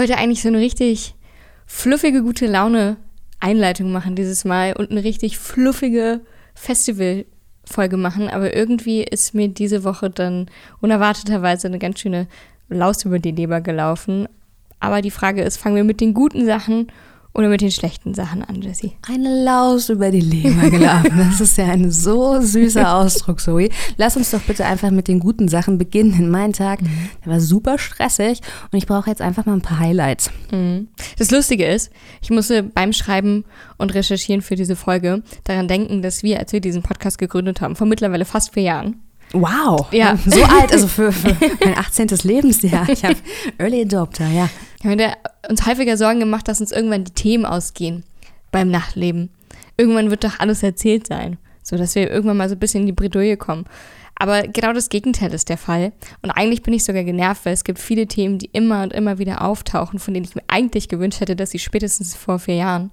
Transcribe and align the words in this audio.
wollte 0.00 0.16
eigentlich 0.16 0.40
so 0.40 0.48
eine 0.48 0.60
richtig 0.60 1.14
fluffige, 1.66 2.22
gute 2.22 2.46
Laune 2.46 2.96
Einleitung 3.38 3.92
machen 3.92 4.16
dieses 4.16 4.46
Mal 4.46 4.72
und 4.72 4.90
eine 4.90 5.04
richtig 5.04 5.38
fluffige 5.38 6.22
Festival-Folge 6.54 7.98
machen, 7.98 8.28
aber 8.28 8.56
irgendwie 8.56 9.02
ist 9.02 9.34
mir 9.34 9.48
diese 9.48 9.84
Woche 9.84 10.08
dann 10.08 10.50
unerwarteterweise 10.80 11.68
eine 11.68 11.78
ganz 11.78 12.00
schöne 12.00 12.28
Laus 12.70 13.04
über 13.04 13.18
die 13.18 13.32
Leber 13.32 13.60
gelaufen. 13.60 14.26
Aber 14.78 15.02
die 15.02 15.10
Frage 15.10 15.42
ist, 15.42 15.58
fangen 15.58 15.76
wir 15.76 15.84
mit 15.84 16.00
den 16.00 16.14
guten 16.14 16.46
Sachen 16.46 16.86
oder 17.32 17.48
mit 17.48 17.60
den 17.60 17.70
schlechten 17.70 18.12
Sachen 18.12 18.42
an, 18.42 18.60
Jessie? 18.60 18.92
Eine 19.06 19.44
Laus 19.44 19.88
über 19.88 20.10
die 20.10 20.20
Leber 20.20 20.68
gelaufen. 20.70 21.12
Das 21.16 21.40
ist 21.40 21.56
ja 21.56 21.66
ein 21.66 21.90
so 21.90 22.40
süßer 22.40 22.94
Ausdruck, 22.96 23.40
Zoe. 23.40 23.68
Lass 23.96 24.16
uns 24.16 24.30
doch 24.30 24.40
bitte 24.40 24.66
einfach 24.66 24.90
mit 24.90 25.06
den 25.06 25.20
guten 25.20 25.48
Sachen 25.48 25.78
beginnen. 25.78 26.12
Denn 26.12 26.30
mein 26.30 26.52
Tag, 26.52 26.82
mhm. 26.82 27.10
der 27.24 27.32
war 27.32 27.40
super 27.40 27.78
stressig 27.78 28.40
und 28.72 28.78
ich 28.78 28.86
brauche 28.86 29.10
jetzt 29.10 29.22
einfach 29.22 29.46
mal 29.46 29.54
ein 29.54 29.62
paar 29.62 29.78
Highlights. 29.78 30.30
Mhm. 30.50 30.88
Das 31.18 31.30
Lustige 31.30 31.66
ist, 31.66 31.90
ich 32.20 32.30
musste 32.30 32.64
beim 32.64 32.92
Schreiben 32.92 33.44
und 33.78 33.94
Recherchieren 33.94 34.42
für 34.42 34.56
diese 34.56 34.76
Folge 34.76 35.22
daran 35.44 35.68
denken, 35.68 36.02
dass 36.02 36.22
wir, 36.22 36.40
als 36.40 36.52
wir 36.52 36.60
diesen 36.60 36.82
Podcast 36.82 37.18
gegründet 37.18 37.60
haben, 37.60 37.76
vor 37.76 37.86
mittlerweile 37.86 38.24
fast 38.24 38.52
vier 38.54 38.64
Jahren, 38.64 38.96
Wow, 39.32 39.86
ja. 39.92 40.16
so 40.26 40.42
alt, 40.42 40.72
also 40.72 40.88
für, 40.88 41.12
für 41.12 41.36
mein 41.64 41.78
18. 41.78 42.08
Lebensjahr. 42.22 42.88
Ich 42.88 43.04
habe 43.04 43.16
Early 43.58 43.82
Adopter, 43.82 44.28
ja. 44.28 44.48
Wir 44.82 44.90
haben 44.90 45.14
uns 45.48 45.66
häufiger 45.66 45.96
Sorgen 45.96 46.20
gemacht, 46.20 46.48
dass 46.48 46.60
uns 46.60 46.72
irgendwann 46.72 47.04
die 47.04 47.12
Themen 47.12 47.44
ausgehen 47.44 48.04
beim 48.50 48.70
Nachtleben. 48.70 49.30
Irgendwann 49.76 50.10
wird 50.10 50.24
doch 50.24 50.38
alles 50.40 50.62
erzählt 50.62 51.06
sein, 51.06 51.38
so 51.62 51.76
dass 51.76 51.94
wir 51.94 52.10
irgendwann 52.10 52.36
mal 52.36 52.48
so 52.48 52.54
ein 52.54 52.58
bisschen 52.58 52.82
in 52.82 52.86
die 52.86 52.92
Bredouille 52.92 53.36
kommen. 53.36 53.66
Aber 54.16 54.42
genau 54.42 54.74
das 54.74 54.90
Gegenteil 54.90 55.32
ist 55.32 55.48
der 55.48 55.56
Fall. 55.56 55.92
Und 56.20 56.30
eigentlich 56.30 56.62
bin 56.62 56.74
ich 56.74 56.84
sogar 56.84 57.04
genervt, 57.04 57.46
weil 57.46 57.54
es 57.54 57.64
gibt 57.64 57.78
viele 57.78 58.06
Themen, 58.06 58.38
die 58.38 58.50
immer 58.52 58.82
und 58.82 58.92
immer 58.92 59.18
wieder 59.18 59.42
auftauchen, 59.42 59.98
von 59.98 60.12
denen 60.12 60.26
ich 60.26 60.34
mir 60.34 60.42
eigentlich 60.46 60.88
gewünscht 60.88 61.20
hätte, 61.20 61.36
dass 61.36 61.52
sie 61.52 61.58
spätestens 61.58 62.14
vor 62.14 62.38
vier 62.38 62.56
Jahren 62.56 62.90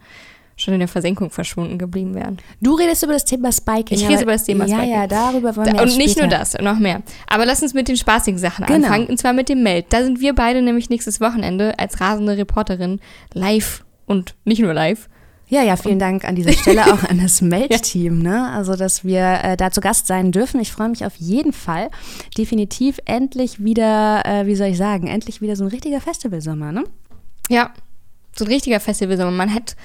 schon 0.57 0.73
in 0.73 0.79
der 0.79 0.89
Versenkung 0.89 1.29
verschwunden 1.29 1.77
geblieben 1.77 2.15
wären. 2.15 2.37
Du 2.59 2.73
redest 2.73 3.03
über 3.03 3.13
das 3.13 3.23
Thema 3.23 3.51
Spiking. 3.51 3.97
Ich 3.97 4.09
rede 4.09 4.23
über 4.23 4.33
das 4.33 4.43
Thema 4.43 4.65
ja, 4.65 4.75
Spiking. 4.75 4.93
Ja, 4.93 5.01
ja, 5.01 5.07
darüber 5.07 5.55
wollen 5.55 5.67
wir 5.67 5.73
da, 5.75 5.83
Und 5.83 5.97
nicht 5.97 6.17
nur 6.17 6.27
das, 6.27 6.55
noch 6.55 6.79
mehr. 6.79 7.03
Aber 7.27 7.45
lass 7.45 7.61
uns 7.61 7.73
mit 7.73 7.87
den 7.87 7.95
spaßigen 7.95 8.39
Sachen 8.39 8.65
genau. 8.65 8.87
anfangen, 8.87 9.07
und 9.07 9.17
zwar 9.17 9.33
mit 9.33 9.49
dem 9.49 9.63
Meld. 9.63 9.85
Da 9.89 10.03
sind 10.03 10.19
wir 10.19 10.33
beide 10.33 10.61
nämlich 10.61 10.89
nächstes 10.89 11.21
Wochenende 11.21 11.77
als 11.77 12.01
rasende 12.01 12.35
Reporterin 12.37 12.99
live 13.33 13.85
und 14.07 14.35
nicht 14.45 14.59
nur 14.59 14.73
live. 14.73 15.07
Ja, 15.49 15.63
ja, 15.63 15.77
vielen 15.77 15.99
Dank 15.99 16.25
an 16.25 16.35
dieser 16.35 16.51
Stelle 16.51 16.85
auch 16.93 17.03
an 17.03 17.21
das 17.21 17.41
Meld-Team, 17.41 18.21
ne? 18.21 18.49
Also, 18.51 18.75
dass 18.75 19.05
wir 19.05 19.39
äh, 19.43 19.57
da 19.57 19.71
zu 19.71 19.79
Gast 19.79 20.07
sein 20.07 20.31
dürfen. 20.31 20.59
Ich 20.59 20.71
freue 20.71 20.89
mich 20.89 21.05
auf 21.05 21.15
jeden 21.15 21.53
Fall. 21.53 21.89
Definitiv 22.37 22.99
endlich 23.05 23.63
wieder, 23.63 24.25
äh, 24.25 24.45
wie 24.45 24.55
soll 24.55 24.67
ich 24.67 24.77
sagen, 24.77 25.07
endlich 25.07 25.39
wieder 25.39 25.55
so 25.55 25.63
ein 25.63 25.69
richtiger 25.69 26.01
Festivalsommer, 26.01 26.71
ne? 26.73 26.83
Ja, 27.47 27.71
so 28.35 28.43
ein 28.43 28.51
richtiger 28.51 28.79
Festivalsommer. 28.81 29.31
Man 29.31 29.53
hat 29.53 29.77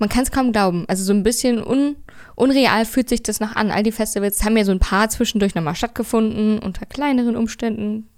man 0.00 0.08
kann 0.08 0.22
es 0.22 0.32
kaum 0.32 0.50
glauben. 0.50 0.84
Also 0.88 1.04
so 1.04 1.12
ein 1.12 1.22
bisschen 1.22 1.62
un, 1.62 1.96
unreal 2.34 2.84
fühlt 2.84 3.08
sich 3.08 3.22
das 3.22 3.38
noch 3.38 3.54
an. 3.54 3.70
All 3.70 3.82
die 3.82 3.92
Festivals 3.92 4.42
haben 4.42 4.56
ja 4.56 4.64
so 4.64 4.72
ein 4.72 4.80
paar 4.80 5.08
zwischendurch 5.10 5.54
nochmal 5.54 5.76
stattgefunden, 5.76 6.58
unter 6.58 6.86
kleineren 6.86 7.36
Umständen, 7.36 8.08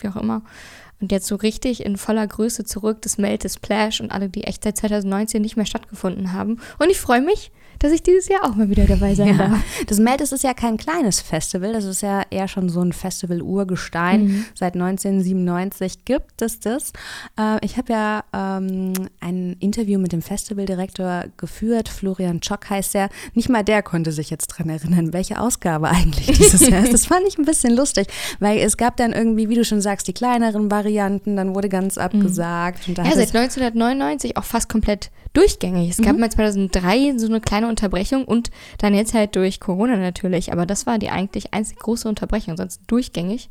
wie 0.00 0.08
auch 0.08 0.16
immer. 0.16 0.42
Und 1.00 1.10
jetzt 1.10 1.26
so 1.26 1.36
richtig 1.36 1.84
in 1.84 1.96
voller 1.96 2.26
Größe 2.26 2.64
zurück, 2.64 3.02
das 3.02 3.18
Melt, 3.18 3.48
Splash 3.50 4.00
und 4.00 4.12
alle, 4.12 4.28
die 4.28 4.44
echt 4.44 4.64
seit 4.64 4.76
2019 4.76 5.42
nicht 5.42 5.56
mehr 5.56 5.66
stattgefunden 5.66 6.32
haben. 6.32 6.60
Und 6.78 6.90
ich 6.90 7.00
freue 7.00 7.22
mich, 7.22 7.50
dass 7.78 7.92
ich 7.92 8.02
dieses 8.02 8.28
Jahr 8.28 8.44
auch 8.44 8.54
mal 8.54 8.68
wieder 8.68 8.84
dabei 8.84 9.14
sein 9.14 9.38
ja. 9.38 9.48
darf. 9.48 9.58
Das 9.86 9.98
Meldes 9.98 10.32
ist 10.32 10.44
ja 10.44 10.54
kein 10.54 10.76
kleines 10.76 11.20
Festival, 11.20 11.72
das 11.72 11.84
ist 11.84 12.02
ja 12.02 12.22
eher 12.30 12.48
schon 12.48 12.68
so 12.68 12.80
ein 12.80 12.92
Festival-Urgestein. 12.92 14.24
Mhm. 14.24 14.44
Seit 14.54 14.74
1997 14.74 16.04
gibt 16.04 16.42
es 16.42 16.60
das. 16.60 16.92
Äh, 17.38 17.64
ich 17.64 17.76
habe 17.76 17.92
ja 17.92 18.24
ähm, 18.32 18.92
ein 19.20 19.56
Interview 19.60 19.98
mit 19.98 20.12
dem 20.12 20.22
Festivaldirektor 20.22 21.24
geführt, 21.36 21.88
Florian 21.88 22.42
Schock 22.42 22.70
heißt 22.70 22.94
er. 22.94 23.08
Nicht 23.34 23.48
mal 23.48 23.62
der 23.62 23.82
konnte 23.82 24.12
sich 24.12 24.30
jetzt 24.30 24.48
dran 24.48 24.68
erinnern, 24.68 25.12
welche 25.12 25.40
Ausgabe 25.40 25.88
eigentlich 25.88 26.26
dieses 26.38 26.68
Jahr 26.68 26.84
ist. 26.84 26.92
Das 26.92 27.06
fand 27.06 27.26
ich 27.26 27.38
ein 27.38 27.44
bisschen 27.44 27.74
lustig, 27.74 28.06
weil 28.40 28.58
es 28.58 28.76
gab 28.76 28.96
dann 28.96 29.12
irgendwie, 29.12 29.48
wie 29.48 29.54
du 29.54 29.64
schon 29.64 29.80
sagst, 29.80 30.08
die 30.08 30.12
kleineren 30.12 30.70
Varianten, 30.70 31.36
dann 31.36 31.54
wurde 31.54 31.68
ganz 31.68 31.96
mhm. 31.96 32.02
abgesagt. 32.02 32.88
Mhm. 32.88 32.94
ja, 32.94 33.04
seit 33.04 33.34
1999 33.34 34.36
auch 34.36 34.44
fast 34.44 34.68
komplett 34.68 35.10
durchgängig. 35.32 35.90
Es 35.90 35.96
gab 35.98 36.14
mhm. 36.14 36.20
mal 36.20 36.30
2003 36.30 37.18
so 37.18 37.26
eine 37.26 37.40
kleine 37.40 37.61
Unterbrechung 37.68 38.24
und 38.24 38.50
dann 38.78 38.94
jetzt 38.94 39.14
halt 39.14 39.36
durch 39.36 39.60
Corona 39.60 39.96
natürlich. 39.96 40.52
Aber 40.52 40.66
das 40.66 40.86
war 40.86 40.98
die 40.98 41.10
eigentlich 41.10 41.52
einzig 41.54 41.78
große 41.78 42.08
Unterbrechung, 42.08 42.56
sonst 42.56 42.80
durchgängig 42.86 43.48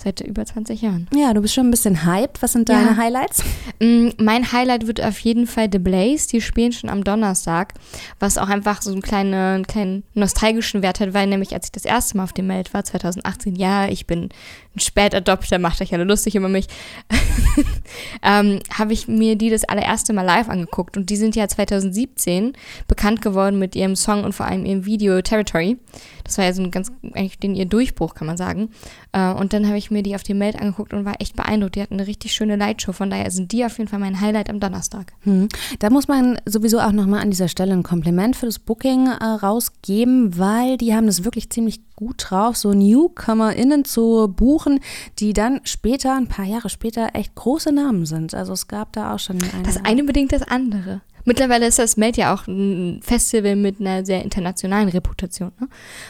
seit 0.00 0.20
über 0.20 0.44
20 0.44 0.82
Jahren. 0.82 1.08
Ja, 1.14 1.32
du 1.34 1.40
bist 1.40 1.54
schon 1.54 1.68
ein 1.68 1.70
bisschen 1.70 2.04
hyped. 2.04 2.42
Was 2.42 2.52
sind 2.52 2.68
deine 2.68 2.90
ja. 2.90 2.96
Highlights? 2.96 3.42
Mm, 3.80 4.08
mein 4.18 4.52
Highlight 4.52 4.86
wird 4.86 5.02
auf 5.02 5.18
jeden 5.20 5.46
Fall 5.46 5.68
The 5.70 5.78
Blaze. 5.78 6.28
Die 6.28 6.40
spielen 6.40 6.72
schon 6.72 6.90
am 6.90 7.04
Donnerstag, 7.04 7.74
was 8.18 8.38
auch 8.38 8.48
einfach 8.48 8.82
so 8.82 8.90
einen 8.90 9.02
kleinen, 9.02 9.34
einen 9.34 9.66
kleinen 9.66 10.04
nostalgischen 10.14 10.82
Wert 10.82 11.00
hat, 11.00 11.14
weil 11.14 11.26
nämlich 11.26 11.52
als 11.52 11.66
ich 11.66 11.72
das 11.72 11.84
erste 11.84 12.16
Mal 12.16 12.24
auf 12.24 12.32
dem 12.32 12.46
Meld 12.46 12.72
war, 12.74 12.84
2018, 12.84 13.56
ja, 13.56 13.88
ich 13.88 14.06
bin 14.06 14.30
ein 14.74 14.80
Spätadopter, 14.80 15.58
macht 15.58 15.80
euch 15.80 15.92
alle 15.92 16.04
lustig 16.04 16.34
über 16.34 16.48
mich, 16.48 16.66
ähm, 18.22 18.60
habe 18.72 18.92
ich 18.92 19.08
mir 19.08 19.36
die 19.36 19.50
das 19.50 19.64
allererste 19.64 20.12
Mal 20.12 20.22
live 20.22 20.48
angeguckt 20.48 20.96
und 20.96 21.10
die 21.10 21.16
sind 21.16 21.36
ja 21.36 21.48
2017 21.48 22.52
bekannt 22.88 23.22
geworden 23.22 23.58
mit 23.58 23.74
ihrem 23.74 23.96
Song 23.96 24.24
und 24.24 24.32
vor 24.32 24.46
allem 24.46 24.64
ihrem 24.64 24.84
Video 24.84 25.20
Territory. 25.22 25.78
Das 26.26 26.38
war 26.38 26.44
ja 26.44 26.52
so 26.52 26.62
ein 26.62 26.70
ganz, 26.70 26.92
eigentlich 27.14 27.38
den 27.38 27.54
ihr 27.54 27.66
Durchbruch, 27.66 28.14
kann 28.14 28.26
man 28.26 28.36
sagen. 28.36 28.70
Äh, 29.12 29.32
und 29.32 29.52
dann 29.52 29.66
habe 29.66 29.78
ich 29.78 29.90
mir 29.90 30.02
die 30.02 30.14
auf 30.14 30.22
dem 30.22 30.38
Meld 30.38 30.56
angeguckt 30.56 30.92
und 30.92 31.04
war 31.04 31.20
echt 31.20 31.36
beeindruckt. 31.36 31.76
Die 31.76 31.82
hatten 31.82 31.94
eine 31.94 32.06
richtig 32.06 32.32
schöne 32.32 32.56
Lightshow. 32.56 32.92
Von 32.92 33.10
daher 33.10 33.30
sind 33.30 33.52
die 33.52 33.64
auf 33.64 33.78
jeden 33.78 33.88
Fall 33.88 33.98
mein 33.98 34.20
Highlight 34.20 34.50
am 34.50 34.60
Donnerstag. 34.60 35.12
Hm. 35.20 35.48
Da 35.78 35.90
muss 35.90 36.08
man 36.08 36.38
sowieso 36.44 36.80
auch 36.80 36.92
nochmal 36.92 37.22
an 37.22 37.30
dieser 37.30 37.48
Stelle 37.48 37.72
ein 37.72 37.82
Kompliment 37.82 38.36
für 38.36 38.46
das 38.46 38.58
Booking 38.58 39.06
äh, 39.06 39.24
rausgeben, 39.24 40.38
weil 40.38 40.76
die 40.76 40.94
haben 40.94 41.06
das 41.06 41.24
wirklich 41.24 41.50
ziemlich 41.50 41.80
gut 41.94 42.26
drauf, 42.28 42.56
so 42.56 42.72
NewcomerInnen 42.72 43.84
zu 43.84 44.32
buchen, 44.34 44.80
die 45.18 45.32
dann 45.32 45.60
später, 45.64 46.14
ein 46.14 46.28
paar 46.28 46.44
Jahre 46.44 46.68
später, 46.68 47.10
echt 47.14 47.34
große 47.34 47.72
Namen 47.72 48.04
sind. 48.04 48.34
Also 48.34 48.52
es 48.52 48.68
gab 48.68 48.92
da 48.92 49.14
auch 49.14 49.18
schon 49.18 49.38
eine. 49.42 49.62
Das 49.64 49.82
eine 49.84 50.04
bedingt 50.04 50.32
das 50.32 50.42
andere. 50.42 51.00
Mittlerweile 51.26 51.66
ist 51.66 51.78
das 51.78 51.96
Meld 51.96 52.16
ja 52.16 52.32
auch 52.32 52.46
ein 52.46 53.00
Festival 53.02 53.56
mit 53.56 53.80
einer 53.80 54.06
sehr 54.06 54.22
internationalen 54.22 54.88
Reputation. 54.88 55.52
Ne? 55.60 55.68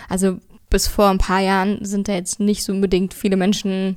Also 0.08 0.38
bis 0.68 0.86
vor 0.86 1.08
ein 1.08 1.18
paar 1.18 1.40
Jahren 1.40 1.84
sind 1.84 2.06
da 2.06 2.12
jetzt 2.12 2.38
nicht 2.38 2.62
so 2.62 2.72
unbedingt 2.72 3.14
viele 3.14 3.36
Menschen 3.36 3.96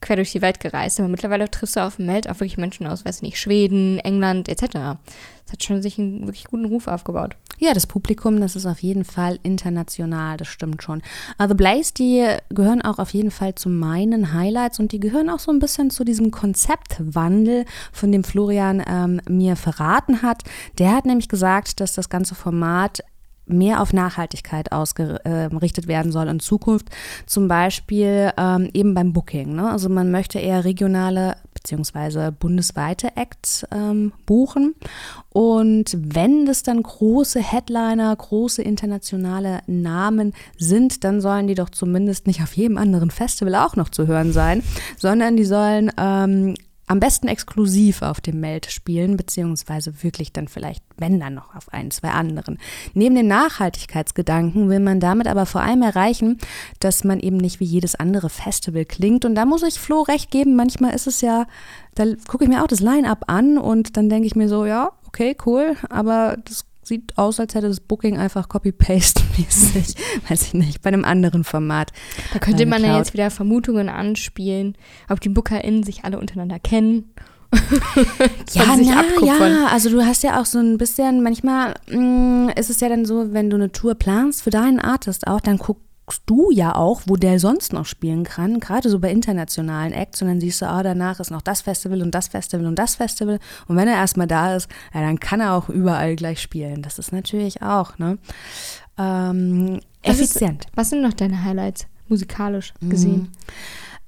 quer 0.00 0.16
durch 0.16 0.32
die 0.32 0.42
Welt 0.42 0.60
gereist. 0.60 0.98
Aber 1.00 1.08
mittlerweile 1.08 1.50
triffst 1.50 1.76
du 1.76 1.84
auf 1.84 1.96
dem 1.96 2.06
Meld 2.06 2.28
auch 2.28 2.34
wirklich 2.36 2.58
Menschen 2.58 2.86
aus, 2.86 3.04
weiß 3.04 3.22
nicht, 3.22 3.38
Schweden, 3.38 3.98
England 3.98 4.48
etc. 4.48 4.98
Das 5.44 5.52
hat 5.52 5.64
schon 5.64 5.82
sich 5.82 5.98
einen 5.98 6.22
wirklich 6.26 6.44
guten 6.44 6.66
Ruf 6.66 6.86
aufgebaut. 6.86 7.36
Ja, 7.58 7.74
das 7.74 7.86
Publikum, 7.86 8.40
das 8.40 8.56
ist 8.56 8.64
auf 8.64 8.78
jeden 8.78 9.04
Fall 9.04 9.38
international, 9.42 10.38
das 10.38 10.48
stimmt 10.48 10.82
schon. 10.82 11.02
The 11.38 11.54
Blaze, 11.54 11.92
die 11.92 12.26
gehören 12.48 12.80
auch 12.80 12.98
auf 12.98 13.12
jeden 13.12 13.30
Fall 13.30 13.54
zu 13.54 13.68
meinen 13.68 14.32
Highlights 14.32 14.80
und 14.80 14.92
die 14.92 15.00
gehören 15.00 15.28
auch 15.28 15.40
so 15.40 15.52
ein 15.52 15.58
bisschen 15.58 15.90
zu 15.90 16.04
diesem 16.04 16.30
Konzeptwandel, 16.30 17.66
von 17.92 18.12
dem 18.12 18.24
Florian 18.24 18.82
ähm, 18.86 19.20
mir 19.28 19.56
verraten 19.56 20.22
hat. 20.22 20.42
Der 20.78 20.92
hat 20.92 21.04
nämlich 21.04 21.28
gesagt, 21.28 21.80
dass 21.80 21.92
das 21.92 22.08
ganze 22.08 22.34
Format 22.34 23.02
mehr 23.52 23.80
auf 23.80 23.92
Nachhaltigkeit 23.92 24.72
ausgerichtet 24.72 25.88
werden 25.88 26.12
soll 26.12 26.28
in 26.28 26.40
Zukunft. 26.40 26.88
Zum 27.26 27.48
Beispiel 27.48 28.32
ähm, 28.36 28.70
eben 28.72 28.94
beim 28.94 29.12
Booking. 29.12 29.54
Ne? 29.54 29.70
Also 29.70 29.88
man 29.88 30.10
möchte 30.10 30.38
eher 30.38 30.64
regionale 30.64 31.36
bzw. 31.54 32.30
bundesweite 32.30 33.16
Acts 33.16 33.66
ähm, 33.72 34.12
buchen. 34.26 34.74
Und 35.30 35.96
wenn 35.98 36.46
das 36.46 36.62
dann 36.62 36.82
große 36.82 37.40
Headliner, 37.40 38.14
große 38.14 38.62
internationale 38.62 39.60
Namen 39.66 40.32
sind, 40.56 41.04
dann 41.04 41.20
sollen 41.20 41.46
die 41.46 41.54
doch 41.54 41.70
zumindest 41.70 42.26
nicht 42.26 42.42
auf 42.42 42.56
jedem 42.56 42.78
anderen 42.78 43.10
Festival 43.10 43.54
auch 43.54 43.76
noch 43.76 43.88
zu 43.88 44.06
hören 44.06 44.32
sein, 44.32 44.62
sondern 44.96 45.36
die 45.36 45.44
sollen 45.44 45.92
ähm, 45.96 46.54
am 46.90 46.98
besten 46.98 47.28
exklusiv 47.28 48.02
auf 48.02 48.20
dem 48.20 48.40
Meld 48.40 48.66
spielen, 48.66 49.16
beziehungsweise 49.16 50.02
wirklich 50.02 50.32
dann 50.32 50.48
vielleicht, 50.48 50.82
wenn 50.96 51.20
dann 51.20 51.34
noch 51.34 51.54
auf 51.54 51.72
ein, 51.72 51.92
zwei 51.92 52.10
anderen. 52.10 52.58
Neben 52.94 53.14
dem 53.14 53.28
Nachhaltigkeitsgedanken 53.28 54.68
will 54.68 54.80
man 54.80 54.98
damit 54.98 55.28
aber 55.28 55.46
vor 55.46 55.60
allem 55.60 55.82
erreichen, 55.82 56.38
dass 56.80 57.04
man 57.04 57.20
eben 57.20 57.36
nicht 57.36 57.60
wie 57.60 57.64
jedes 57.64 57.94
andere 57.94 58.28
Festival 58.28 58.84
klingt. 58.84 59.24
Und 59.24 59.36
da 59.36 59.44
muss 59.44 59.62
ich 59.62 59.78
Flo 59.78 60.02
recht 60.02 60.32
geben, 60.32 60.56
manchmal 60.56 60.92
ist 60.92 61.06
es 61.06 61.20
ja, 61.20 61.46
da 61.94 62.06
gucke 62.26 62.42
ich 62.42 62.50
mir 62.50 62.60
auch 62.60 62.66
das 62.66 62.80
Line-up 62.80 63.22
an 63.28 63.56
und 63.56 63.96
dann 63.96 64.08
denke 64.08 64.26
ich 64.26 64.34
mir 64.34 64.48
so, 64.48 64.66
ja, 64.66 64.90
okay, 65.06 65.36
cool, 65.46 65.76
aber 65.90 66.38
das 66.44 66.64
sieht 66.90 67.16
aus, 67.16 67.40
als 67.40 67.54
hätte 67.54 67.68
das 67.68 67.80
Booking 67.80 68.18
einfach 68.18 68.48
Copy-Paste-mäßig, 68.48 69.94
weiß 70.28 70.42
ich 70.42 70.54
nicht, 70.54 70.82
bei 70.82 70.88
einem 70.88 71.04
anderen 71.04 71.44
Format. 71.44 71.92
Da 72.34 72.38
könnte 72.38 72.64
äh, 72.64 72.66
man 72.66 72.84
ja 72.84 72.98
jetzt 72.98 73.14
wieder 73.14 73.30
Vermutungen 73.30 73.88
anspielen, 73.88 74.76
ob 75.08 75.20
die 75.20 75.30
BookerInnen 75.30 75.84
sich 75.84 76.04
alle 76.04 76.18
untereinander 76.18 76.58
kennen. 76.58 77.14
ja, 78.52 78.76
na, 78.76 79.04
ja, 79.24 79.66
also 79.72 79.90
du 79.90 80.04
hast 80.04 80.22
ja 80.22 80.40
auch 80.40 80.44
so 80.44 80.58
ein 80.58 80.78
bisschen, 80.78 81.22
manchmal 81.22 81.74
mh, 81.88 81.96
mm, 81.96 82.48
ist 82.56 82.70
es 82.70 82.80
ja 82.80 82.88
dann 82.88 83.04
so, 83.04 83.32
wenn 83.32 83.50
du 83.50 83.56
eine 83.56 83.72
Tour 83.72 83.94
planst 83.94 84.42
für 84.42 84.50
deinen 84.50 84.78
Artist 84.78 85.26
auch, 85.26 85.40
dann 85.40 85.58
guck, 85.58 85.78
guckst 86.10 86.22
du 86.26 86.50
ja 86.50 86.74
auch, 86.74 87.02
wo 87.06 87.14
der 87.14 87.38
sonst 87.38 87.72
noch 87.72 87.86
spielen 87.86 88.24
kann, 88.24 88.58
gerade 88.58 88.90
so 88.90 88.98
bei 88.98 89.12
internationalen 89.12 89.92
Acts 89.92 90.20
und 90.20 90.26
dann 90.26 90.40
siehst 90.40 90.60
du, 90.60 90.66
ah, 90.66 90.82
danach 90.82 91.20
ist 91.20 91.30
noch 91.30 91.40
das 91.40 91.60
Festival 91.60 92.02
und 92.02 92.12
das 92.16 92.26
Festival 92.26 92.66
und 92.66 92.76
das 92.76 92.96
Festival 92.96 93.38
und 93.68 93.76
wenn 93.76 93.86
er 93.86 93.94
erstmal 93.94 94.26
da 94.26 94.56
ist, 94.56 94.68
ja, 94.92 95.02
dann 95.02 95.20
kann 95.20 95.38
er 95.38 95.54
auch 95.54 95.68
überall 95.68 96.16
gleich 96.16 96.42
spielen. 96.42 96.82
Das 96.82 96.98
ist 96.98 97.12
natürlich 97.12 97.62
auch, 97.62 97.96
ne? 97.98 98.18
Ähm, 98.98 99.78
effizient. 100.02 100.64
Was, 100.64 100.66
ist, 100.66 100.76
was 100.76 100.90
sind 100.90 101.02
noch 101.02 101.12
deine 101.12 101.44
Highlights 101.44 101.86
musikalisch 102.08 102.74
gesehen? 102.80 103.20
Mhm. 103.20 103.28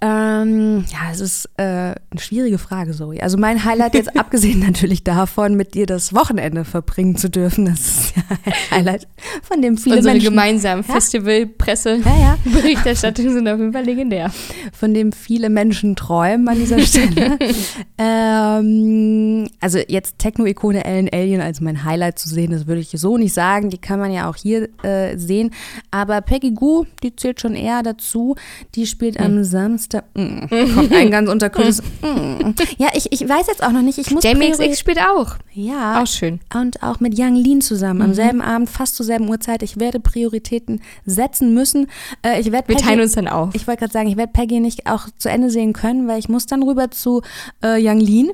Ähm, 0.05 0.85
ja, 0.91 1.13
es 1.13 1.21
ist 1.21 1.49
äh, 1.59 1.63
eine 1.63 1.95
schwierige 2.19 2.59
Frage, 2.59 2.91
Zoe. 2.91 3.23
Also 3.23 3.39
mein 3.39 3.65
Highlight 3.65 3.95
jetzt, 3.95 4.17
abgesehen 4.19 4.59
natürlich 4.59 5.05
davon, 5.05 5.55
mit 5.55 5.75
dir 5.75 5.87
das 5.87 6.13
Wochenende 6.13 6.65
verbringen 6.65 7.15
zu 7.15 7.31
dürfen, 7.31 7.67
das 7.67 7.81
ist 7.81 8.17
ja 8.17 8.23
ein 8.45 8.53
Highlight, 8.79 9.07
von 9.43 9.63
dem 9.63 9.79
viele 9.79 9.99
Unsere 9.99 10.15
Menschen... 10.15 10.31
gemeinsamen 10.31 10.85
ja? 10.85 10.95
Festival, 10.95 11.47
Presse, 11.47 12.01
ja, 12.05 12.19
ja. 12.21 12.39
Berichterstattung 12.45 13.31
sind 13.31 13.47
auf 13.47 13.61
jeden 13.61 13.73
Fall 13.73 13.85
legendär. 13.85 14.33
Von 14.73 14.93
dem 14.93 15.13
viele 15.13 15.51
Menschen 15.51 15.95
träumen 15.95 16.49
an 16.49 16.59
dieser 16.59 16.81
Stelle. 16.81 17.39
ähm, 17.99 19.49
also 19.61 19.79
jetzt 19.87 20.19
Techno-Ikone 20.19 20.85
Ellen 20.85 21.11
Alien 21.13 21.41
als 21.41 21.61
mein 21.61 21.85
Highlight 21.85 22.19
zu 22.19 22.29
sehen, 22.29 22.51
das 22.51 22.67
würde 22.67 22.81
ich 22.81 22.91
so 22.91 23.19
nicht 23.19 23.35
sagen. 23.35 23.71
Die 23.71 23.79
kann 23.79 24.01
man 24.01 24.11
ja 24.11 24.29
auch 24.29 24.35
hier 24.35 24.69
äh, 24.83 25.17
sehen. 25.17 25.53
Aber 25.93 26.23
Peggy 26.23 26.51
Goo, 26.51 26.87
die 27.05 27.15
zählt 27.15 27.41
schon 27.41 27.55
eher 27.55 27.85
dazu. 27.85 28.35
Die 28.75 28.89
spielt 28.89 29.21
hm. 29.21 29.27
am 29.27 29.45
Samstag 29.45 29.92
Mr. 29.93 30.03
Mm, 30.15 30.75
kommt 30.75 30.93
ein 30.93 31.11
ganz 31.11 31.31
unterkühltes 31.31 31.83
mm. 32.03 32.55
Ja, 32.79 32.89
ich, 32.95 33.13
ich 33.13 33.29
weiß 33.29 33.47
jetzt 33.47 33.63
auch 33.63 33.73
noch 33.73 33.83
nicht. 33.83 33.99
Ich 33.99 34.11
muss 34.11 34.25
Jamie 34.25 34.51
XX 34.51 34.79
spielt 34.79 34.99
auch. 34.99 35.37
Ja. 35.53 36.03
Auch 36.03 36.07
schön. 36.07 36.41
Und 36.55 36.83
auch 36.83 37.01
mit 37.01 37.19
Young 37.19 37.35
Lean 37.35 37.61
zusammen 37.61 37.99
mhm. 37.99 38.05
am 38.07 38.15
selben 38.15 38.41
Abend, 38.41 38.71
fast 38.71 38.97
zur 38.97 39.05
selben 39.05 39.29
Uhrzeit. 39.29 39.63
Ich 39.63 39.79
werde 39.79 40.01
Prioritäten 40.01 40.81
setzen 41.05 41.53
müssen. 41.53 41.89
Äh, 42.25 42.41
ich 42.41 42.53
werd 42.53 42.69
Wir 42.69 42.77
Peggy, 42.77 42.89
teilen 42.89 43.01
uns 43.01 43.13
dann 43.13 43.29
auf. 43.29 43.55
Ich 43.55 43.67
wollte 43.67 43.81
gerade 43.81 43.93
sagen, 43.93 44.09
ich 44.09 44.17
werde 44.17 44.33
Peggy 44.33 44.61
nicht 44.61 44.87
auch 44.87 45.09
zu 45.19 45.29
Ende 45.29 45.51
sehen 45.51 45.73
können, 45.73 46.09
weil 46.09 46.19
ich 46.19 46.29
muss 46.29 46.47
dann 46.47 46.63
rüber 46.63 46.91
zu 46.91 47.23
äh, 47.63 47.79
Young 47.79 48.01
Lean. 48.01 48.31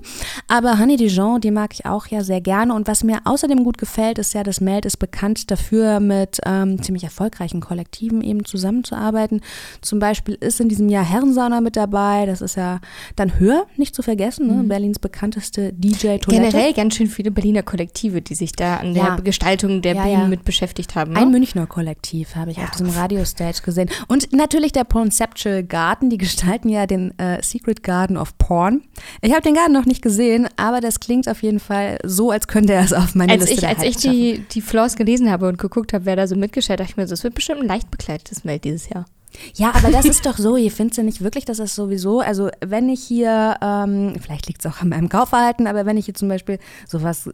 Aber 0.46 0.78
Honey 0.78 0.96
Dijon, 0.96 1.40
die 1.40 1.50
mag 1.50 1.72
ich 1.72 1.86
auch 1.86 2.06
ja 2.06 2.22
sehr 2.22 2.40
gerne. 2.40 2.74
Und 2.74 2.86
was 2.86 3.02
mir 3.02 3.20
außerdem 3.24 3.64
gut 3.64 3.78
gefällt, 3.78 4.18
ist 4.18 4.34
ja, 4.34 4.42
dass 4.42 4.60
Meld 4.60 4.86
ist 4.86 4.98
bekannt 4.98 5.50
dafür, 5.50 6.00
mit 6.00 6.38
ähm, 6.46 6.80
ziemlich 6.82 7.04
erfolgreichen 7.04 7.60
Kollektiven 7.60 8.22
eben 8.22 8.44
zusammenzuarbeiten. 8.44 9.40
Zum 9.80 9.98
Beispiel 9.98 10.36
ist 10.40 10.60
in 10.60 10.68
diesem 10.68 10.88
Jahr 10.88 11.04
Herrensaal 11.04 11.47
Sauna 11.48 11.60
mit 11.60 11.76
dabei. 11.76 12.26
Das 12.26 12.40
ist 12.40 12.56
ja 12.56 12.80
dann 13.16 13.38
Hör, 13.38 13.66
nicht 13.76 13.94
zu 13.94 14.02
vergessen, 14.02 14.46
ne? 14.46 14.62
mhm. 14.62 14.68
Berlins 14.68 14.98
bekannteste 14.98 15.72
DJ-Toilette. 15.72 16.28
Generell 16.28 16.72
ganz 16.72 16.94
schön 16.94 17.06
viele 17.06 17.30
Berliner 17.30 17.62
Kollektive, 17.62 18.22
die 18.22 18.34
sich 18.34 18.52
da 18.52 18.76
an 18.76 18.94
ja. 18.94 19.16
der 19.16 19.24
Gestaltung 19.24 19.82
der 19.82 19.94
ja, 19.94 20.02
Bühnen 20.02 20.20
ja. 20.20 20.28
mit 20.28 20.44
beschäftigt 20.44 20.94
haben. 20.94 21.12
Ne? 21.12 21.20
Ein 21.20 21.30
Münchner 21.30 21.66
Kollektiv 21.66 22.36
habe 22.36 22.50
ich 22.50 22.58
auf 22.58 22.70
diesem 22.70 22.90
Radiostage 22.90 23.62
gesehen. 23.64 23.88
Und 24.08 24.32
natürlich 24.32 24.72
der 24.72 24.84
Conceptual 24.84 25.62
Garden, 25.62 26.10
die 26.10 26.18
gestalten 26.18 26.68
ja 26.68 26.86
den 26.86 27.16
äh, 27.18 27.42
Secret 27.42 27.82
Garden 27.82 28.16
of 28.16 28.36
Porn. 28.38 28.82
Ich 29.22 29.32
habe 29.32 29.42
den 29.42 29.54
Garten 29.54 29.72
noch 29.72 29.86
nicht 29.86 30.02
gesehen, 30.02 30.48
aber 30.56 30.80
das 30.80 31.00
klingt 31.00 31.28
auf 31.28 31.42
jeden 31.42 31.60
Fall 31.60 31.98
so, 32.04 32.30
als 32.30 32.48
könnte 32.48 32.72
er 32.72 32.82
es 32.82 32.92
auf 32.92 33.14
meine 33.14 33.32
als 33.32 33.48
Liste 33.48 33.64
ich, 33.64 33.68
Als 33.68 33.82
ich 33.84 33.96
die, 33.96 34.44
die 34.50 34.60
Floors 34.60 34.96
gelesen 34.96 35.30
habe 35.30 35.48
und 35.48 35.58
geguckt 35.58 35.92
habe, 35.92 36.04
wer 36.04 36.16
da 36.16 36.26
so 36.26 36.34
mitgestellt, 36.34 36.80
dachte 36.80 36.90
ich 36.90 36.96
mir, 36.96 37.06
das 37.06 37.22
wird 37.22 37.34
bestimmt 37.34 37.60
ein 37.60 37.68
leicht 37.68 37.90
begleitetes 37.90 38.42
Meld 38.42 38.64
dieses 38.64 38.88
Jahr. 38.88 39.06
Ja, 39.54 39.72
aber 39.74 39.90
das 39.90 40.04
ist 40.04 40.26
doch 40.26 40.38
so, 40.38 40.56
ihr 40.56 40.70
findet 40.70 40.96
ja 40.96 41.02
nicht 41.02 41.22
wirklich, 41.22 41.44
dass 41.44 41.58
das 41.58 41.74
sowieso, 41.74 42.20
also 42.20 42.50
wenn 42.64 42.88
ich 42.88 43.02
hier, 43.02 43.56
ähm, 43.60 44.14
vielleicht 44.20 44.46
liegt 44.46 44.64
es 44.64 44.70
auch 44.70 44.80
an 44.80 44.88
meinem 44.88 45.08
Kaufverhalten, 45.08 45.66
aber 45.66 45.86
wenn 45.86 45.96
ich 45.96 46.06
hier 46.06 46.14
zum 46.14 46.28
Beispiel 46.28 46.58
sowas 46.86 47.30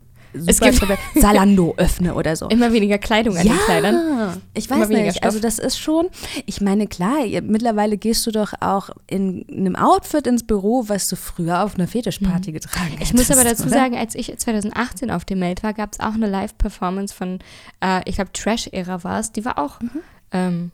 es 0.46 0.60
gibt 0.60 0.80
Salando 1.14 1.74
öffne 1.76 2.14
oder 2.14 2.34
so. 2.36 2.48
Immer 2.48 2.72
weniger 2.72 2.98
Kleidung 2.98 3.36
an 3.36 3.46
ja, 3.46 3.52
den 3.52 3.60
Kleidern. 3.60 4.42
Ich 4.54 4.68
weiß 4.68 4.88
nicht. 4.88 5.16
Stoff. 5.16 5.24
Also 5.24 5.40
das 5.40 5.58
ist 5.58 5.78
schon, 5.78 6.08
ich 6.46 6.60
meine, 6.60 6.86
klar, 6.86 7.24
ihr, 7.24 7.42
mittlerweile 7.42 7.96
gehst 7.96 8.26
du 8.26 8.30
doch 8.30 8.52
auch 8.60 8.90
in 9.06 9.46
einem 9.48 9.76
Outfit 9.76 10.26
ins 10.26 10.44
Büro, 10.44 10.84
was 10.88 11.08
du 11.08 11.16
früher 11.16 11.62
auf 11.62 11.76
einer 11.76 11.86
Fetischparty 11.86 12.50
mhm. 12.50 12.54
getragen 12.54 12.96
hast. 12.98 13.02
Ich 13.02 13.14
muss 13.14 13.30
aber 13.30 13.44
dazu 13.44 13.64
oder? 13.64 13.72
sagen, 13.72 13.96
als 13.96 14.14
ich 14.14 14.36
2018 14.36 15.10
auf 15.10 15.24
dem 15.24 15.38
Meld 15.38 15.62
war, 15.62 15.72
gab 15.72 15.92
es 15.92 16.00
auch 16.00 16.14
eine 16.14 16.28
Live-Performance 16.28 17.14
von, 17.14 17.38
äh, 17.80 18.00
ich 18.06 18.16
glaube, 18.16 18.32
Trash-Ära 18.32 19.04
war 19.04 19.20
es, 19.20 19.32
die 19.32 19.44
war 19.44 19.58
auch 19.58 19.80
mhm. 19.80 19.90
ähm, 20.32 20.70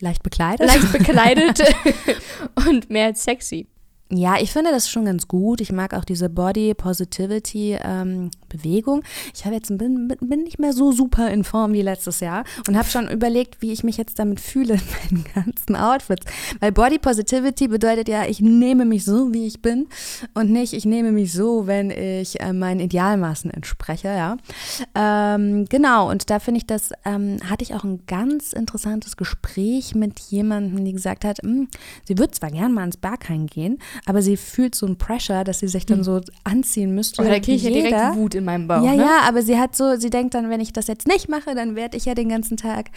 Leicht 0.00 0.22
bekleidet. 0.22 0.66
Leicht 0.66 0.92
bekleidet 0.92 1.62
und 2.68 2.90
mehr 2.90 3.06
als 3.06 3.24
sexy. 3.24 3.66
Ja, 4.08 4.36
ich 4.40 4.52
finde 4.52 4.70
das 4.70 4.88
schon 4.88 5.04
ganz 5.04 5.26
gut. 5.26 5.60
Ich 5.60 5.72
mag 5.72 5.92
auch 5.92 6.04
diese 6.04 6.28
Body 6.28 6.74
Positivity 6.74 7.76
ähm, 7.82 8.30
Bewegung. 8.48 9.02
Ich 9.34 9.44
habe 9.44 9.56
jetzt 9.56 9.76
bin, 9.76 10.06
bin 10.20 10.44
nicht 10.44 10.60
mehr 10.60 10.72
so 10.72 10.92
super 10.92 11.28
in 11.28 11.42
Form 11.42 11.72
wie 11.72 11.82
letztes 11.82 12.20
Jahr 12.20 12.44
und 12.68 12.76
habe 12.76 12.88
schon 12.88 13.10
überlegt, 13.10 13.62
wie 13.62 13.72
ich 13.72 13.82
mich 13.82 13.96
jetzt 13.96 14.20
damit 14.20 14.38
fühle 14.38 14.74
in 14.74 14.80
meinen 15.10 15.24
ganzen 15.34 15.74
Outfits. 15.74 16.24
Weil 16.60 16.70
Body 16.70 17.00
Positivity 17.00 17.66
bedeutet 17.66 18.08
ja, 18.08 18.26
ich 18.26 18.40
nehme 18.40 18.84
mich 18.84 19.04
so, 19.04 19.32
wie 19.32 19.44
ich 19.44 19.60
bin 19.60 19.88
und 20.34 20.52
nicht, 20.52 20.72
ich 20.72 20.84
nehme 20.84 21.10
mich 21.10 21.32
so, 21.32 21.66
wenn 21.66 21.90
ich 21.90 22.40
äh, 22.40 22.52
meinen 22.52 22.78
Idealmaßen 22.78 23.50
entspreche. 23.50 24.06
Ja, 24.06 24.36
ähm, 24.94 25.64
genau. 25.64 26.08
Und 26.08 26.30
da 26.30 26.38
finde 26.38 26.58
ich, 26.58 26.66
das 26.68 26.92
ähm, 27.04 27.38
hatte 27.50 27.64
ich 27.64 27.74
auch 27.74 27.82
ein 27.82 28.06
ganz 28.06 28.52
interessantes 28.52 29.16
Gespräch 29.16 29.96
mit 29.96 30.20
jemandem, 30.20 30.84
die 30.84 30.92
gesagt 30.92 31.24
hat, 31.24 31.38
hm, 31.42 31.66
sie 32.04 32.16
würde 32.18 32.30
zwar 32.30 32.52
gern 32.52 32.72
mal 32.72 32.84
ins 32.84 32.96
Berghain 32.96 33.48
gehen 33.48 33.78
aber 34.04 34.22
sie 34.22 34.36
fühlt 34.36 34.74
so 34.74 34.86
ein 34.86 34.96
Pressure, 34.96 35.44
dass 35.44 35.60
sie 35.60 35.68
sich 35.68 35.86
dann 35.86 35.98
hm. 35.98 36.04
so 36.04 36.20
anziehen 36.44 36.94
müsste. 36.94 37.22
Oder 37.22 37.30
da 37.30 37.40
kriege 37.40 37.56
ich 37.56 37.62
ja 37.62 37.70
direkt 37.70 38.16
Wut 38.16 38.34
in 38.34 38.44
meinem 38.44 38.68
Bauch. 38.68 38.84
Ja, 38.84 38.92
ne? 38.92 38.98
ja, 38.98 39.20
aber 39.26 39.42
sie 39.42 39.58
hat 39.58 39.76
so, 39.76 39.96
sie 39.96 40.10
denkt 40.10 40.34
dann, 40.34 40.50
wenn 40.50 40.60
ich 40.60 40.72
das 40.72 40.86
jetzt 40.86 41.06
nicht 41.08 41.28
mache, 41.28 41.54
dann 41.54 41.76
werde 41.76 41.96
ich 41.96 42.04
ja 42.04 42.14
den 42.14 42.28
ganzen 42.28 42.56
Tag 42.56 42.90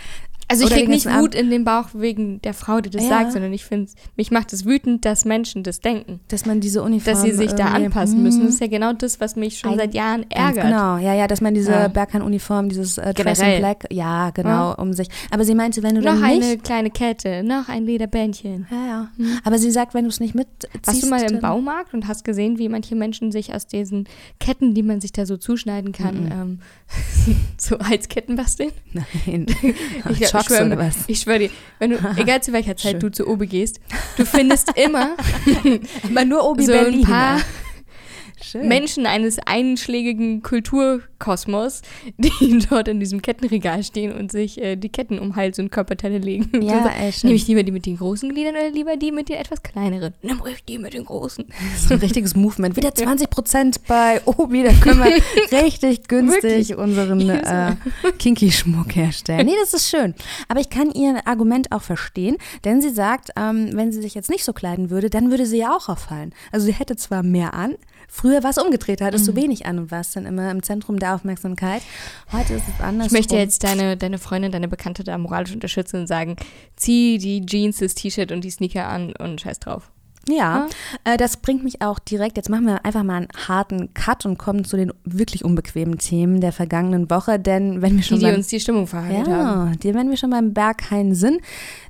also 0.51 0.65
ich 0.65 0.71
kriege 0.71 0.89
nicht 0.89 1.05
Wut 1.05 1.35
in 1.35 1.51
den 1.51 1.63
Bauch 1.63 1.89
wegen 1.93 2.41
der 2.41 2.55
Frau, 2.55 2.81
die 2.81 2.89
das 2.89 3.03
ja. 3.03 3.09
sagt, 3.09 3.33
sondern 3.33 3.53
ich 3.53 3.65
finde, 3.65 3.91
mich 4.15 4.31
macht 4.31 4.51
es 4.51 4.65
wütend, 4.65 5.05
dass 5.05 5.23
Menschen 5.23 5.61
das 5.61 5.79
denken. 5.79 6.21
Dass 6.27 6.47
man 6.47 6.59
diese 6.59 6.81
Uniform 6.81 7.13
Dass 7.13 7.21
sie 7.21 7.33
sich 7.33 7.53
da 7.53 7.65
anpassen 7.65 8.23
müssen. 8.23 8.41
Das 8.41 8.55
ist 8.55 8.61
ja 8.61 8.65
genau 8.65 8.93
das, 8.93 9.19
was 9.19 9.35
mich 9.35 9.59
schon 9.59 9.73
Ein, 9.73 9.77
seit 9.77 9.93
Jahren 9.93 10.25
ärgert. 10.31 10.65
Genau, 10.65 10.97
ja, 10.97 11.13
ja, 11.13 11.27
dass 11.27 11.41
man 11.41 11.53
diese 11.53 11.71
ja. 11.71 11.87
Berghain-Uniform, 11.87 12.67
dieses 12.67 12.97
äh, 12.97 13.13
Dress 13.13 13.39
in 13.41 13.59
Black, 13.59 13.85
ja, 13.91 14.31
genau, 14.31 14.49
ja. 14.49 14.71
um 14.71 14.91
sich. 14.91 15.07
Aber 15.29 15.45
sie 15.45 15.53
meinte, 15.53 15.83
wenn 15.83 15.93
du 15.93 16.01
noch 16.01 16.19
dann 16.19 16.21
nicht... 16.21 16.39
Noch 16.39 16.47
eine 16.47 16.57
kleine 16.57 16.89
Kette, 16.89 17.43
noch 17.43 17.69
ein 17.69 17.85
Lederbändchen. 17.85 18.65
Ja, 18.71 18.87
ja. 18.87 19.07
Hm. 19.17 19.39
Aber 19.43 19.59
sie 19.59 19.69
sagt, 19.69 19.93
wenn 19.93 20.05
du 20.05 20.09
es 20.09 20.19
nicht 20.19 20.33
mitziehst... 20.33 20.88
Warst 20.89 21.03
du 21.03 21.07
mal 21.07 21.31
im 21.31 21.39
Baumarkt 21.39 21.93
und 21.93 22.07
hast 22.07 22.23
gesehen, 22.23 22.57
wie 22.57 22.69
manche 22.69 22.95
Menschen 22.95 23.31
sich 23.31 23.53
aus 23.53 23.67
diesen 23.67 24.07
Ketten, 24.39 24.73
die 24.73 24.83
man 24.83 25.01
sich 25.01 25.11
da 25.11 25.25
so 25.25 25.37
zuschneiden 25.37 25.91
kann, 25.91 26.25
mhm. 26.25 26.31
ähm, 26.31 26.59
so 27.57 27.79
Halsketten 27.79 28.35
basteln? 28.35 28.71
Nein. 28.93 29.45
ich, 30.09 30.21
ich, 30.21 31.19
schwöre 31.19 31.39
dir, 31.39 31.49
wenn 31.79 31.91
du, 31.91 31.97
egal 32.17 32.41
zu 32.41 32.53
welcher 32.53 32.75
Zeit 32.75 32.93
Schön. 32.93 32.99
du 32.99 33.11
zu 33.11 33.27
Obi 33.27 33.47
gehst, 33.47 33.79
du 34.17 34.25
findest 34.25 34.71
immer, 34.75 35.15
immer 36.03 36.25
nur 36.25 36.43
Obi 36.49 36.65
so 36.65 36.71
Berlin. 36.71 36.99
ein 36.99 37.05
paar 37.05 37.39
Schön. 38.41 38.67
Menschen 38.67 39.05
eines 39.05 39.39
einschlägigen 39.39 40.41
Kulturkosmos, 40.41 41.81
die 42.17 42.59
dort 42.69 42.87
in 42.87 42.99
diesem 42.99 43.21
Kettenregal 43.21 43.83
stehen 43.83 44.11
und 44.11 44.31
sich 44.31 44.61
äh, 44.61 44.75
die 44.75 44.89
Ketten 44.89 45.19
um 45.19 45.35
Hals 45.35 45.59
und 45.59 45.71
Körperteile 45.71 46.17
legen. 46.17 46.49
Ja, 46.61 46.83
so, 46.83 46.89
ey, 46.89 47.13
Nehme 47.23 47.35
ich 47.35 47.47
lieber 47.47 47.63
die 47.63 47.71
mit 47.71 47.85
den 47.85 47.97
großen 47.97 48.29
Gliedern 48.29 48.55
oder 48.55 48.69
lieber 48.69 48.97
die 48.97 49.11
mit 49.11 49.29
den 49.29 49.37
etwas 49.37 49.63
kleineren? 49.63 50.13
Nimm 50.21 50.39
ruhig 50.39 50.63
die 50.65 50.77
mit 50.77 50.93
den 50.93 51.05
großen. 51.05 51.45
So 51.79 51.93
ein 51.93 51.99
richtiges 51.99 52.35
Movement. 52.35 52.75
Wieder 52.75 52.93
20 52.93 53.29
Prozent 53.29 53.87
bei 53.87 54.21
Obi, 54.25 54.63
da 54.63 54.73
können 54.73 54.99
wir 55.03 55.61
richtig 55.63 56.07
günstig 56.07 56.75
unseren 56.75 57.29
äh, 57.29 57.75
Kinky-Schmuck 58.17 58.95
herstellen. 58.95 59.45
Nee, 59.45 59.55
das 59.59 59.73
ist 59.73 59.89
schön. 59.89 60.13
Aber 60.47 60.59
ich 60.59 60.69
kann 60.69 60.91
ihr 60.91 61.25
Argument 61.25 61.71
auch 61.71 61.81
verstehen, 61.81 62.37
denn 62.65 62.81
sie 62.81 62.89
sagt, 62.89 63.31
ähm, 63.35 63.69
wenn 63.73 63.91
sie 63.91 64.01
sich 64.01 64.13
jetzt 64.13 64.29
nicht 64.29 64.43
so 64.43 64.53
kleiden 64.53 64.89
würde, 64.89 65.09
dann 65.09 65.31
würde 65.31 65.45
sie 65.45 65.57
ja 65.57 65.75
auch 65.75 65.89
auffallen. 65.89 66.33
Also 66.51 66.65
sie 66.65 66.73
hätte 66.73 66.95
zwar 66.95 67.23
mehr 67.23 67.53
an, 67.53 67.75
Früher 68.09 68.43
war 68.43 68.49
es 68.49 68.57
umgedreht, 68.57 69.01
da 69.01 69.05
hattest 69.05 69.27
mhm. 69.27 69.35
du 69.35 69.41
wenig 69.41 69.65
an 69.65 69.79
und 69.79 69.91
warst 69.91 70.15
dann 70.15 70.25
immer 70.25 70.49
im 70.49 70.63
Zentrum 70.63 70.99
der 70.99 71.15
Aufmerksamkeit. 71.15 71.83
Heute 72.31 72.55
ist 72.55 72.63
es 72.67 72.83
anders. 72.83 73.07
Ich 73.07 73.13
möchte 73.13 73.35
jetzt 73.35 73.63
deine, 73.63 73.95
deine 73.95 74.17
Freundin, 74.17 74.51
deine 74.51 74.67
Bekannte 74.67 75.03
da 75.03 75.17
moralisch 75.17 75.53
unterstützen 75.53 76.01
und 76.01 76.07
sagen, 76.07 76.35
zieh 76.75 77.19
die 77.19 77.45
Jeans, 77.45 77.77
das 77.77 77.93
T-Shirt 77.93 78.31
und 78.31 78.43
die 78.43 78.49
Sneaker 78.49 78.87
an 78.87 79.13
und 79.15 79.39
scheiß 79.39 79.59
drauf. 79.59 79.91
Ja, 80.31 80.67
äh, 81.03 81.17
das 81.17 81.37
bringt 81.37 81.63
mich 81.63 81.81
auch 81.81 81.99
direkt. 81.99 82.37
Jetzt 82.37 82.49
machen 82.49 82.65
wir 82.65 82.85
einfach 82.85 83.03
mal 83.03 83.17
einen 83.17 83.27
harten 83.47 83.93
Cut 83.93 84.25
und 84.25 84.37
kommen 84.37 84.63
zu 84.65 84.77
den 84.77 84.93
wirklich 85.03 85.43
unbequemen 85.43 85.97
Themen 85.97 86.41
der 86.41 86.51
vergangenen 86.51 87.09
Woche. 87.09 87.39
Denn 87.39 87.81
wenn 87.81 87.95
wir 87.95 88.03
schon 88.03 88.19
die, 88.19 88.25
die 88.25 88.31
uns 88.33 88.47
die 88.47 88.59
Stimmung 88.59 88.87
verhalten 88.87 89.29
ja, 89.29 89.37
haben. 89.37 89.79
Die, 89.79 89.93
wenn 89.93 90.09
wir 90.09 90.17
schon 90.17 90.29
beim 90.29 90.53
Berghain 90.53 91.15
sind, 91.15 91.41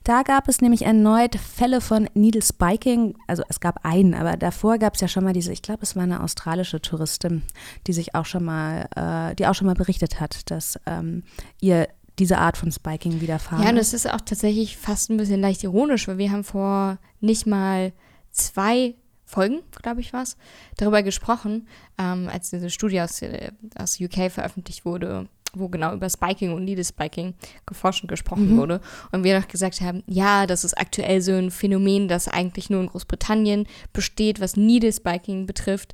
da 0.04 0.24
gab 0.24 0.48
es 0.48 0.62
nämlich 0.62 0.84
erneut 0.84 1.36
Fälle 1.36 1.82
von 1.82 2.10
Needle 2.14 2.42
Spiking. 2.42 3.16
Also 3.28 3.44
es 3.50 3.60
gab 3.60 3.86
einen, 3.86 4.14
aber 4.14 4.38
davor 4.38 4.78
gab 4.78 4.96
es 4.96 5.02
ja 5.02 5.08
schon 5.08 5.24
mal 5.24 5.34
diese, 5.34 5.52
ich 5.52 5.62
glaube, 5.62 5.84
es 5.84 5.96
war 5.96 6.04
eine 6.04 6.24
australische 6.24 6.82
Touristin, 6.82 7.44
die 7.88 7.94
sich 7.94 8.16
auch 8.16 8.26
schon 8.26 8.46
mal, 8.46 8.88
äh, 8.96 9.36
die 9.36 9.48
auch 9.48 9.56
schon 9.56 9.68
mal 9.68 9.76
berichtet 9.76 10.20
hat, 10.20 10.50
dass 10.52 10.80
ähm, 10.86 11.24
ihr 11.62 11.88
diese 12.20 12.38
Art 12.38 12.58
von 12.58 12.72
Spiking 12.72 13.22
widerfahren. 13.22 13.64
Ja, 13.64 13.70
und 13.70 13.78
es 13.78 13.94
ist 13.94 14.10
auch 14.10 14.22
tatsächlich 14.22 14.78
fast 14.78 15.10
ein 15.10 15.18
bisschen 15.18 15.40
leicht 15.40 15.64
ironisch, 15.64 16.08
weil 16.08 16.18
wir 16.18 16.32
haben 16.32 16.44
vor 16.44 16.98
nicht 17.22 17.48
mal 17.48 17.94
zwei 18.40 18.96
Folgen, 19.26 19.62
glaube 19.82 20.02
ich, 20.02 20.12
was, 20.12 20.38
darüber 20.78 21.04
gesprochen, 21.04 21.68
ähm, 22.00 22.30
als 22.34 22.50
diese 22.50 22.72
Studie 22.72 23.00
aus, 23.02 23.22
äh, 23.22 23.52
aus 23.78 24.00
UK 24.02 24.32
veröffentlicht 24.32 24.86
wurde, 24.86 25.28
wo 25.54 25.70
genau 25.70 25.94
über 25.94 26.10
Spiking 26.10 26.54
und 26.54 26.66
Needle-Spiking 26.66 27.36
geforscht 27.66 28.04
und 28.04 28.10
gesprochen 28.10 28.54
mhm. 28.54 28.58
wurde. 28.58 28.82
Und 29.12 29.24
wir 29.24 29.40
noch 29.40 29.48
gesagt 29.48 29.82
haben, 29.82 30.04
ja, 30.08 30.48
das 30.48 30.64
ist 30.64 30.78
aktuell 30.78 31.22
so 31.22 31.34
ein 31.34 31.52
Phänomen, 31.52 32.08
das 32.08 32.28
eigentlich 32.28 32.70
nur 32.70 32.82
in 32.82 32.88
Großbritannien 32.88 33.68
besteht, 33.94 34.40
was 34.40 34.58
Needle-Spiking 34.58 35.46
betrifft. 35.46 35.94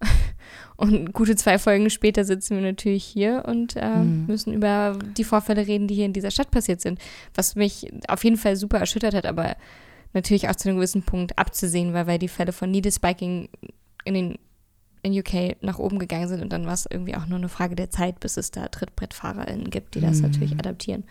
Und 0.76 1.14
gute 1.14 1.36
zwei 1.36 1.58
Folgen 1.58 1.88
später 1.88 2.24
sitzen 2.24 2.56
wir 2.56 2.62
natürlich 2.62 3.02
hier 3.02 3.44
und 3.46 3.76
äh, 3.76 3.96
mhm. 3.96 4.26
müssen 4.26 4.52
über 4.52 4.98
die 5.16 5.24
Vorfälle 5.24 5.66
reden, 5.66 5.88
die 5.88 5.94
hier 5.94 6.04
in 6.04 6.12
dieser 6.12 6.30
Stadt 6.30 6.50
passiert 6.50 6.82
sind. 6.82 7.00
Was 7.34 7.56
mich 7.56 7.90
auf 8.08 8.22
jeden 8.24 8.36
Fall 8.36 8.56
super 8.56 8.78
erschüttert 8.78 9.14
hat, 9.14 9.24
aber 9.24 9.56
natürlich 10.16 10.48
auch 10.48 10.56
zu 10.56 10.68
einem 10.68 10.78
gewissen 10.78 11.02
Punkt 11.02 11.38
abzusehen 11.38 11.92
war, 11.92 12.08
weil 12.08 12.18
die 12.18 12.28
Fälle 12.28 12.52
von 12.52 12.70
Needle 12.70 12.90
Spiking 12.90 13.48
in 14.04 14.14
den 14.14 14.38
in 15.06 15.18
UK 15.18 15.62
nach 15.62 15.78
oben 15.78 15.98
gegangen 15.98 16.28
sind 16.28 16.42
und 16.42 16.52
dann 16.52 16.66
war 16.66 16.74
es 16.74 16.86
irgendwie 16.90 17.14
auch 17.14 17.26
nur 17.26 17.38
eine 17.38 17.48
Frage 17.48 17.76
der 17.76 17.90
Zeit, 17.90 18.20
bis 18.20 18.36
es 18.36 18.50
da 18.50 18.68
TrittbrettfahrerInnen 18.68 19.70
gibt, 19.70 19.94
die 19.94 20.00
das 20.00 20.16
mhm. 20.16 20.22
natürlich 20.22 20.52
adaptieren. 20.58 21.04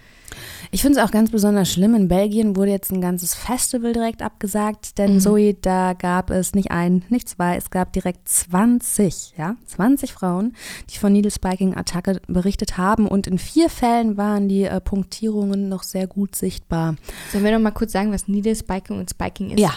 Ich 0.72 0.82
finde 0.82 1.00
es 1.00 1.06
auch 1.06 1.12
ganz 1.12 1.32
besonders 1.32 1.72
schlimm. 1.72 1.96
In 1.96 2.08
Belgien 2.08 2.56
wurde 2.56 2.72
jetzt 2.72 2.92
ein 2.92 3.00
ganzes 3.00 3.34
Festival 3.34 3.94
direkt 3.94 4.22
abgesagt, 4.22 4.98
denn 4.98 5.16
mhm. 5.16 5.20
Zoe, 5.20 5.54
da 5.54 5.94
gab 5.94 6.30
es 6.30 6.54
nicht 6.54 6.72
ein, 6.72 7.04
nicht 7.10 7.30
zwei, 7.30 7.56
es 7.56 7.70
gab 7.70 7.94
direkt 7.94 8.28
20, 8.28 9.34
ja, 9.38 9.56
20 9.68 10.14
Frauen, 10.14 10.54
die 10.90 10.98
von 10.98 11.14
Needle 11.14 11.32
Spiking 11.32 11.76
Attacke 11.76 12.20
berichtet 12.28 12.78
haben 12.78 13.08
und 13.08 13.28
in 13.28 13.38
vier 13.38 13.70
Fällen 13.70 14.18
waren 14.18 14.50
die 14.50 14.64
äh, 14.64 14.82
Punktierungen 14.82 15.70
noch 15.70 15.84
sehr 15.84 16.08
gut 16.08 16.36
sichtbar. 16.36 16.96
Sollen 17.32 17.44
wir 17.44 17.52
noch 17.52 17.60
mal 17.60 17.72
kurz 17.72 17.94
sagen, 17.94 18.12
was 18.12 18.28
Needle 18.28 18.56
Spiking 18.56 19.00
und 19.00 19.10
Spiking 19.10 19.52
ist? 19.52 19.60
Ja. 19.60 19.74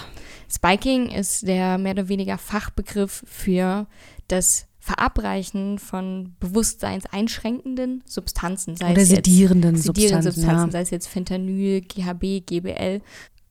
Spiking 0.51 1.11
ist 1.11 1.47
der 1.47 1.79
mehr 1.79 1.93
oder 1.93 2.09
weniger 2.09 2.39
Fachbegriff 2.39 3.23
für 3.27 3.87
das 4.29 4.67
Verabreichen 4.79 5.79
von 5.79 6.35
bewusstseinseinschränkenden 6.41 8.03
Substanzen, 8.07 8.77
sei 8.77 8.93
oder 8.93 9.03
es 9.03 9.09
sedierenden 9.09 9.75
jetzt 9.75 9.85
sedierenden 9.85 10.23
Substanzen, 10.23 10.33
Substanzen 10.33 10.67
ja. 10.69 10.73
sei 10.73 10.81
es 10.81 10.91
jetzt 10.91 11.09
Fentanyl, 11.09 11.83
GHB, 11.83 12.47
GBL 12.47 13.03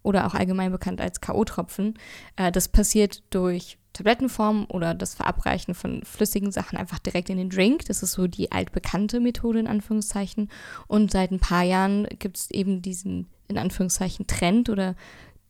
oder 0.01 0.25
auch 0.25 0.33
allgemein 0.33 0.71
bekannt 0.71 0.99
als 0.99 1.21
K.O.-Tropfen. 1.21 1.95
Äh, 2.37 2.51
das 2.51 2.69
passiert 2.69 3.21
durch 3.29 3.77
Tablettenform 3.93 4.65
oder 4.69 4.93
das 4.93 5.15
Verabreichen 5.15 5.75
von 5.75 6.01
flüssigen 6.03 6.51
Sachen 6.51 6.77
einfach 6.77 6.99
direkt 6.99 7.29
in 7.29 7.37
den 7.37 7.49
Drink. 7.49 7.85
Das 7.85 8.01
ist 8.01 8.13
so 8.13 8.27
die 8.27 8.51
altbekannte 8.51 9.19
Methode 9.19 9.59
in 9.59 9.67
Anführungszeichen. 9.67 10.49
Und 10.87 11.11
seit 11.11 11.31
ein 11.31 11.39
paar 11.39 11.63
Jahren 11.63 12.07
gibt 12.19 12.37
es 12.37 12.51
eben 12.51 12.81
diesen 12.81 13.27
in 13.47 13.57
Anführungszeichen 13.57 14.27
Trend 14.27 14.69
oder 14.69 14.95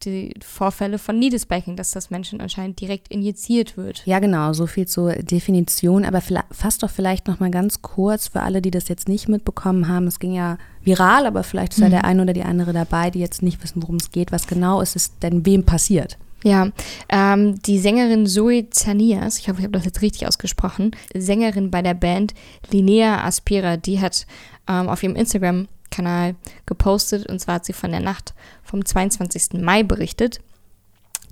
die 0.06 0.34
Vorfälle 0.44 1.00
von 1.00 1.18
Needlespacking, 1.18 1.76
dass 1.76 1.92
das 1.92 2.10
Menschen 2.10 2.42
anscheinend 2.42 2.80
direkt 2.80 3.08
injiziert 3.10 3.78
wird. 3.78 4.04
Ja, 4.06 4.20
genau, 4.20 4.54
so 4.54 4.68
viel 4.68 4.88
zur 4.88 5.14
Definition. 5.14 6.06
Aber 6.06 6.22
fass 6.52 6.78
doch 6.78 6.90
vielleicht 6.90 7.28
noch 7.28 7.40
mal 7.40 7.52
ganz 7.52 7.82
kurz 7.82 8.28
für 8.28 8.42
alle, 8.42 8.62
die 8.62 8.72
das 8.72 8.88
jetzt 8.88 9.08
nicht 9.08 9.28
mitbekommen 9.28 9.88
haben. 9.88 10.08
Es 10.08 10.20
ging 10.20 10.34
ja 10.34 10.58
viral, 10.84 11.26
aber 11.26 11.44
vielleicht 11.44 11.74
ist 11.74 11.80
mhm. 11.80 11.86
ja 11.86 11.90
der 11.90 12.06
eine 12.06 12.22
oder 12.22 12.34
die 12.34 12.44
andere 12.44 12.74
dabei, 12.74 13.12
die 13.12 13.20
jetzt 13.20 13.42
nicht 13.42 13.62
wissen, 13.64 13.82
worum 13.82 13.96
es 13.96 14.12
geht. 14.12 14.32
Was 14.32 14.48
genau 14.48 14.82
ist 14.82 14.96
es 14.96 15.18
denn 15.20 15.46
wem 15.46 15.64
passiert? 15.64 16.18
Ja, 16.44 16.70
ähm, 17.10 17.60
die 17.64 17.80
Sängerin 17.80 18.28
Zoe 18.28 18.70
Zanias, 18.70 19.40
ich 19.40 19.50
hoffe, 19.50 19.60
ich 19.60 19.64
habe 19.66 19.74
das 19.74 19.86
jetzt 19.86 20.02
richtig 20.04 20.28
ausgesprochen, 20.28 20.92
Sängerin 21.14 21.72
bei 21.72 21.82
der 21.82 21.96
Band 21.96 22.36
Linnea 22.72 23.26
Aspira, 23.26 23.76
die 23.76 24.00
hat 24.00 24.28
ähm, 24.68 24.88
auf 24.88 25.02
ihrem 25.02 25.16
Instagram 25.16 25.68
Kanal 25.98 26.36
gepostet. 26.66 27.28
Und 27.28 27.40
zwar 27.40 27.56
hat 27.56 27.66
sie 27.66 27.74
von 27.74 27.92
der 27.92 28.00
Nacht 28.00 28.34
vom 28.64 28.86
22. 28.86 29.62
Mai 29.62 29.84
berichtet. 29.84 30.40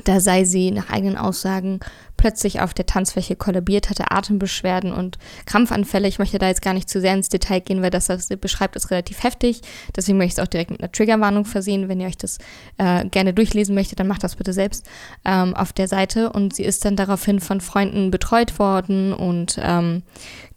Da 0.03 0.19
sei 0.19 0.43
sie 0.43 0.71
nach 0.71 0.89
eigenen 0.89 1.17
Aussagen 1.17 1.79
plötzlich 2.17 2.59
auf 2.59 2.73
der 2.73 2.85
Tanzfläche 2.85 3.37
kollabiert, 3.37 3.89
hatte 3.89 4.11
Atembeschwerden 4.11 4.91
und 4.91 5.17
Krampfanfälle. 5.45 6.07
Ich 6.09 6.19
möchte 6.19 6.37
da 6.37 6.47
jetzt 6.47 6.61
gar 6.61 6.73
nicht 6.73 6.89
zu 6.89 6.99
sehr 6.99 7.13
ins 7.13 7.29
Detail 7.29 7.61
gehen, 7.61 7.81
weil 7.81 7.91
das, 7.91 8.09
was 8.09 8.27
sie 8.27 8.35
beschreibt, 8.35 8.75
ist 8.75 8.91
relativ 8.91 9.23
heftig. 9.23 9.61
Deswegen 9.95 10.17
möchte 10.17 10.33
ich 10.33 10.37
es 10.39 10.43
auch 10.43 10.51
direkt 10.51 10.71
mit 10.71 10.81
einer 10.81 10.91
Triggerwarnung 10.91 11.45
versehen. 11.45 11.87
Wenn 11.87 12.01
ihr 12.01 12.07
euch 12.07 12.17
das 12.17 12.39
äh, 12.77 13.05
gerne 13.05 13.33
durchlesen 13.33 13.73
möchtet, 13.73 13.99
dann 13.99 14.07
macht 14.07 14.23
das 14.23 14.35
bitte 14.35 14.51
selbst 14.51 14.85
ähm, 15.23 15.55
auf 15.55 15.71
der 15.71 15.87
Seite. 15.87 16.29
Und 16.29 16.53
sie 16.53 16.63
ist 16.63 16.83
dann 16.83 16.97
daraufhin 16.97 17.39
von 17.39 17.61
Freunden 17.61 18.11
betreut 18.11 18.59
worden 18.59 19.13
und 19.13 19.57
ähm, 19.61 20.03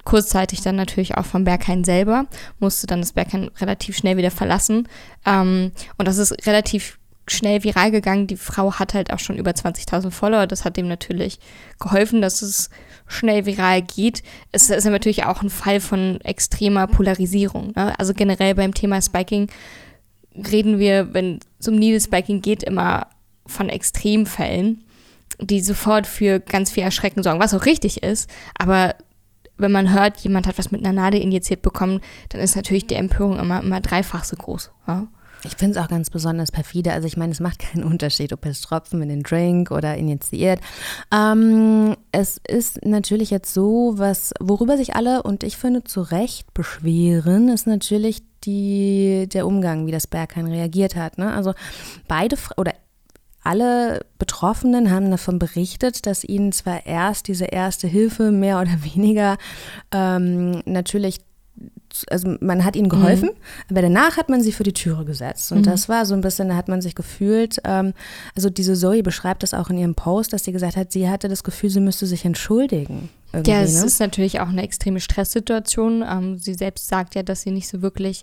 kurzzeitig 0.09 0.63
dann 0.63 0.77
natürlich 0.77 1.19
auch 1.19 1.27
vom 1.27 1.45
Berghain 1.45 1.85
selber, 1.85 2.25
musste 2.61 2.87
dann 2.87 3.03
das 3.03 3.13
Berghain 3.13 3.51
relativ 3.61 3.95
schnell 3.95 4.17
wieder 4.17 4.31
verlassen. 4.31 4.89
Ähm, 5.27 5.71
und 5.99 6.09
das 6.09 6.17
ist 6.17 6.47
relativ 6.47 6.99
schnell 7.27 7.63
viral 7.63 7.91
gegangen. 7.91 8.27
Die 8.27 8.39
Frau 8.39 8.73
hat 8.73 8.95
halt 8.95 9.13
auch 9.13 9.19
schon 9.19 9.37
über 9.37 9.51
20.000 9.51 10.11
Follower. 10.11 10.47
Das 10.47 10.65
hat 10.65 10.79
dem 10.79 10.89
natürlich 10.89 11.39
geholfen, 11.79 12.23
dass 12.23 12.41
es 12.41 12.71
schnell 13.07 13.45
viral 13.45 13.83
geht. 13.83 14.23
Es 14.51 14.71
ist 14.71 14.87
natürlich 14.87 15.25
auch 15.25 15.43
ein 15.43 15.51
Fall 15.51 15.79
von 15.79 16.23
extremer 16.23 16.87
Polarisierung. 16.87 17.73
Ne? 17.77 17.93
Also 17.99 18.15
generell 18.15 18.55
beim 18.55 18.73
Thema 18.73 19.03
Spiking 19.03 19.49
reden 20.35 20.79
wir, 20.79 21.13
wenn 21.13 21.41
es 21.61 21.69
um 21.69 21.75
Needle 21.75 22.01
Spiking 22.01 22.41
geht, 22.41 22.63
immer 22.63 23.09
von 23.45 23.69
Extremfällen, 23.69 24.85
die 25.39 25.61
sofort 25.61 26.07
für 26.07 26.41
ganz 26.41 26.71
viel 26.71 26.83
Erschrecken 26.83 27.23
sorgen, 27.23 27.41
was 27.41 27.53
auch 27.53 27.67
richtig 27.67 28.03
ist. 28.03 28.31
Aber 28.59 28.95
wenn 29.59 29.73
man 29.73 29.93
hört, 29.93 30.19
jemand 30.21 30.47
hat 30.47 30.59
was 30.59 30.71
mit 30.71 30.85
einer 30.85 30.93
Nadel 30.93 31.21
injiziert 31.21 31.63
bekommen, 31.63 32.01
dann 32.31 32.41
ist 32.41 32.57
natürlich 32.57 32.87
die 32.87 32.95
Empörung 32.95 33.39
immer, 33.39 33.63
immer 33.63 33.81
dreifach 33.81 34.25
so 34.25 34.37
groß. 34.37 34.71
Ja? 34.87 35.09
Ich 35.45 35.57
finde 35.57 35.79
es 35.79 35.85
auch 35.85 35.89
ganz 35.89 36.11
besonders 36.11 36.51
perfide. 36.51 36.93
Also 36.93 37.07
ich 37.07 37.17
meine, 37.17 37.33
es 37.33 37.41
macht 37.41 37.59
keinen 37.73 37.85
Unterschied, 37.85 38.33
ob 38.33 38.45
es 38.47 38.61
Tropfen 38.61 39.03
in 39.03 39.09
den 39.09 39.23
Drink 39.23 39.71
oder 39.71 39.97
injiziert. 39.97 40.61
Ähm, 41.13 41.97
es 42.13 42.41
ist 42.47 42.85
natürlich 42.85 43.31
jetzt 43.31 43.53
so, 43.53 43.95
was, 43.97 44.33
worüber 44.41 44.77
sich 44.77 44.97
alle 44.97 45.23
und 45.23 45.43
ich 45.43 45.57
finde 45.57 45.85
zu 45.85 46.01
Recht 46.03 46.53
beschweren, 46.55 47.49
ist 47.49 47.67
natürlich 47.67 48.23
die, 48.45 49.29
der 49.33 49.47
Umgang, 49.47 49.87
wie 49.87 49.93
das 49.93 50.07
Berghain 50.07 50.47
reagiert 50.47 50.97
hat. 50.97 51.19
Ne? 51.19 51.33
Also 51.33 51.55
beide 52.07 52.37
oder 52.57 52.73
alle 53.49 54.05
Betroffenen 54.19 54.91
haben 54.91 55.11
davon 55.11 55.39
berichtet, 55.39 56.05
dass 56.07 56.23
ihnen 56.23 56.53
zwar 56.53 56.85
erst 56.85 57.29
diese 57.29 57.47
erste 57.47 57.89
Hilfe 57.89 58.31
mehr 58.31 58.61
oder 58.61 58.85
weniger 58.95 59.39
ähm, 59.93 60.63
natürlich 60.67 61.21
also 62.11 62.37
man 62.41 62.65
hat 62.65 62.77
ihnen 62.77 62.91
geholfen, 62.91 63.31
mhm. 63.31 63.71
aber 63.71 63.83
danach 63.83 64.17
hat 64.17 64.29
man 64.29 64.43
sie 64.43 64.53
für 64.53 64.63
die 64.63 64.75
Türe 64.75 65.05
gesetzt. 65.05 65.51
Und 65.51 65.61
mhm. 65.61 65.65
das 65.65 65.89
war 65.89 66.07
so 66.07 66.15
ein 66.15 66.21
bisschen, 66.21 66.51
da 66.51 66.55
hat 66.55 66.69
man 66.69 66.81
sich 66.81 66.95
gefühlt, 66.95 67.59
ähm, 67.65 67.95
also 68.37 68.51
diese 68.51 68.75
Zoe 68.75 69.03
beschreibt 69.03 69.43
das 69.43 69.55
auch 69.55 69.71
in 69.71 69.79
ihrem 69.79 69.95
Post, 69.97 70.33
dass 70.33 70.45
sie 70.45 70.53
gesagt 70.53 70.77
hat, 70.77 70.93
sie 70.93 71.09
hatte 71.09 71.29
das 71.29 71.43
Gefühl, 71.43 71.71
sie 71.71 71.81
müsste 71.81 72.07
sich 72.07 72.25
entschuldigen. 72.25 73.09
Ja, 73.47 73.63
es 73.63 73.81
ne? 73.81 73.87
ist 73.87 73.99
natürlich 73.99 74.39
auch 74.39 74.49
eine 74.49 74.63
extreme 74.63 75.01
Stresssituation. 75.01 76.05
Ähm, 76.09 76.39
sie 76.39 76.55
selbst 76.55 76.87
sagt 76.87 77.17
ja, 77.17 77.25
dass 77.25 77.41
sie 77.41 77.51
nicht 77.51 77.69
so 77.69 77.83
wirklich 77.83 78.23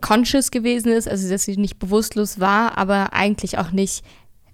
conscious 0.00 0.50
gewesen 0.50 0.92
ist, 0.92 1.08
also 1.08 1.28
dass 1.28 1.44
sie 1.44 1.56
nicht 1.56 1.78
bewusstlos 1.78 2.40
war, 2.40 2.78
aber 2.78 3.12
eigentlich 3.12 3.58
auch 3.58 3.72
nicht 3.72 4.04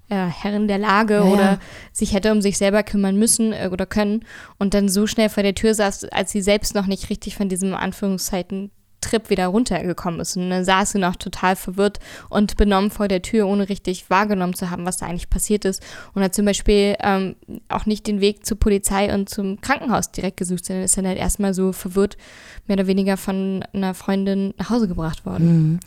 äh, 0.08 0.26
Herrin 0.26 0.68
der 0.68 0.78
Lage 0.78 1.14
ja, 1.14 1.22
oder 1.22 1.42
ja. 1.42 1.58
sich 1.92 2.14
hätte 2.14 2.32
um 2.32 2.40
sich 2.40 2.58
selber 2.58 2.82
kümmern 2.82 3.16
müssen 3.16 3.52
äh, 3.52 3.68
oder 3.70 3.86
können 3.86 4.24
und 4.58 4.74
dann 4.74 4.88
so 4.88 5.06
schnell 5.06 5.28
vor 5.28 5.42
der 5.42 5.54
Tür 5.54 5.74
saß, 5.74 6.04
als 6.06 6.30
sie 6.30 6.42
selbst 6.42 6.74
noch 6.74 6.86
nicht 6.86 7.10
richtig 7.10 7.36
von 7.36 7.48
diesem 7.48 7.74
Anführungszeiten 7.74 8.70
Trip 9.00 9.30
wieder 9.30 9.46
runtergekommen 9.46 10.20
ist. 10.20 10.36
Und 10.36 10.50
dann 10.50 10.64
saß 10.64 10.92
sie 10.92 10.98
noch 10.98 11.16
total 11.16 11.56
verwirrt 11.56 11.98
und 12.28 12.56
benommen 12.56 12.90
vor 12.90 13.08
der 13.08 13.22
Tür, 13.22 13.46
ohne 13.46 13.68
richtig 13.68 14.10
wahrgenommen 14.10 14.54
zu 14.54 14.70
haben, 14.70 14.84
was 14.84 14.98
da 14.98 15.06
eigentlich 15.06 15.30
passiert 15.30 15.64
ist. 15.64 15.82
Und 16.14 16.22
hat 16.22 16.34
zum 16.34 16.44
Beispiel 16.44 16.96
ähm, 17.00 17.36
auch 17.68 17.86
nicht 17.86 18.06
den 18.06 18.20
Weg 18.20 18.44
zur 18.44 18.58
Polizei 18.58 19.12
und 19.14 19.28
zum 19.28 19.60
Krankenhaus 19.60 20.10
direkt 20.10 20.36
gesucht, 20.36 20.64
sondern 20.66 20.84
ist 20.84 20.96
dann 20.96 21.06
halt 21.06 21.18
erstmal 21.18 21.54
so 21.54 21.72
verwirrt, 21.72 22.16
mehr 22.66 22.76
oder 22.76 22.86
weniger 22.86 23.16
von 23.16 23.64
einer 23.72 23.94
Freundin 23.94 24.52
nach 24.58 24.70
Hause 24.70 24.88
gebracht 24.88 25.24
worden. 25.24 25.46
Mhm. 25.46 25.80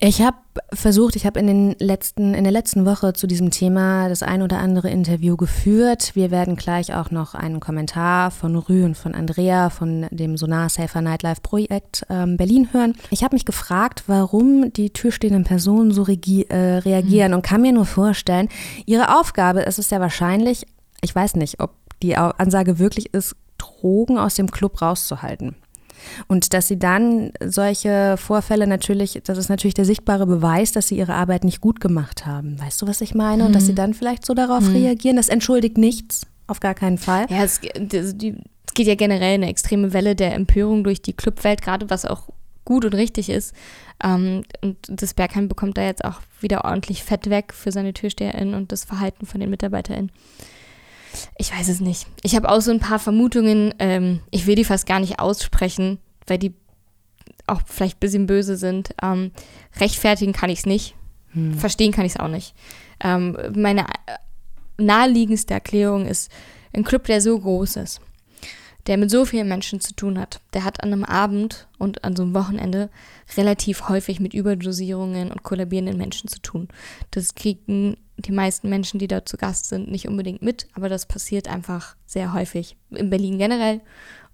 Ich 0.00 0.20
habe 0.20 0.36
versucht, 0.72 1.14
ich 1.16 1.24
habe 1.24 1.38
in 1.38 1.46
den 1.46 1.76
letzten, 1.78 2.34
in 2.34 2.44
der 2.44 2.52
letzten 2.52 2.84
Woche 2.84 3.12
zu 3.12 3.26
diesem 3.26 3.50
Thema 3.50 4.08
das 4.08 4.22
ein 4.22 4.42
oder 4.42 4.58
andere 4.58 4.90
Interview 4.90 5.36
geführt. 5.36 6.10
Wir 6.14 6.30
werden 6.30 6.56
gleich 6.56 6.94
auch 6.94 7.10
noch 7.10 7.34
einen 7.34 7.60
Kommentar 7.60 8.30
von 8.30 8.56
Rü 8.56 8.84
und 8.84 8.96
von 8.96 9.14
Andrea 9.14 9.70
von 9.70 10.06
dem 10.10 10.36
Sonar 10.36 10.68
Safer 10.68 11.00
Nightlife 11.00 11.40
Projekt 11.40 12.04
ähm, 12.10 12.36
Berlin 12.36 12.68
hören. 12.72 12.94
Ich 13.10 13.22
habe 13.22 13.36
mich 13.36 13.44
gefragt, 13.44 14.04
warum 14.06 14.72
die 14.72 14.90
türstehenden 14.90 15.44
Personen 15.44 15.92
so 15.92 16.04
äh, 16.06 16.54
reagieren 16.54 17.30
mhm. 17.30 17.36
und 17.36 17.42
kann 17.42 17.62
mir 17.62 17.72
nur 17.72 17.86
vorstellen, 17.86 18.48
ihre 18.86 19.18
Aufgabe 19.18 19.60
ist 19.60 19.78
es 19.78 19.90
ja 19.90 20.00
wahrscheinlich, 20.00 20.66
ich 21.02 21.14
weiß 21.14 21.36
nicht, 21.36 21.60
ob 21.60 21.70
die 22.02 22.16
Ansage 22.16 22.78
wirklich 22.78 23.14
ist, 23.14 23.36
Drogen 23.58 24.18
aus 24.18 24.34
dem 24.34 24.50
Club 24.50 24.82
rauszuhalten. 24.82 25.54
Und 26.26 26.54
dass 26.54 26.68
sie 26.68 26.78
dann 26.78 27.32
solche 27.44 28.16
Vorfälle 28.16 28.66
natürlich, 28.66 29.20
das 29.24 29.38
ist 29.38 29.48
natürlich 29.48 29.74
der 29.74 29.84
sichtbare 29.84 30.26
Beweis, 30.26 30.72
dass 30.72 30.88
sie 30.88 30.96
ihre 30.96 31.14
Arbeit 31.14 31.44
nicht 31.44 31.60
gut 31.60 31.80
gemacht 31.80 32.26
haben. 32.26 32.60
Weißt 32.60 32.80
du, 32.82 32.86
was 32.86 33.00
ich 33.00 33.14
meine? 33.14 33.44
Und 33.44 33.54
dass 33.54 33.66
sie 33.66 33.72
mhm. 33.72 33.76
dann 33.76 33.94
vielleicht 33.94 34.24
so 34.26 34.34
darauf 34.34 34.64
mhm. 34.64 34.76
reagieren, 34.76 35.16
das 35.16 35.28
entschuldigt 35.28 35.78
nichts, 35.78 36.26
auf 36.46 36.60
gar 36.60 36.74
keinen 36.74 36.98
Fall. 36.98 37.26
Ja, 37.30 37.44
es, 37.44 37.60
es 37.62 38.14
geht 38.74 38.86
ja 38.86 38.94
generell 38.94 39.34
eine 39.34 39.48
extreme 39.48 39.92
Welle 39.92 40.16
der 40.16 40.34
Empörung 40.34 40.84
durch 40.84 41.00
die 41.02 41.12
Clubwelt, 41.12 41.62
gerade 41.62 41.90
was 41.90 42.04
auch 42.04 42.28
gut 42.64 42.84
und 42.84 42.94
richtig 42.94 43.28
ist. 43.28 43.54
Ähm, 44.02 44.42
und 44.62 44.76
das 44.88 45.14
Bergheim 45.14 45.48
bekommt 45.48 45.78
da 45.78 45.82
jetzt 45.82 46.04
auch 46.04 46.20
wieder 46.40 46.64
ordentlich 46.64 47.04
Fett 47.04 47.30
weg 47.30 47.52
für 47.52 47.72
seine 47.72 47.94
TürsteherInnen 47.94 48.54
und 48.54 48.72
das 48.72 48.84
Verhalten 48.84 49.26
von 49.26 49.40
den 49.40 49.50
MitarbeiterInnen. 49.50 50.10
Ich 51.36 51.52
weiß 51.52 51.68
es 51.68 51.80
nicht. 51.80 52.06
Ich 52.22 52.34
habe 52.36 52.48
auch 52.48 52.60
so 52.60 52.70
ein 52.70 52.80
paar 52.80 52.98
Vermutungen. 52.98 53.74
Ähm, 53.78 54.20
ich 54.30 54.46
will 54.46 54.54
die 54.54 54.64
fast 54.64 54.86
gar 54.86 55.00
nicht 55.00 55.18
aussprechen, 55.18 55.98
weil 56.26 56.38
die 56.38 56.54
auch 57.46 57.62
vielleicht 57.66 57.96
ein 57.96 58.00
bisschen 58.00 58.26
böse 58.26 58.56
sind. 58.56 58.94
Ähm, 59.02 59.32
rechtfertigen 59.78 60.32
kann 60.32 60.50
ich 60.50 60.60
es 60.60 60.66
nicht. 60.66 60.94
Hm. 61.32 61.54
Verstehen 61.54 61.92
kann 61.92 62.06
ich 62.06 62.14
es 62.14 62.20
auch 62.20 62.28
nicht. 62.28 62.54
Ähm, 63.00 63.36
meine 63.54 63.82
äh, 63.82 64.16
naheliegendste 64.78 65.54
Erklärung 65.54 66.06
ist, 66.06 66.30
ein 66.72 66.84
Club, 66.84 67.04
der 67.04 67.20
so 67.20 67.38
groß 67.38 67.76
ist, 67.76 68.00
der 68.86 68.98
mit 68.98 69.10
so 69.10 69.24
vielen 69.24 69.48
Menschen 69.48 69.80
zu 69.80 69.94
tun 69.94 70.18
hat, 70.18 70.40
der 70.52 70.64
hat 70.64 70.82
an 70.82 70.92
einem 70.92 71.04
Abend 71.04 71.68
und 71.78 72.04
an 72.04 72.14
so 72.16 72.22
einem 72.22 72.34
Wochenende 72.34 72.90
relativ 73.36 73.88
häufig 73.88 74.20
mit 74.20 74.34
Überdosierungen 74.34 75.30
und 75.30 75.42
kollabierenden 75.42 75.96
Menschen 75.96 76.28
zu 76.28 76.40
tun. 76.40 76.68
Das 77.10 77.34
kriegen 77.34 77.96
die 78.16 78.32
meisten 78.32 78.68
Menschen, 78.68 78.98
die 78.98 79.08
dort 79.08 79.28
zu 79.28 79.36
Gast 79.36 79.66
sind, 79.66 79.90
nicht 79.90 80.06
unbedingt 80.06 80.42
mit, 80.42 80.68
aber 80.74 80.88
das 80.88 81.06
passiert 81.06 81.48
einfach 81.48 81.96
sehr 82.06 82.32
häufig. 82.32 82.76
In 82.90 83.10
Berlin 83.10 83.38
generell 83.38 83.80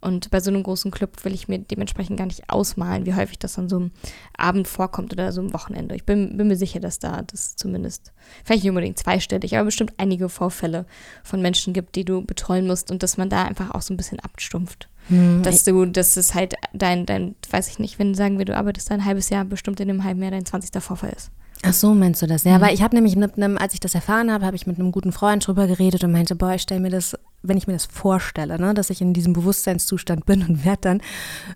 und 0.01 0.31
bei 0.31 0.41
so 0.41 0.51
einem 0.51 0.63
großen 0.63 0.91
Club 0.91 1.25
will 1.25 1.35
ich 1.35 1.49
mir 1.49 1.59
dementsprechend 1.59 2.17
gar 2.17 2.27
nicht 2.27 2.49
ausmalen, 2.49 3.05
wie 3.05 3.15
häufig 3.15 3.39
das 3.39 3.59
an 3.59 3.69
so 3.69 3.77
einem 3.77 3.91
Abend 4.37 4.67
vorkommt 4.67 5.13
oder 5.13 5.31
so 5.33 5.41
einem 5.41 5.53
Wochenende. 5.53 5.95
Ich 5.95 6.05
bin, 6.05 6.37
bin 6.37 6.49
mir 6.49 6.57
sicher, 6.57 6.81
dass 6.81 6.99
da 6.99 7.23
das 7.23 7.57
zumindest, 7.57 8.13
vielleicht 8.45 8.63
nicht 8.63 8.71
unbedingt 8.71 8.99
zweistellig, 8.99 9.57
aber 9.57 9.67
bestimmt 9.67 9.93
einige 9.99 10.29
Vorfälle 10.29 10.87
von 11.23 11.43
Menschen 11.43 11.75
gibt, 11.75 11.97
die 11.97 12.05
du 12.05 12.23
betreuen 12.23 12.67
musst 12.67 12.91
und 12.91 13.03
dass 13.03 13.19
man 13.19 13.29
da 13.29 13.45
einfach 13.45 13.73
auch 13.73 13.83
so 13.83 13.93
ein 13.93 13.99
bisschen 13.99 14.21
abstumpft. 14.21 14.89
Hm. 15.09 15.43
Dass 15.43 15.65
du, 15.65 15.85
dass 15.85 16.17
es 16.17 16.35
halt 16.35 16.55
dein, 16.73 17.05
dein, 17.05 17.35
weiß 17.51 17.69
ich 17.69 17.79
nicht, 17.79 17.99
wenn 17.99 18.15
sagen 18.15 18.39
wir, 18.39 18.47
du 18.47 18.57
arbeitest 18.57 18.91
ein 18.91 19.05
halbes 19.05 19.29
Jahr, 19.29 19.45
bestimmt 19.45 19.81
in 19.81 19.91
einem 19.91 20.05
halben 20.05 20.23
Jahr 20.23 20.31
dein 20.31 20.47
20. 20.47 20.83
Vorfall 20.83 21.13
ist. 21.15 21.31
Ach 21.63 21.75
so, 21.75 21.93
meinst 21.93 22.23
du 22.23 22.27
das? 22.27 22.45
Ja, 22.45 22.57
mhm. 22.57 22.63
weil 22.63 22.75
ich 22.75 22.83
habe 22.83 22.95
nämlich 22.95 23.17
mit 23.17 23.37
einem, 23.37 23.59
als 23.59 23.75
ich 23.75 23.81
das 23.81 23.95
erfahren 23.95 24.33
habe, 24.33 24.47
habe 24.47 24.57
ich 24.57 24.67
mit 24.67 24.79
einem 24.79 24.93
guten 24.93 25.13
Freund 25.13 25.47
drüber 25.47 25.67
geredet 25.67 26.05
und 26.05 26.13
meinte, 26.13 26.35
boah, 26.35 26.55
ich 26.55 26.63
stelle 26.63 26.81
mir 26.81 26.91
das 26.91 27.19
wenn 27.43 27.57
ich 27.57 27.67
mir 27.67 27.73
das 27.73 27.87
vorstelle, 27.87 28.61
ne, 28.61 28.75
dass 28.75 28.91
ich 28.91 29.01
in 29.01 29.13
diesem 29.13 29.33
Bewusstseinszustand 29.33 30.27
bin 30.27 30.45
und 30.47 30.65
werde 30.65 30.81
dann 30.83 31.03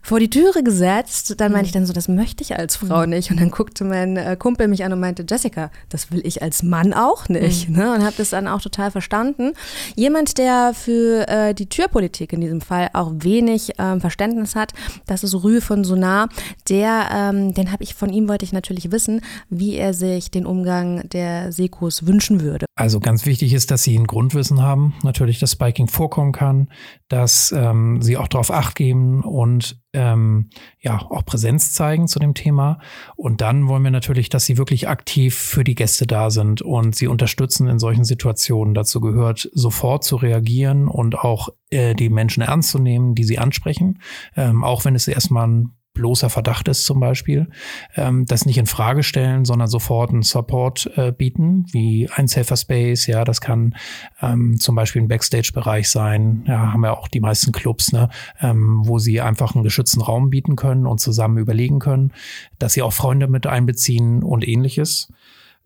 vor 0.03 0.19
die 0.19 0.31
Türe 0.31 0.63
gesetzt, 0.63 1.35
dann 1.39 1.53
meine 1.53 1.67
ich 1.67 1.73
dann 1.73 1.87
so, 1.87 1.93
das 1.93 2.09
möchte 2.09 2.43
ich 2.43 2.57
als 2.57 2.77
Frau 2.77 3.03
mhm. 3.03 3.11
nicht. 3.11 3.31
Und 3.31 3.41
dann 3.41 3.51
guckte 3.51 3.85
mein 3.85 4.17
äh, 4.17 4.37
Kumpel 4.39 4.69
mich 4.69 4.85
an 4.85 4.93
und 4.93 5.01
meinte, 5.01 5.25
Jessica, 5.29 5.71
das 5.89 6.11
will 6.11 6.23
ich 6.25 6.43
als 6.43 6.63
Mann 6.63 6.95
auch 6.95 7.29
nicht. 7.29 7.69
Mhm. 7.69 7.77
Ne? 7.77 7.95
Und 7.95 8.03
habe 8.03 8.15
das 8.17 8.31
dann 8.31 8.49
auch 8.49 8.61
total 8.61 8.91
verstanden. 8.91 9.53
Jemand, 9.95 10.39
der 10.39 10.73
für 10.75 11.29
äh, 11.29 11.55
die 11.55 11.67
Türpolitik 11.67 12.33
in 12.33 12.41
diesem 12.41 12.61
Fall 12.61 12.91
auch 12.95 13.13
wenig 13.17 13.73
ähm, 13.79 14.01
Verständnis 14.01 14.57
hat, 14.57 14.73
das 15.07 15.23
ist 15.23 15.35
Rühe 15.35 15.61
von 15.61 15.85
Sonar. 15.85 16.29
Der, 16.69 17.09
ähm, 17.13 17.55
den 17.55 17.71
habe 17.71 17.83
ich 17.83 17.95
von 17.95 18.11
ihm 18.11 18.29
wollte 18.29 18.45
ich 18.45 18.53
natürlich 18.53 18.91
wissen, 18.91 19.21
wie 19.51 19.75
er 19.75 19.93
sich 19.93 20.31
den 20.31 20.47
Umgang 20.47 21.09
der 21.11 21.53
Sekos 21.53 22.07
wünschen 22.07 22.41
würde. 22.41 22.67
Also 22.77 23.01
ganz 23.01 23.27
wichtig 23.27 23.53
ist, 23.53 23.71
dass 23.71 23.83
sie 23.83 23.97
ein 23.97 24.07
Grundwissen 24.07 24.63
haben, 24.63 24.95
natürlich 25.03 25.39
das 25.39 25.57
bei 25.57 25.74
Biking 25.75 25.89
vorkommen 25.89 26.33
kann, 26.33 26.69
dass 27.09 27.53
ähm, 27.53 28.01
sie 28.01 28.17
auch 28.17 28.29
darauf 28.29 28.51
acht 28.51 28.77
geben 28.77 29.23
und 29.23 29.81
ähm, 29.93 30.51
ja 30.81 30.99
auch 30.99 31.25
Präsenz 31.25 31.73
zeigen 31.73 32.07
zu 32.07 32.19
dem 32.19 32.35
Thema. 32.35 32.79
Und 33.17 33.41
dann 33.41 33.67
wollen 33.67 33.83
wir 33.83 33.91
natürlich, 33.91 34.29
dass 34.29 34.47
sie 34.47 34.57
wirklich 34.57 34.89
aktiv 34.89 35.35
für 35.35 35.65
die 35.65 35.75
Gäste 35.75 36.07
da 36.07 36.31
sind 36.31 36.63
und 36.63 36.95
sie 36.95 37.09
unterstützen 37.09 37.69
in 37.69 37.79
solchen 37.79 38.05
Situationen. 38.05 38.75
Dazu 38.75 39.01
gehört 39.01 39.51
sofort 39.53 40.05
zu 40.05 40.17
reagieren 40.17 40.89
und 40.89 41.19
auch 41.19 41.49
äh, 41.71 41.95
die 41.95 42.09
Menschen 42.09 42.43
ernst 42.43 42.71
zu 42.71 42.79
nehmen, 42.79 43.15
die 43.15 43.25
sie 43.25 43.39
ansprechen, 43.39 44.01
ähm, 44.37 44.65
auch 44.65 44.85
wenn 44.85 44.95
es 44.95 45.09
erstmal 45.09 45.49
ein 45.49 45.71
bloßer 45.95 46.29
Verdacht 46.29 46.69
ist 46.69 46.85
zum 46.85 47.01
Beispiel, 47.01 47.49
ähm, 47.97 48.27
das 48.27 48.47
nicht 48.47 48.59
in 48.59 48.67
Frage 48.67 49.03
stellen, 49.03 49.45
sondern 49.45 49.69
sofort 49.69 50.11
einen 50.11 50.23
Support 50.23 50.91
äh, 50.97 51.13
bieten, 51.13 51.67
wie 51.73 52.09
ein 52.11 52.29
Safer 52.29 52.57
Space, 52.57 53.07
ja, 53.07 53.25
das 53.25 53.41
kann 53.41 53.75
ähm, 54.21 54.59
zum 54.59 54.75
Beispiel 54.75 55.03
ein 55.03 55.09
Backstage-Bereich 55.09 55.89
sein, 55.89 56.45
ja, 56.47 56.73
haben 56.73 56.81
wir 56.81 56.99
auch 56.99 57.09
die 57.09 57.21
meisten 57.21 57.53
Clubs, 57.53 57.93
ne, 57.93 58.11
ähm, 58.41 58.83
wo 58.85 58.99
sie 58.99 59.21
einfach 59.21 59.55
einen 59.55 59.65
geschützten 59.65 60.03
Raum 60.03 60.31
bieten 60.31 60.57
können 60.57 60.87
und 60.87 61.01
zusammen 61.01 61.39
überlegen 61.39 61.79
können, 61.79 62.13
dass 62.59 62.75
sie 62.75 62.83
auch 62.83 62.93
Freunde 62.93 63.29
mit 63.29 63.47
einbeziehen 63.47 64.23
und 64.23 64.47
ähnliches. 64.47 65.13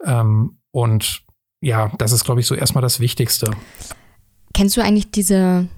Ähm, 0.04 0.58
und 0.70 1.22
ja, 1.60 1.90
das 1.98 2.12
ist, 2.12 2.24
glaube 2.24 2.40
ich, 2.40 2.46
so 2.46 2.54
erstmal 2.54 2.82
das 2.82 3.00
Wichtigste. 3.00 3.50
Kennst 4.54 4.76
du 4.76 4.82
eigentlich 4.82 5.10
diese 5.10 5.68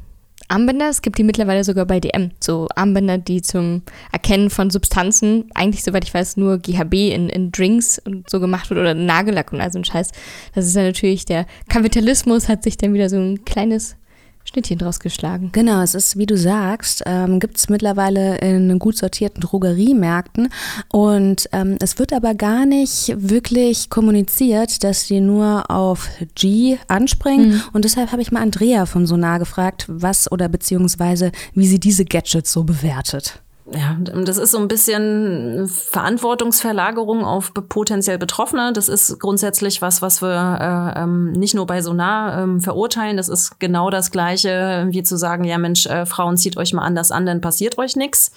Armbänder. 0.48 0.88
Es 0.88 1.02
gibt 1.02 1.18
die 1.18 1.22
mittlerweile 1.22 1.64
sogar 1.64 1.86
bei 1.86 2.00
DM. 2.00 2.30
So 2.40 2.68
Armbänder, 2.74 3.18
die 3.18 3.42
zum 3.42 3.82
Erkennen 4.12 4.50
von 4.50 4.70
Substanzen, 4.70 5.50
eigentlich, 5.54 5.84
soweit 5.84 6.04
ich 6.04 6.14
weiß, 6.14 6.36
nur 6.36 6.58
GHB 6.58 6.94
in, 6.94 7.28
in 7.28 7.52
Drinks 7.52 7.98
und 7.98 8.28
so 8.28 8.40
gemacht 8.40 8.70
wird 8.70 8.80
oder 8.80 8.94
Nagellack 8.94 9.52
und 9.52 9.60
all 9.60 9.72
so 9.72 9.78
ein 9.78 9.84
Scheiß. 9.84 10.10
Das 10.54 10.66
ist 10.66 10.74
ja 10.74 10.82
natürlich 10.82 11.24
der 11.24 11.46
Kapitalismus 11.68 12.48
hat 12.48 12.62
sich 12.62 12.76
dann 12.76 12.94
wieder 12.94 13.08
so 13.08 13.16
ein 13.16 13.44
kleines 13.44 13.96
Schnittchen 14.44 14.78
draus 14.78 14.98
geschlagen. 15.00 15.50
Genau, 15.52 15.82
es 15.82 15.94
ist, 15.94 16.16
wie 16.16 16.26
du 16.26 16.36
sagst, 16.36 17.02
ähm, 17.06 17.38
gibt 17.38 17.56
es 17.58 17.68
mittlerweile 17.68 18.38
in 18.38 18.78
gut 18.78 18.96
sortierten 18.96 19.40
Drogeriemärkten 19.40 20.48
und 20.88 21.48
ähm, 21.52 21.76
es 21.80 21.98
wird 21.98 22.12
aber 22.12 22.34
gar 22.34 22.66
nicht 22.66 23.12
wirklich 23.16 23.90
kommuniziert, 23.90 24.82
dass 24.82 25.06
die 25.06 25.20
nur 25.20 25.70
auf 25.70 26.08
G 26.34 26.78
anspringen 26.88 27.50
mhm. 27.50 27.62
und 27.72 27.84
deshalb 27.84 28.12
habe 28.12 28.22
ich 28.22 28.32
mal 28.32 28.42
Andrea 28.42 28.86
von 28.86 29.06
Sonar 29.06 29.38
gefragt, 29.38 29.84
was 29.88 30.30
oder 30.32 30.48
beziehungsweise 30.48 31.30
wie 31.54 31.66
sie 31.66 31.78
diese 31.78 32.04
Gadgets 32.04 32.52
so 32.52 32.64
bewertet. 32.64 33.40
Ja, 33.72 33.96
das 34.00 34.36
ist 34.36 34.50
so 34.50 34.58
ein 34.58 34.66
bisschen 34.66 35.68
Verantwortungsverlagerung 35.68 37.24
auf 37.24 37.52
potenziell 37.54 38.18
Betroffene. 38.18 38.72
Das 38.72 38.88
ist 38.88 39.20
grundsätzlich 39.20 39.80
was, 39.80 40.02
was 40.02 40.22
wir 40.22 40.94
äh, 40.96 41.02
ähm, 41.02 41.30
nicht 41.32 41.54
nur 41.54 41.66
bei 41.66 41.80
Sonar 41.80 42.42
ähm, 42.42 42.60
verurteilen. 42.60 43.16
Das 43.16 43.28
ist 43.28 43.60
genau 43.60 43.90
das 43.90 44.10
Gleiche, 44.10 44.88
wie 44.90 45.04
zu 45.04 45.16
sagen, 45.16 45.44
ja 45.44 45.56
Mensch, 45.56 45.86
äh, 45.86 46.04
Frauen 46.04 46.36
zieht 46.36 46.56
euch 46.56 46.72
mal 46.72 46.82
anders 46.82 47.12
an, 47.12 47.26
dann 47.26 47.40
passiert 47.40 47.78
euch 47.78 47.94
nichts. 47.94 48.32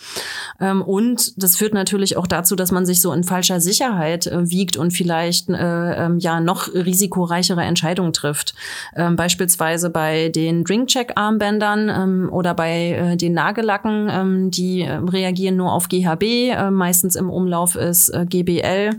Ähm, 0.60 0.84
und 0.84 1.41
das 1.41 1.56
führt 1.56 1.74
natürlich 1.74 2.15
auch 2.15 2.28
dazu, 2.28 2.56
dass 2.56 2.72
man 2.72 2.86
sich 2.86 3.02
so 3.02 3.12
in 3.12 3.24
falscher 3.24 3.60
Sicherheit 3.60 4.28
äh, 4.28 4.52
wiegt 4.52 4.78
und 4.78 4.91
vielleicht 4.91 5.50
äh, 5.50 6.06
ähm, 6.06 6.19
ja 6.19 6.41
noch 6.41 6.72
risikoreichere 6.72 7.63
Entscheidungen 7.63 8.13
trifft. 8.13 8.54
Ähm, 8.96 9.15
beispielsweise 9.15 9.89
bei 9.89 10.30
den 10.30 10.63
Drinkcheck-Armbändern 10.63 11.89
ähm, 11.89 12.30
oder 12.32 12.54
bei 12.54 12.91
äh, 12.91 13.17
den 13.17 13.34
Nagellacken, 13.34 14.10
ähm, 14.12 14.52
die 14.52 14.82
äh, 14.82 15.00
reagieren 15.23 15.55
nur 15.55 15.71
auf 15.71 15.88
GHB, 15.89 16.23
äh, 16.23 16.71
meistens 16.71 17.15
im 17.15 17.29
Umlauf 17.29 17.75
ist 17.75 18.09
äh, 18.09 18.25
GBL. 18.27 18.91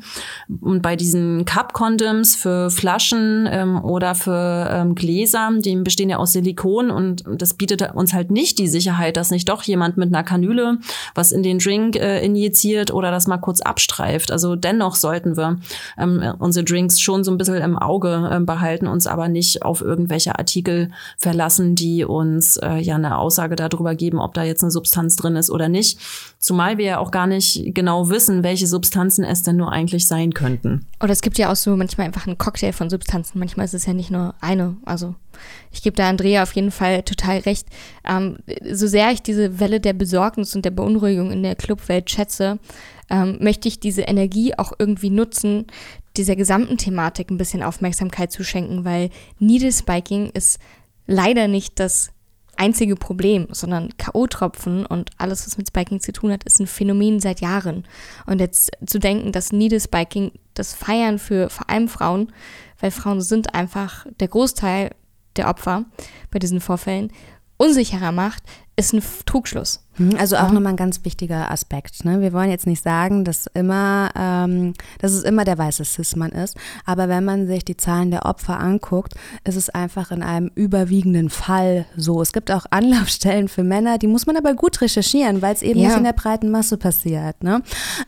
Und 0.61 0.83
bei 0.83 0.97
diesen 0.97 1.45
Cup-Condoms 1.45 2.37
für 2.37 2.71
Flaschen 2.71 3.49
ähm, 3.51 3.83
oder 3.85 4.15
für 4.15 4.69
ähm, 4.71 4.95
Gläser, 4.95 5.51
die 5.59 5.77
bestehen 5.77 6.11
ja 6.11 6.17
aus 6.17 6.33
Silikon 6.33 6.91
und 6.91 7.25
das 7.29 7.55
bietet 7.55 7.95
uns 7.95 8.13
halt 8.13 8.31
nicht 8.31 8.59
die 8.59 8.69
Sicherheit, 8.69 9.17
dass 9.17 9.31
nicht 9.31 9.49
doch 9.49 9.63
jemand 9.63 9.97
mit 9.97 10.09
einer 10.09 10.25
Kanüle 10.25 10.79
was 11.15 11.33
in 11.33 11.43
den 11.43 11.59
Drink 11.59 11.97
äh, 11.97 12.25
injiziert 12.25 12.93
oder 12.93 13.11
das 13.11 13.27
mal 13.27 13.39
kurz 13.39 13.61
abstreift. 13.61 14.31
Also 14.31 14.57
dennoch 14.57 14.95
sollten 14.95 15.37
wir 15.37 15.59
ähm, 15.99 16.35
unsere 16.39 16.65
Drinks 16.65 17.01
schon 17.01 17.25
so 17.25 17.31
ein 17.31 17.39
bisschen 17.39 17.57
im 17.57 17.79
Auge 17.79 18.31
äh, 18.33 18.41
behalten, 18.41 18.87
uns 18.87 19.07
aber 19.07 19.29
nicht 19.29 19.63
auf 19.63 19.81
irgendwelche 19.81 20.39
Artikel 20.39 20.91
verlassen, 21.19 21.75
die 21.75 22.05
uns 22.05 22.57
äh, 22.57 22.77
ja 22.77 22.95
eine 22.95 23.19
Aussage 23.19 23.57
darüber 23.57 23.95
geben, 23.95 24.19
ob 24.19 24.35
da 24.35 24.43
jetzt 24.43 24.63
eine 24.63 24.71
Substanz 24.71 25.17
drin 25.17 25.37
ist 25.37 25.51
oder 25.51 25.69
nicht. 25.69 25.99
Zumal 26.39 26.77
wir 26.77 26.85
ja 26.85 26.99
auch 26.99 27.11
gar 27.11 27.27
nicht 27.27 27.75
genau 27.75 28.11
wissen, 28.11 28.43
welche 28.43 28.67
Substanzen 28.67 29.25
es 29.25 29.43
denn 29.43 29.57
nur 29.57 29.73
eigentlich 29.73 30.07
sein 30.07 30.35
könnten. 30.35 30.87
Oder 31.03 31.13
es 31.13 31.23
gibt 31.23 31.39
ja 31.39 31.51
auch 31.51 31.57
so 31.57 31.75
manchmal 31.77 32.07
einfach 32.07 32.27
einen 32.27 32.37
Cocktail 32.37 32.73
von 32.73 32.91
Substanzen. 32.91 33.39
Manchmal 33.39 33.65
ist 33.65 33.75
es 33.75 33.87
ja 33.87 33.95
nicht 33.95 34.11
nur 34.11 34.35
eine. 34.41 34.77
Also 34.85 35.15
ich 35.73 35.83
gebe 35.83 35.97
da 35.97 36.09
Andrea 36.09 36.43
auf 36.43 36.53
jeden 36.53 36.71
Fall 36.71 37.03
total 37.03 37.39
recht. 37.39 37.67
Ähm, 38.05 38.39
so 38.71 38.87
sehr 38.87 39.11
ich 39.11 39.23
diese 39.23 39.59
Welle 39.59 39.81
der 39.81 39.95
Besorgnis 39.95 40.55
und 40.55 40.65
der 40.65 40.71
Beunruhigung 40.71 41.31
in 41.31 41.43
der 41.43 41.57
Clubwelt 41.57 42.11
schätze, 42.11 42.59
ähm, 43.11 43.39
möchte 43.41 43.69
ich 43.69 43.81
diese 43.81 44.03
Energie 44.03 44.55
auch 44.57 44.73
irgendwie 44.79 45.11
nutzen, 45.11 45.67
dieser 46.17 46.37
gesamten 46.37 46.79
Thematik 46.79 47.31
ein 47.31 47.39
bisschen 47.39 47.63
Aufmerksamkeit 47.63 48.31
zu 48.31 48.45
schenken, 48.45 48.85
weil 48.85 49.11
Needle 49.39 49.73
Spiking 49.73 50.31
ist 50.31 50.59
leider 51.07 51.49
nicht 51.49 51.81
das 51.81 52.14
einzige 52.59 52.97
Problem, 52.97 53.49
sondern 53.51 53.97
K.O.-Tropfen 53.97 54.87
und 54.87 55.11
alles, 55.19 55.47
was 55.47 55.59
mit 55.59 55.69
Spiking 55.69 56.01
zu 56.01 56.13
tun 56.13 56.33
hat, 56.33 56.45
ist 56.45 56.61
ein 56.61 56.67
Phänomen 56.67 57.21
seit 57.21 57.41
Jahren. 57.41 57.85
Und 58.27 58.41
jetzt 58.41 58.73
zu 58.87 58.99
denken, 58.99 59.33
dass 59.33 59.53
Needle 59.53 59.81
Spiking 59.81 60.33
das 60.55 60.75
Feiern 60.75 61.19
für 61.19 61.51
vor 61.51 61.69
allem 61.71 61.89
Frauen, 61.89 62.33
weil 62.81 62.91
Frauen 62.91 63.21
sind 63.21 63.55
einfach 63.55 64.07
der 64.21 64.29
Großteil 64.29 64.91
der 65.37 65.49
Opfer 65.49 65.85
bei 66.31 66.39
diesen 66.39 66.61
Vorfällen, 66.61 67.13
unsicherer 67.57 68.13
macht, 68.13 68.43
ist 68.77 68.93
ein 68.93 69.03
Trugschluss. 69.27 69.81
Mhm, 69.99 70.17
also 70.19 70.37
auch 70.37 70.49
ja. 70.49 70.53
nochmal 70.53 70.73
ein 70.73 70.77
ganz 70.77 71.05
wichtiger 71.05 71.51
Aspekt. 71.51 72.05
Ne? 72.05 72.21
Wir 72.21 72.33
wollen 72.33 72.51
jetzt 72.51 72.67
nicht 72.67 72.83
sagen, 72.83 73.25
dass 73.25 73.47
immer, 73.55 74.11
ähm, 74.17 74.75
dass 74.99 75.13
es 75.13 75.23
immer 75.23 75.45
der 75.45 75.57
weiße 75.59 75.85
Cis-Mann 75.85 76.33
ist, 76.33 76.57
aber 76.85 77.09
wenn 77.09 77.25
man 77.25 77.47
sich 77.47 77.65
die 77.65 77.77
Zahlen 77.77 78.11
der 78.11 78.27
Opfer 78.27 78.59
anguckt, 78.59 79.15
ist 79.45 79.57
es 79.57 79.71
einfach 79.71 80.11
in 80.11 80.23
einem 80.23 80.51
überwiegenden 80.55 81.31
Fall 81.31 81.87
so. 81.97 82.21
Es 82.21 82.33
gibt 82.33 82.51
auch 82.51 82.67
Anlaufstellen 82.71 83.49
für 83.49 83.63
Männer, 83.63 83.99
die 83.99 84.09
muss 84.09 84.27
man 84.27 84.37
aber 84.37 84.55
gut 84.55 84.81
recherchieren, 84.81 85.43
weil 85.43 85.55
es 85.55 85.63
eben 85.63 85.79
ja. 85.79 85.89
nicht 85.89 85.99
in 85.99 86.05
der 86.05 86.13
breiten 86.13 86.51
Masse 86.51 86.77
passiert. 86.77 87.43
Ne? 87.45 87.63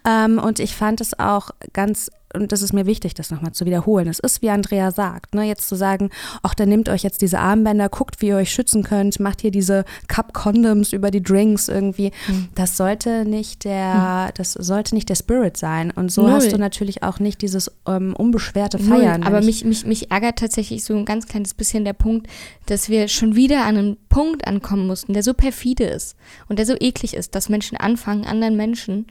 Ähm, 0.05 0.39
und 0.39 0.59
ich 0.59 0.75
fand 0.75 1.01
es 1.01 1.19
auch 1.19 1.51
ganz 1.73 2.11
und 2.37 2.53
das 2.53 2.63
ist 2.63 2.73
mir 2.73 2.87
wichtig, 2.87 3.15
das 3.15 3.31
nochmal 3.31 3.53
zu 3.53 3.65
wiederholen, 3.65 4.09
es 4.09 4.19
ist, 4.19 4.43
wie 4.43 4.51
Andrea 4.51 4.91
sagt, 4.91 5.35
ne, 5.35 5.45
jetzt 5.45 5.69
zu 5.69 5.75
sagen, 5.75 6.11
ach, 6.43 6.55
dann 6.55 6.69
nehmt 6.69 6.89
euch 6.89 7.03
jetzt 7.03 7.23
diese 7.23 7.39
Armbänder, 7.39 7.89
guckt, 7.89 8.21
wie 8.21 8.29
ihr 8.29 8.37
euch 8.37 8.51
schützen 8.51 8.83
könnt, 8.83 9.19
macht 9.21 9.41
hier 9.41 9.51
diese 9.51 9.85
Cup-Condoms 10.09 10.93
über 10.93 11.11
die 11.11 11.23
Drinks 11.23 11.69
irgendwie. 11.69 12.13
Mhm. 12.29 12.49
Das 12.55 12.77
sollte 12.77 13.25
nicht 13.25 13.65
der, 13.65 14.29
mhm. 14.29 14.35
das 14.37 14.53
sollte 14.53 14.95
nicht 14.95 15.09
der 15.09 15.15
Spirit 15.15 15.57
sein. 15.57 15.91
Und 15.91 16.13
so 16.13 16.23
Null. 16.23 16.33
hast 16.33 16.53
du 16.53 16.59
natürlich 16.59 17.03
auch 17.03 17.19
nicht 17.19 17.43
dieses 17.43 17.71
ähm, 17.87 18.15
unbeschwerte 18.15 18.79
Feiern. 18.79 19.21
Null. 19.21 19.29
Aber 19.29 19.41
mich, 19.43 19.65
mich, 19.65 19.87
mich 19.87 20.11
ärgert 20.11 20.39
tatsächlich 20.39 20.85
so 20.85 20.95
ein 20.97 21.05
ganz 21.05 21.27
kleines 21.27 21.55
bisschen 21.55 21.85
der 21.85 21.93
Punkt, 21.93 22.29
dass 22.67 22.89
wir 22.89 23.09
schon 23.09 23.37
wieder 23.37 23.65
an 23.65 23.77
einen 23.77 23.97
Punkt 24.09 24.47
ankommen 24.47 24.87
mussten, 24.87 25.13
der 25.13 25.23
so 25.23 25.35
perfide 25.35 25.85
ist 25.85 26.17
und 26.49 26.59
der 26.59 26.67
so 26.67 26.75
eklig 26.79 27.15
ist, 27.15 27.35
dass 27.35 27.49
Menschen 27.49 27.77
anfangen, 27.77 28.25
anderen 28.25 28.57
Menschen 28.57 29.07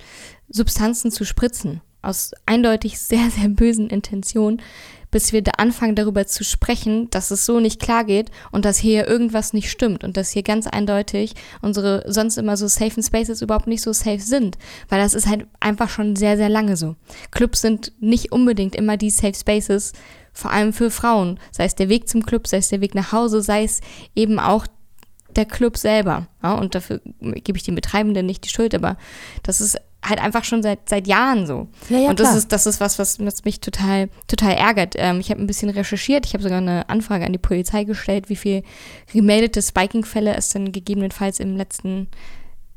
Substanzen 0.49 1.11
zu 1.11 1.25
spritzen. 1.25 1.81
Aus 2.05 2.31
eindeutig 2.45 2.99
sehr, 2.99 3.29
sehr 3.29 3.49
bösen 3.49 3.89
Intentionen, 3.89 4.61
bis 5.11 5.31
wir 5.31 5.41
da 5.41 5.51
anfangen, 5.57 5.95
darüber 5.95 6.27
zu 6.27 6.43
sprechen, 6.43 7.09
dass 7.09 7.31
es 7.31 7.45
so 7.45 7.59
nicht 7.59 7.81
klar 7.81 8.03
geht 8.03 8.31
und 8.51 8.65
dass 8.65 8.77
hier 8.77 9.07
irgendwas 9.07 9.53
nicht 9.53 9.71
stimmt 9.71 10.03
und 10.03 10.17
dass 10.17 10.31
hier 10.31 10.43
ganz 10.43 10.67
eindeutig 10.67 11.35
unsere 11.61 12.03
sonst 12.07 12.37
immer 12.37 12.57
so 12.57 12.67
safen 12.67 13.01
Spaces 13.01 13.41
überhaupt 13.41 13.67
nicht 13.67 13.81
so 13.81 13.93
safe 13.93 14.19
sind. 14.19 14.57
Weil 14.89 14.99
das 14.99 15.13
ist 15.13 15.27
halt 15.27 15.47
einfach 15.59 15.89
schon 15.89 16.15
sehr, 16.15 16.37
sehr 16.37 16.49
lange 16.49 16.75
so. 16.75 16.95
Clubs 17.31 17.61
sind 17.61 17.93
nicht 17.99 18.31
unbedingt 18.31 18.75
immer 18.75 18.97
die 18.97 19.09
Safe 19.09 19.33
Spaces, 19.33 19.93
vor 20.33 20.51
allem 20.51 20.73
für 20.73 20.91
Frauen. 20.91 21.39
Sei 21.51 21.63
es 21.63 21.75
der 21.75 21.87
Weg 21.87 22.09
zum 22.09 22.25
Club, 22.25 22.45
sei 22.45 22.57
es 22.57 22.67
der 22.67 22.81
Weg 22.81 22.93
nach 22.93 23.13
Hause, 23.13 23.41
sei 23.41 23.63
es 23.63 23.79
eben 24.15 24.37
auch 24.37 24.67
der 25.35 25.45
Club 25.45 25.77
selber. 25.77 26.27
Ja, 26.43 26.53
und 26.53 26.75
dafür 26.75 27.01
gebe 27.19 27.57
ich 27.57 27.63
den 27.63 27.75
Betreibenden 27.75 28.25
nicht 28.25 28.45
die 28.45 28.49
Schuld, 28.49 28.73
aber 28.73 28.97
das 29.43 29.61
ist 29.61 29.77
halt 30.03 30.21
einfach 30.21 30.43
schon 30.43 30.61
seit, 30.61 30.87
seit 30.87 31.07
Jahren 31.07 31.47
so. 31.47 31.67
Ja, 31.89 31.99
ja, 31.99 32.09
und 32.09 32.19
das 32.19 32.27
klar. 32.27 32.37
ist, 32.37 32.51
das 32.51 32.65
ist 32.65 32.79
was, 32.79 32.99
was 32.99 33.19
mich 33.43 33.59
total, 33.59 34.09
total 34.27 34.53
ärgert. 34.53 34.93
Ähm, 34.97 35.19
ich 35.19 35.31
habe 35.31 35.41
ein 35.41 35.47
bisschen 35.47 35.69
recherchiert, 35.69 36.25
ich 36.25 36.33
habe 36.33 36.43
sogar 36.43 36.59
eine 36.59 36.87
Anfrage 36.89 37.25
an 37.25 37.33
die 37.33 37.39
Polizei 37.39 37.83
gestellt, 37.83 38.29
wie 38.29 38.35
viel 38.35 38.63
gemeldete 39.11 39.61
Spiking-Fälle 39.61 40.35
es 40.35 40.49
denn 40.49 40.71
gegebenenfalls 40.71 41.39
im 41.39 41.57
letzten 41.57 42.07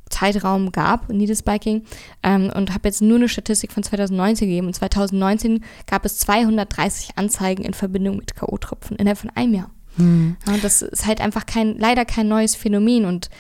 Zeitraum 0.09 0.73
gab, 0.73 1.11
Niederspiking, 1.11 1.85
ähm, 2.23 2.51
und 2.55 2.73
habe 2.73 2.89
jetzt 2.89 3.03
nur 3.03 3.17
eine 3.17 3.29
Statistik 3.29 3.73
von 3.73 3.83
2019 3.83 4.49
gegeben. 4.49 4.67
Und 4.69 4.75
2019 4.75 5.65
gab 5.87 6.05
es 6.07 6.19
230 6.19 7.11
Anzeigen 7.17 7.65
in 7.65 7.75
Verbindung 7.75 8.17
mit 8.17 8.35
K.O.-Tropfen 8.35 8.97
innerhalb 8.97 9.19
von 9.19 9.31
einem 9.35 9.55
Jahr. 9.55 9.71
Mhm. 9.97 10.37
Ja, 10.47 10.57
das 10.63 10.83
ist 10.83 11.07
halt 11.07 11.21
einfach 11.21 11.47
kein, 11.47 11.79
leider 11.79 12.05
kein 12.05 12.29
neues 12.29 12.55
Phänomen 12.55 13.05
und 13.05 13.31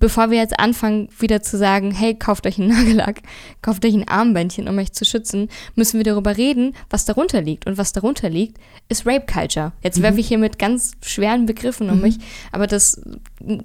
bevor 0.00 0.30
wir 0.30 0.38
jetzt 0.38 0.58
anfangen, 0.58 1.08
wieder 1.18 1.42
zu 1.42 1.58
sagen, 1.58 1.90
hey, 1.90 2.14
kauft 2.14 2.46
euch 2.46 2.58
einen 2.58 2.68
Nagellack, 2.76 3.22
kauft 3.62 3.84
euch 3.84 3.94
ein 3.94 4.08
Armbändchen, 4.08 4.68
um 4.68 4.78
euch 4.78 4.92
zu 4.92 5.04
schützen, 5.04 5.48
müssen 5.74 5.98
wir 5.98 6.04
darüber 6.04 6.36
reden, 6.36 6.74
was 6.90 7.04
darunter 7.04 7.42
liegt. 7.42 7.66
Und 7.66 7.78
was 7.78 7.92
darunter 7.92 8.30
liegt, 8.30 8.58
ist 8.88 9.06
Rape 9.06 9.26
Culture. 9.30 9.72
Jetzt 9.82 9.98
mhm. 9.98 10.02
werfe 10.04 10.20
ich 10.20 10.28
hier 10.28 10.38
mit 10.38 10.58
ganz 10.58 10.92
schweren 11.02 11.46
Begriffen 11.46 11.90
um 11.90 11.96
mhm. 11.96 12.02
mich, 12.02 12.18
aber 12.52 12.66
das 12.66 13.02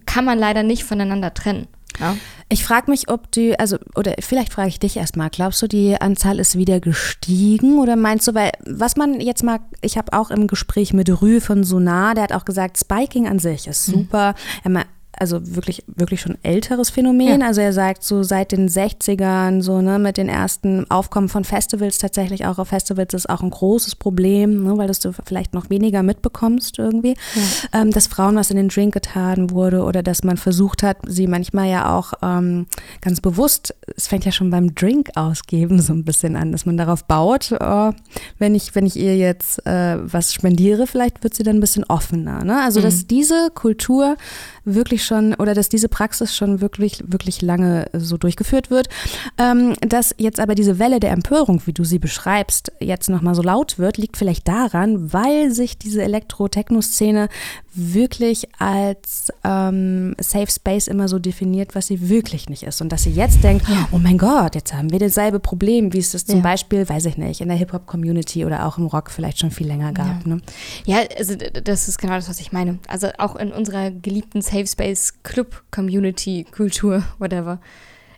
kann 0.05 0.25
man 0.25 0.39
leider 0.39 0.63
nicht 0.63 0.83
voneinander 0.83 1.33
trennen. 1.33 1.67
Ja. 1.99 2.15
Ich 2.49 2.63
frage 2.63 2.91
mich, 2.91 3.09
ob 3.09 3.31
du, 3.31 3.57
also, 3.59 3.77
oder 3.95 4.13
vielleicht 4.19 4.53
frage 4.53 4.69
ich 4.69 4.79
dich 4.79 4.97
erstmal, 4.97 5.29
glaubst 5.29 5.61
du, 5.61 5.67
die 5.67 5.99
Anzahl 5.99 6.39
ist 6.39 6.57
wieder 6.57 6.79
gestiegen 6.79 7.79
oder 7.79 7.95
meinst 7.95 8.27
du, 8.27 8.33
weil, 8.33 8.51
was 8.65 8.95
man 8.95 9.19
jetzt 9.19 9.43
mal, 9.43 9.59
ich 9.81 9.97
habe 9.97 10.13
auch 10.13 10.29
im 10.29 10.47
Gespräch 10.47 10.93
mit 10.93 11.09
Rü 11.21 11.39
von 11.39 11.63
Sonar, 11.63 12.15
der 12.15 12.25
hat 12.25 12.33
auch 12.33 12.45
gesagt, 12.45 12.77
Spiking 12.77 13.27
an 13.27 13.39
sich 13.39 13.67
ist 13.67 13.87
mhm. 13.87 13.93
super. 13.93 14.35
Mhm 14.63 14.83
also 15.19 15.55
wirklich, 15.55 15.83
wirklich 15.87 16.21
schon 16.21 16.37
älteres 16.43 16.89
Phänomen. 16.89 17.41
Ja. 17.41 17.47
Also 17.47 17.61
er 17.61 17.73
sagt 17.73 18.03
so 18.03 18.23
seit 18.23 18.51
den 18.51 18.67
60ern, 18.67 19.61
so, 19.61 19.81
ne, 19.81 19.99
mit 19.99 20.17
den 20.17 20.29
ersten 20.29 20.89
Aufkommen 20.89 21.29
von 21.29 21.43
Festivals 21.43 21.97
tatsächlich 21.97 22.45
auch 22.45 22.57
auf 22.57 22.69
Festivals 22.69 23.13
ist 23.13 23.29
auch 23.29 23.41
ein 23.41 23.49
großes 23.49 23.95
Problem, 23.95 24.63
ne, 24.63 24.77
weil 24.77 24.87
das 24.87 24.99
du 24.99 25.11
vielleicht 25.25 25.53
noch 25.53 25.69
weniger 25.69 26.03
mitbekommst 26.03 26.79
irgendwie, 26.79 27.15
ja. 27.35 27.81
ähm, 27.81 27.91
dass 27.91 28.07
Frauen 28.07 28.35
was 28.35 28.49
in 28.49 28.57
den 28.57 28.69
Drink 28.69 28.93
getan 28.93 29.51
wurde 29.51 29.83
oder 29.83 30.03
dass 30.03 30.23
man 30.23 30.37
versucht 30.37 30.83
hat, 30.83 30.97
sie 31.07 31.27
manchmal 31.27 31.69
ja 31.69 31.95
auch 31.95 32.13
ähm, 32.21 32.65
ganz 33.01 33.21
bewusst, 33.21 33.75
es 33.95 34.07
fängt 34.07 34.25
ja 34.25 34.31
schon 34.31 34.49
beim 34.49 34.73
Drink 34.73 35.11
ausgeben 35.15 35.81
so 35.81 35.93
ein 35.93 36.03
bisschen 36.03 36.35
an, 36.35 36.51
dass 36.51 36.65
man 36.65 36.77
darauf 36.77 37.05
baut, 37.05 37.53
oh, 37.59 37.91
wenn 38.39 38.55
ich, 38.55 38.75
wenn 38.75 38.85
ich 38.85 38.97
ihr 38.97 39.15
jetzt 39.17 39.65
äh, 39.65 39.97
was 40.01 40.33
spendiere, 40.33 40.87
vielleicht 40.87 41.23
wird 41.23 41.35
sie 41.35 41.43
dann 41.43 41.57
ein 41.57 41.61
bisschen 41.61 41.83
offener. 41.83 42.43
Ne? 42.43 42.61
Also 42.61 42.79
mhm. 42.79 42.83
dass 42.83 43.07
diese 43.07 43.51
Kultur 43.53 44.17
wirklich 44.65 45.03
schon 45.03 45.12
oder 45.37 45.53
dass 45.53 45.69
diese 45.69 45.89
Praxis 45.89 46.35
schon 46.35 46.61
wirklich, 46.61 47.03
wirklich 47.07 47.41
lange 47.41 47.87
so 47.93 48.17
durchgeführt 48.17 48.69
wird. 48.69 48.89
Ähm, 49.37 49.73
dass 49.81 50.15
jetzt 50.17 50.39
aber 50.39 50.55
diese 50.55 50.79
Welle 50.79 50.99
der 50.99 51.11
Empörung, 51.11 51.61
wie 51.65 51.73
du 51.73 51.83
sie 51.83 51.99
beschreibst, 51.99 52.71
jetzt 52.79 53.09
nochmal 53.09 53.35
so 53.35 53.41
laut 53.41 53.79
wird, 53.79 53.97
liegt 53.97 54.17
vielleicht 54.17 54.47
daran, 54.47 55.13
weil 55.13 55.51
sich 55.51 55.77
diese 55.77 56.01
Elektro-Techno-Szene 56.03 57.29
wirklich 57.75 58.47
als 58.59 59.31
ähm, 59.43 60.15
Safe 60.19 60.49
Space 60.49 60.87
immer 60.87 61.07
so 61.07 61.19
definiert, 61.19 61.75
was 61.75 61.87
sie 61.87 62.09
wirklich 62.09 62.49
nicht 62.49 62.63
ist. 62.63 62.81
Und 62.81 62.91
dass 62.91 63.03
sie 63.03 63.11
jetzt 63.11 63.43
denkt, 63.43 63.67
ja. 63.67 63.87
oh 63.91 63.97
mein 63.97 64.17
Gott, 64.17 64.55
jetzt 64.55 64.73
haben 64.73 64.91
wir 64.91 64.99
dasselbe 64.99 65.39
Problem, 65.39 65.93
wie 65.93 65.99
es 65.99 66.11
das 66.11 66.25
zum 66.25 66.37
ja. 66.37 66.41
Beispiel, 66.43 66.87
weiß 66.87 67.05
ich 67.05 67.17
nicht, 67.17 67.41
in 67.41 67.47
der 67.47 67.57
Hip-Hop-Community 67.57 68.45
oder 68.45 68.65
auch 68.65 68.77
im 68.77 68.85
Rock 68.85 69.09
vielleicht 69.11 69.39
schon 69.39 69.51
viel 69.51 69.67
länger 69.67 69.91
gab. 69.91 70.25
Ja. 70.25 70.35
Ne? 70.35 70.41
ja, 70.85 70.97
also 71.17 71.35
das 71.35 71.87
ist 71.87 71.97
genau 71.97 72.13
das, 72.13 72.29
was 72.29 72.39
ich 72.39 72.51
meine. 72.51 72.79
Also 72.87 73.07
auch 73.17 73.35
in 73.35 73.51
unserer 73.51 73.91
geliebten 73.91 74.41
Safe 74.41 74.67
Space 74.67 75.13
Club 75.23 75.63
Community 75.71 76.45
Kultur, 76.51 77.03
whatever 77.19 77.59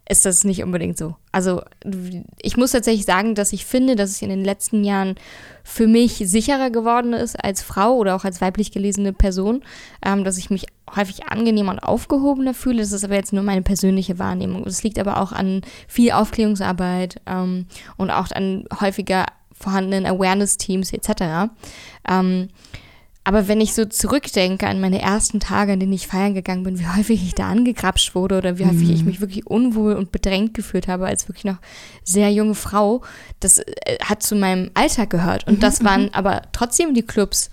ist 0.08 0.26
das 0.26 0.44
nicht 0.44 0.64
unbedingt 0.64 0.98
so. 0.98 1.16
Also 1.32 1.64
ich 2.42 2.58
muss 2.58 2.72
tatsächlich 2.72 3.06
sagen, 3.06 3.34
dass 3.34 3.54
ich 3.54 3.66
finde, 3.66 3.96
dass 3.96 4.12
es 4.12 4.22
in 4.22 4.30
den 4.30 4.46
letzten 4.46 4.84
Jahren 4.84 5.16
für 5.64 5.88
mich 5.88 6.18
sicherer 6.18 6.70
geworden 6.70 7.14
ist 7.14 7.44
als 7.44 7.64
Frau 7.64 7.96
oder 7.96 8.16
auch 8.16 8.24
als 8.24 8.40
weiblich 8.40 8.72
gelesene 8.72 9.14
Person, 9.14 9.64
ähm, 10.06 10.24
dass 10.24 10.38
ich 10.38 10.52
mich 10.52 10.68
häufig 10.96 11.26
angenehmer 11.26 11.72
und 11.72 11.80
aufgehobener 11.80 12.54
fühle. 12.54 12.80
Das 12.80 12.92
ist 12.92 13.04
aber 13.04 13.16
jetzt 13.16 13.34
nur 13.34 13.44
meine 13.44 13.64
persönliche 13.64 14.20
Wahrnehmung. 14.20 14.64
Das 14.64 14.84
liegt 14.84 15.00
aber 15.00 15.20
auch 15.20 15.32
an 15.32 15.62
viel 15.88 16.12
Aufklärungsarbeit 16.12 17.20
ähm, 17.26 17.66
und 17.98 18.12
auch 18.12 18.32
an 18.32 18.66
häufiger 18.80 19.26
vorhandenen 19.54 20.06
Awareness-Teams 20.06 20.94
etc. 20.94 21.50
Ähm, 22.08 22.50
aber 23.28 23.48
wenn 23.48 23.60
ich 23.60 23.74
so 23.74 23.86
zurückdenke 23.86 24.68
an 24.68 24.80
meine 24.80 25.02
ersten 25.02 25.40
Tage, 25.40 25.74
an 25.74 25.80
denen 25.80 25.94
ich 25.94 26.06
feiern 26.06 26.36
gegangen 26.36 26.64
bin, 26.64 26.80
wie 26.80 26.88
häufig 26.88 27.24
ich 27.24 27.34
da 27.34 27.50
angekrapscht 27.50 28.14
wurde 28.14 28.38
oder 28.38 28.60
wie 28.60 28.66
häufig 28.66 28.88
mhm. 28.88 28.94
ich 28.94 29.04
mich 29.04 29.20
wirklich 29.20 29.48
unwohl 29.48 29.94
und 29.94 30.12
bedrängt 30.12 30.54
gefühlt 30.54 30.88
habe 30.88 31.08
als 31.08 31.28
wirklich 31.28 31.44
noch 31.44 31.58
sehr 32.04 32.32
junge 32.32 32.54
Frau, 32.54 33.02
das 33.40 33.58
äh, 33.58 33.98
hat 34.04 34.22
zu 34.22 34.36
meinem 34.36 34.70
Alltag 34.76 35.10
gehört. 35.10 35.48
Und 35.48 35.64
das 35.64 35.84
waren 35.84 36.14
aber 36.14 36.44
trotzdem 36.52 36.94
die 36.94 37.02
Clubs, 37.02 37.50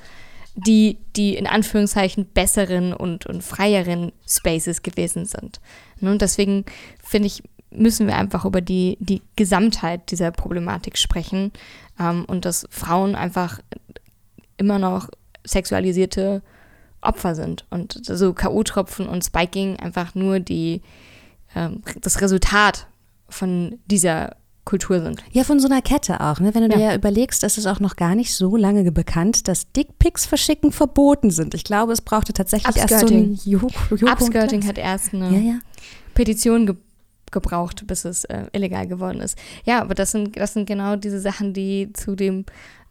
die, 0.54 0.98
die 1.16 1.36
in 1.36 1.46
Anführungszeichen 1.46 2.26
besseren 2.26 2.92
und, 2.92 3.24
und 3.24 3.42
freieren 3.42 4.12
Spaces 4.28 4.82
gewesen 4.82 5.24
sind. 5.24 5.62
Ne, 6.00 6.10
und 6.10 6.20
deswegen 6.20 6.66
finde 7.02 7.28
ich, 7.28 7.42
müssen 7.70 8.06
wir 8.06 8.16
einfach 8.16 8.44
über 8.44 8.60
die, 8.60 8.98
die 9.00 9.22
Gesamtheit 9.36 10.10
dieser 10.10 10.32
Problematik 10.32 10.98
sprechen 10.98 11.50
ähm, 11.98 12.26
und 12.26 12.44
dass 12.44 12.66
Frauen 12.68 13.14
einfach 13.14 13.60
immer 14.58 14.78
noch 14.78 15.08
sexualisierte 15.44 16.42
Opfer 17.00 17.34
sind 17.34 17.66
und 17.70 18.00
so 18.04 18.32
K.O.-Tropfen 18.32 19.06
und 19.06 19.24
Spiking 19.24 19.76
einfach 19.76 20.14
nur 20.14 20.40
die, 20.40 20.82
ähm, 21.54 21.82
das 22.00 22.20
Resultat 22.20 22.86
von 23.28 23.78
dieser 23.86 24.36
Kultur 24.64 25.02
sind. 25.02 25.22
Ja, 25.32 25.42
von 25.42 25.58
so 25.58 25.66
einer 25.66 25.82
Kette 25.82 26.20
auch. 26.20 26.38
Ne? 26.38 26.54
Wenn 26.54 26.62
du 26.62 26.70
ja. 26.70 26.76
dir 26.76 26.84
ja 26.90 26.94
überlegst, 26.94 27.42
ist 27.42 27.58
es 27.58 27.66
auch 27.66 27.80
noch 27.80 27.96
gar 27.96 28.14
nicht 28.14 28.32
so 28.34 28.56
lange 28.56 28.90
bekannt, 28.92 29.48
dass 29.48 29.72
Dickpics 29.72 30.24
verschicken 30.24 30.70
verboten 30.70 31.30
sind. 31.30 31.54
Ich 31.54 31.64
glaube, 31.64 31.92
es 31.92 32.00
brauchte 32.00 32.32
tatsächlich 32.32 32.76
Upskirting. 32.76 33.32
erst 33.32 33.44
so 33.44 34.06
ein. 34.06 34.08
Upskirting 34.08 34.66
hat 34.66 34.78
erst 34.78 35.12
eine 35.12 35.30
ja, 35.30 35.38
ja. 35.38 35.58
Petition 36.14 36.66
ge 36.66 36.76
gebraucht, 37.32 37.86
bis 37.86 38.04
es 38.04 38.24
äh, 38.24 38.44
illegal 38.52 38.86
geworden 38.86 39.22
ist. 39.22 39.38
Ja, 39.64 39.80
aber 39.80 39.94
das 39.94 40.10
sind, 40.10 40.36
das 40.36 40.52
sind 40.52 40.66
genau 40.66 40.96
diese 40.96 41.18
Sachen, 41.18 41.54
die 41.54 41.90
zu 41.94 42.14
dem 42.14 42.44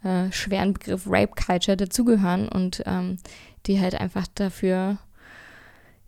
äh, 0.04 0.32
schweren 0.32 0.74
Begriff 0.74 1.04
Rape 1.06 1.34
Culture 1.36 1.78
dazugehören 1.78 2.48
und 2.48 2.84
ähm, 2.86 3.18
die 3.66 3.80
halt 3.80 3.96
einfach 3.96 4.28
dafür 4.34 4.98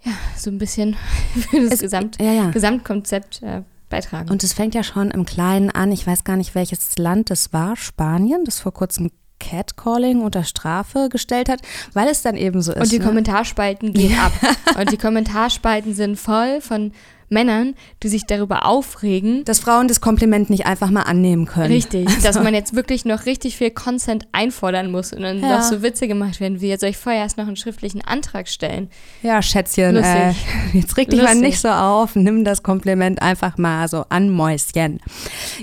ja, 0.01 0.11
so 0.35 0.49
ein 0.49 0.57
bisschen 0.57 0.95
für 1.49 1.61
das 1.61 1.73
es, 1.73 1.79
Gesamt, 1.81 2.21
ja, 2.21 2.33
ja. 2.33 2.49
Gesamtkonzept 2.49 3.41
äh, 3.43 3.61
beitragen. 3.89 4.29
Und 4.29 4.43
es 4.43 4.53
fängt 4.53 4.75
ja 4.75 4.83
schon 4.83 5.11
im 5.11 5.25
Kleinen 5.25 5.69
an. 5.69 5.91
Ich 5.91 6.05
weiß 6.05 6.23
gar 6.23 6.35
nicht, 6.35 6.55
welches 6.55 6.97
Land 6.97 7.29
das 7.29 7.53
war. 7.53 7.75
Spanien, 7.75 8.43
das 8.45 8.59
vor 8.59 8.73
kurzem 8.73 9.11
Catcalling 9.39 10.21
unter 10.21 10.43
Strafe 10.43 11.09
gestellt 11.09 11.49
hat, 11.49 11.61
weil 11.93 12.07
es 12.07 12.21
dann 12.21 12.35
eben 12.35 12.61
so 12.61 12.71
ist. 12.71 12.81
Und 12.81 12.91
die 12.91 12.99
ne? 12.99 13.05
Kommentarspalten 13.05 13.93
gehen 13.93 14.17
ab. 14.17 14.31
Und 14.79 14.91
die 14.91 14.97
Kommentarspalten 14.97 15.93
sind 15.93 16.17
voll 16.17 16.61
von 16.61 16.93
Männern, 17.33 17.73
die 18.03 18.07
sich 18.07 18.25
darüber 18.25 18.65
aufregen. 18.65 19.43
Dass 19.45 19.59
Frauen 19.59 19.87
das 19.87 19.99
Kompliment 19.99 20.49
nicht 20.49 20.65
einfach 20.65 20.89
mal 20.89 21.01
annehmen 21.01 21.45
können. 21.45 21.71
Richtig, 21.73 22.07
also. 22.07 22.21
dass 22.21 22.35
man 22.41 22.53
jetzt 22.53 22.75
wirklich 22.75 23.05
noch 23.05 23.25
richtig 23.25 23.57
viel 23.57 23.71
Consent 23.71 24.27
einfordern 24.31 24.91
muss 24.91 25.11
und 25.11 25.23
dann 25.23 25.39
ja. 25.39 25.57
noch 25.57 25.63
so 25.63 25.81
Witze 25.81 26.07
gemacht 26.07 26.39
werden, 26.39 26.61
wie 26.61 26.69
jetzt 26.69 26.81
soll 26.81 26.91
ich 26.91 26.97
vorher 26.97 27.21
erst 27.21 27.37
noch 27.37 27.47
einen 27.47 27.55
schriftlichen 27.55 28.01
Antrag 28.01 28.47
stellen. 28.47 28.89
Ja, 29.21 29.41
Schätzchen, 29.41 29.97
äh, 29.97 30.33
jetzt 30.73 30.95
reg 30.97 31.09
dich 31.09 31.19
Lustig. 31.19 31.35
mal 31.35 31.35
nicht 31.35 31.59
so 31.59 31.69
auf, 31.69 32.15
nimm 32.15 32.43
das 32.43 32.63
Kompliment 32.63 33.21
einfach 33.21 33.57
mal 33.57 33.87
so 33.87 34.05
an 34.09 34.29
Mäuschen. 34.29 34.99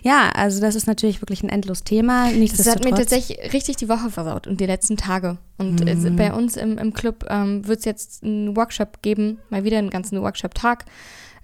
Ja, 0.03 0.31
also 0.35 0.61
das 0.61 0.75
ist 0.75 0.87
natürlich 0.87 1.23
wirklich 1.23 1.43
ein 1.43 1.49
endlos 1.49 1.85
Thema. 1.85 2.31
Das 2.33 2.67
hat 2.67 2.85
mir 2.85 2.91
tatsächlich 2.91 3.53
richtig 3.53 3.77
die 3.77 3.89
Woche 3.89 4.11
versaut 4.11 4.47
und 4.47 4.61
die 4.61 4.67
letzten 4.67 4.97
Tage. 4.97 5.39
Und 5.59 5.85
mhm. 5.85 6.17
bei 6.17 6.33
uns 6.33 6.57
im, 6.57 6.79
im 6.79 6.95
Club 6.95 7.27
ähm, 7.29 7.67
wird 7.67 7.81
es 7.81 7.85
jetzt 7.85 8.25
einen 8.25 8.57
Workshop 8.57 9.03
geben, 9.03 9.39
mal 9.51 9.63
wieder 9.63 9.79
einen 9.79 9.91
ganzen 9.91 10.21
Workshop-Tag 10.21 10.87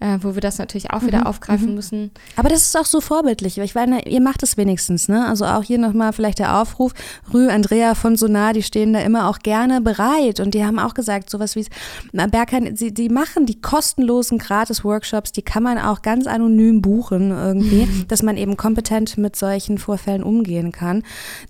äh, 0.01 0.19
wo 0.21 0.35
wir 0.35 0.41
das 0.41 0.59
natürlich 0.59 0.91
auch 0.91 1.03
wieder 1.03 1.21
mhm, 1.21 1.27
aufgreifen 1.27 1.69
mhm. 1.69 1.75
müssen. 1.75 2.11
Aber 2.37 2.49
das 2.49 2.63
ist 2.63 2.77
auch 2.77 2.85
so 2.85 3.01
vorbildlich. 3.01 3.59
Ich 3.59 3.75
meine, 3.75 4.07
ihr 4.07 4.21
macht 4.21 4.43
es 4.43 4.57
wenigstens, 4.57 5.09
ne? 5.09 5.27
Also 5.27 5.47
auch 5.47 5.63
hier 5.63 5.79
nochmal 5.79 6.13
vielleicht 6.13 6.39
der 6.39 6.61
Aufruf. 6.61 6.93
Rü, 7.33 7.49
Andrea 7.49 7.95
von 7.95 8.17
Sonar, 8.17 8.53
die 8.53 8.63
stehen 8.63 8.93
da 8.93 9.01
immer 9.01 9.29
auch 9.29 9.39
gerne 9.39 9.81
bereit 9.81 10.41
und 10.41 10.55
die 10.55 10.65
haben 10.65 10.79
auch 10.79 10.95
gesagt, 10.95 11.31
sowas 11.31 11.57
wie 11.57 11.67
Bergheim, 12.13 12.77
sie, 12.77 12.93
die 12.93 13.09
machen 13.09 13.47
die 13.47 13.61
kostenlosen 13.61 14.39
Gratis-Workshops, 14.39 15.33
die 15.33 15.43
kann 15.43 15.63
man 15.63 15.79
auch 15.79 16.03
ganz 16.03 16.27
anonym 16.27 16.83
buchen 16.83 17.31
irgendwie, 17.31 17.87
mhm. 17.87 18.09
dass 18.09 18.23
man 18.23 18.37
eben 18.37 18.57
kompetent 18.57 19.17
mit 19.17 19.37
solchen 19.37 19.79
Vorfällen 19.79 20.23
umgehen 20.23 20.73
kann. 20.73 21.03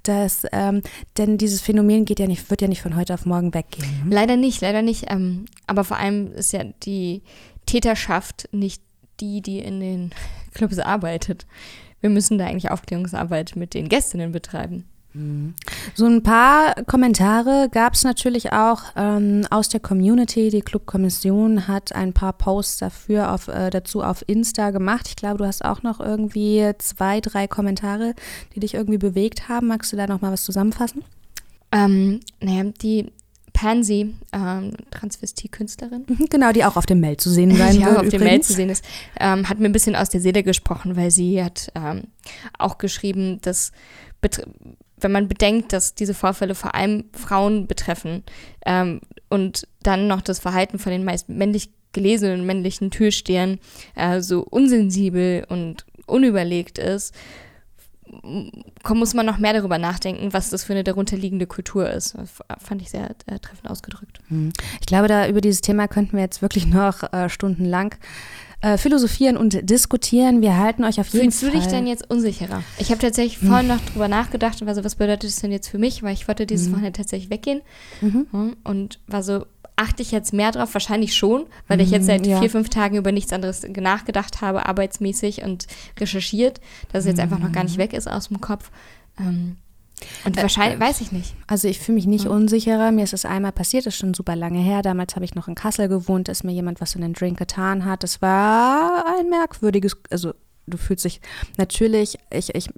Das, 0.04 0.44
ähm, 0.52 0.82
denn 1.18 1.38
dieses 1.38 1.61
Phänomen 1.61 2.04
geht 2.04 2.20
ja 2.20 2.26
nicht, 2.26 2.48
wird 2.50 2.62
ja 2.62 2.68
nicht 2.68 2.82
von 2.82 2.96
heute 2.96 3.14
auf 3.14 3.26
morgen 3.26 3.54
weggehen. 3.54 3.88
Ne? 4.04 4.14
Leider 4.14 4.37
nicht, 4.37 4.61
leider 4.61 4.82
nicht. 4.82 5.06
Ähm, 5.09 5.46
aber 5.66 5.85
vor 5.85 5.96
allem 5.96 6.32
ist 6.32 6.52
ja 6.52 6.62
die 6.85 7.22
Täterschaft 7.66 8.48
nicht 8.52 8.83
die, 9.20 9.42
die 9.42 9.59
in 9.59 9.81
den 9.81 10.11
Clubs 10.55 10.79
arbeitet. 10.79 11.46
Wir 12.00 12.11
müssen 12.11 12.38
da 12.38 12.46
eigentlich 12.46 12.70
Aufklärungsarbeit 12.70 13.57
mit 13.57 13.74
den 13.74 13.88
Gästinnen 13.88 14.33
betreiben. 14.33 14.85
Mhm. 15.16 15.55
So 15.94 16.07
ein 16.07 16.22
paar 16.22 16.74
Kommentare 16.85 17.68
gab 17.72 17.94
es 17.94 18.05
natürlich 18.05 18.52
auch 18.52 18.83
ähm, 18.96 19.46
aus 19.50 19.68
der 19.68 19.81
Community. 19.81 20.50
Die 20.50 20.61
Clubkommission 20.61 21.66
hat 21.66 21.94
ein 21.94 22.12
paar 22.12 22.35
Posts 22.35 22.79
dafür 22.79 23.33
auf, 23.33 23.48
äh, 23.48 23.70
dazu 23.70 24.02
auf 24.02 24.22
Insta 24.26 24.70
gemacht. 24.70 25.07
Ich 25.09 25.16
glaube, 25.16 25.38
du 25.38 25.46
hast 25.46 25.64
auch 25.64 25.83
noch 25.83 26.00
irgendwie 26.00 26.70
zwei, 26.79 27.20
drei 27.20 27.46
Kommentare, 27.46 28.14
die 28.55 28.61
dich 28.61 28.74
irgendwie 28.74 28.98
bewegt 28.98 29.48
haben. 29.48 29.68
Magst 29.68 29.92
du 29.92 29.96
da 29.96 30.07
noch 30.07 30.20
mal 30.20 30.33
was 30.33 30.44
zusammenfassen? 30.44 31.02
Ähm, 31.72 32.20
naja, 32.40 32.64
die 32.83 33.12
Pansy, 33.57 34.14
ähm, 34.35 34.73
Transvestie-Künstlerin. 34.90 36.05
Mhm, 36.07 36.27
genau, 36.29 36.53
die 36.53 36.62
auch 36.62 36.77
auf 36.77 36.85
dem 36.85 37.01
Mail 37.01 37.16
zu 37.16 37.31
sehen 37.31 37.57
sein 37.57 37.73
die 37.73 37.81
wird. 37.81 37.97
Auch 37.97 38.03
auf 38.03 38.09
dem 38.11 38.23
Mail 38.23 38.42
zu 38.42 38.53
sehen 38.53 38.69
ist, 38.69 38.85
ähm, 39.19 39.49
hat 39.49 39.59
mir 39.59 39.64
ein 39.64 39.73
bisschen 39.73 39.97
aus 39.97 40.11
der 40.11 40.21
Seele 40.21 40.42
gesprochen, 40.42 40.95
weil 40.95 41.11
sie 41.11 41.42
hat 41.42 41.73
ähm, 41.75 42.03
auch 42.59 42.77
geschrieben, 42.77 43.40
dass 43.40 43.73
wenn 44.99 45.12
man 45.12 45.27
bedenkt, 45.27 45.73
dass 45.73 45.95
diese 45.95 46.12
Vorfälle 46.12 46.55
vor 46.55 46.75
allem 46.75 47.05
Frauen 47.12 47.66
betreffen 47.66 48.25
ähm, 48.66 49.01
und 49.31 49.66
dann 49.83 50.07
noch 50.07 50.21
das 50.21 50.38
Verhalten 50.38 50.79
von 50.79 50.92
den 50.92 51.05
meist 51.05 51.31
männlich 51.31 51.71
gelesenen 51.92 52.45
männlichen 52.45 52.90
Türstehern 52.90 53.59
äh, 53.95 54.21
so 54.21 54.42
unsensibel 54.42 55.47
und 55.49 55.87
unüberlegt 56.07 56.79
ist, 56.79 57.14
muss 58.89 59.15
man 59.15 59.27
noch 59.27 59.39
mehr 59.39 59.53
darüber 59.53 59.79
nachdenken, 59.79 60.33
was 60.33 60.51
das 60.51 60.65
für 60.65 60.73
eine 60.73 60.85
darunterliegende 60.85 61.47
Kultur 61.47 61.91
ist. 61.91 62.15
Das 62.17 62.31
fand 62.62 62.83
ich 62.83 62.91
sehr 62.91 63.11
äh, 63.27 63.39
treffend 63.39 63.71
ausgedrückt. 63.71 64.21
Hm. 64.29 64.53
Ich 64.81 64.87
glaube, 64.87 65.09
da 65.09 65.29
über 65.29 65.41
dieses 65.41 65.61
Thema 65.61 65.89
könnten 65.89 66.17
wir 66.17 66.23
jetzt 66.23 66.43
wirklich 66.43 66.67
noch 66.67 67.12
äh, 67.12 67.29
stundenlang 67.29 67.95
äh, 68.62 68.79
philosophieren 68.79 69.37
und 69.37 69.69
diskutieren. 69.69 70.41
Wir 70.41 70.57
halten 70.57 70.85
euch 70.85 70.99
auf 70.99 71.09
jeden 71.09 71.31
Fühlst 71.31 71.41
Fall. 71.41 71.51
Fühlst 71.51 71.67
du 71.67 71.71
dich 71.71 71.79
denn 71.79 71.87
jetzt 71.87 72.11
unsicherer? 72.11 72.62
Ich 72.79 72.91
habe 72.91 73.01
tatsächlich 73.01 73.41
hm. 73.41 73.49
vorhin 73.49 73.67
noch 73.69 73.81
drüber 73.81 74.09
nachgedacht 74.09 74.61
und 74.61 74.67
war 74.67 74.75
so, 74.75 74.83
was 74.83 74.95
bedeutet 74.97 75.25
das 75.25 75.37
denn 75.37 75.53
jetzt 75.53 75.69
für 75.69 75.79
mich? 75.79 76.03
Weil 76.03 76.15
ich 76.15 76.27
wollte 76.27 76.47
dieses 76.47 76.69
mhm. 76.69 76.73
Wochenende 76.73 76.97
tatsächlich 76.97 77.31
weggehen 77.31 77.62
mhm. 78.01 78.27
Hm, 78.31 78.57
und 78.65 78.99
war 79.07 79.23
so, 79.23 79.47
achte 79.77 80.03
ich 80.03 80.11
jetzt 80.11 80.33
mehr 80.33 80.51
drauf? 80.53 80.75
Wahrscheinlich 80.75 81.15
schon, 81.15 81.47
weil 81.69 81.81
ich 81.81 81.91
jetzt 81.91 82.07
seit 82.07 82.27
ja. 82.27 82.41
vier, 82.41 82.51
fünf 82.51 82.71
Tagen 82.71 82.97
über 82.97 83.12
nichts 83.12 83.33
anderes 83.33 83.62
nachgedacht 83.62 84.41
habe, 84.41 84.67
arbeitsmäßig 84.67 85.43
und 85.43 85.67
recherchiert, 86.01 86.61
dass 86.93 87.05
es 87.05 87.09
jetzt 87.09 87.21
einfach 87.21 87.39
noch 87.39 87.53
gar 87.53 87.65
nicht 87.65 87.79
weg 87.79 87.93
ist 87.93 88.09
aus 88.11 88.29
dem 88.29 88.41
Kopf. 88.41 88.71
Ähm, 89.19 89.57
und 90.25 90.37
wahrscheinlich, 90.37 90.79
äh, 90.79 90.81
weiß 90.81 91.01
ich 91.01 91.12
nicht. 91.12 91.35
Also 91.47 91.69
ich 91.69 91.79
fühle 91.79 91.97
mich 91.97 92.07
nicht 92.07 92.25
ja. 92.25 92.31
unsicherer. 92.31 92.91
Mir 92.91 93.05
ist 93.05 93.15
es 93.15 93.25
einmal 93.25 93.53
passiert, 93.53 93.87
das 93.87 93.95
ist 93.95 94.01
schon 94.01 94.15
super 94.15 94.37
lange 94.37 94.59
her. 94.59 94.83
Damals 94.83 95.15
habe 95.15 95.25
ich 95.25 95.35
noch 95.35 95.49
in 95.49 95.55
Kassel 95.55 95.89
gewohnt, 95.89 96.29
ist 96.29 96.45
mir 96.45 96.53
jemand 96.53 96.81
was 96.81 96.95
in 96.95 97.01
den 97.01 97.15
Drink 97.15 97.39
getan 97.39 97.85
hat. 97.85 98.03
Das 98.03 98.21
war 98.21 99.05
ein 99.19 99.31
merkwürdiges, 99.31 99.97
also 100.11 100.35
du 100.67 100.77
fühlst 100.77 101.05
dich 101.05 101.21
natürlich, 101.57 102.19
ich, 102.31 102.55
ich 102.55 102.69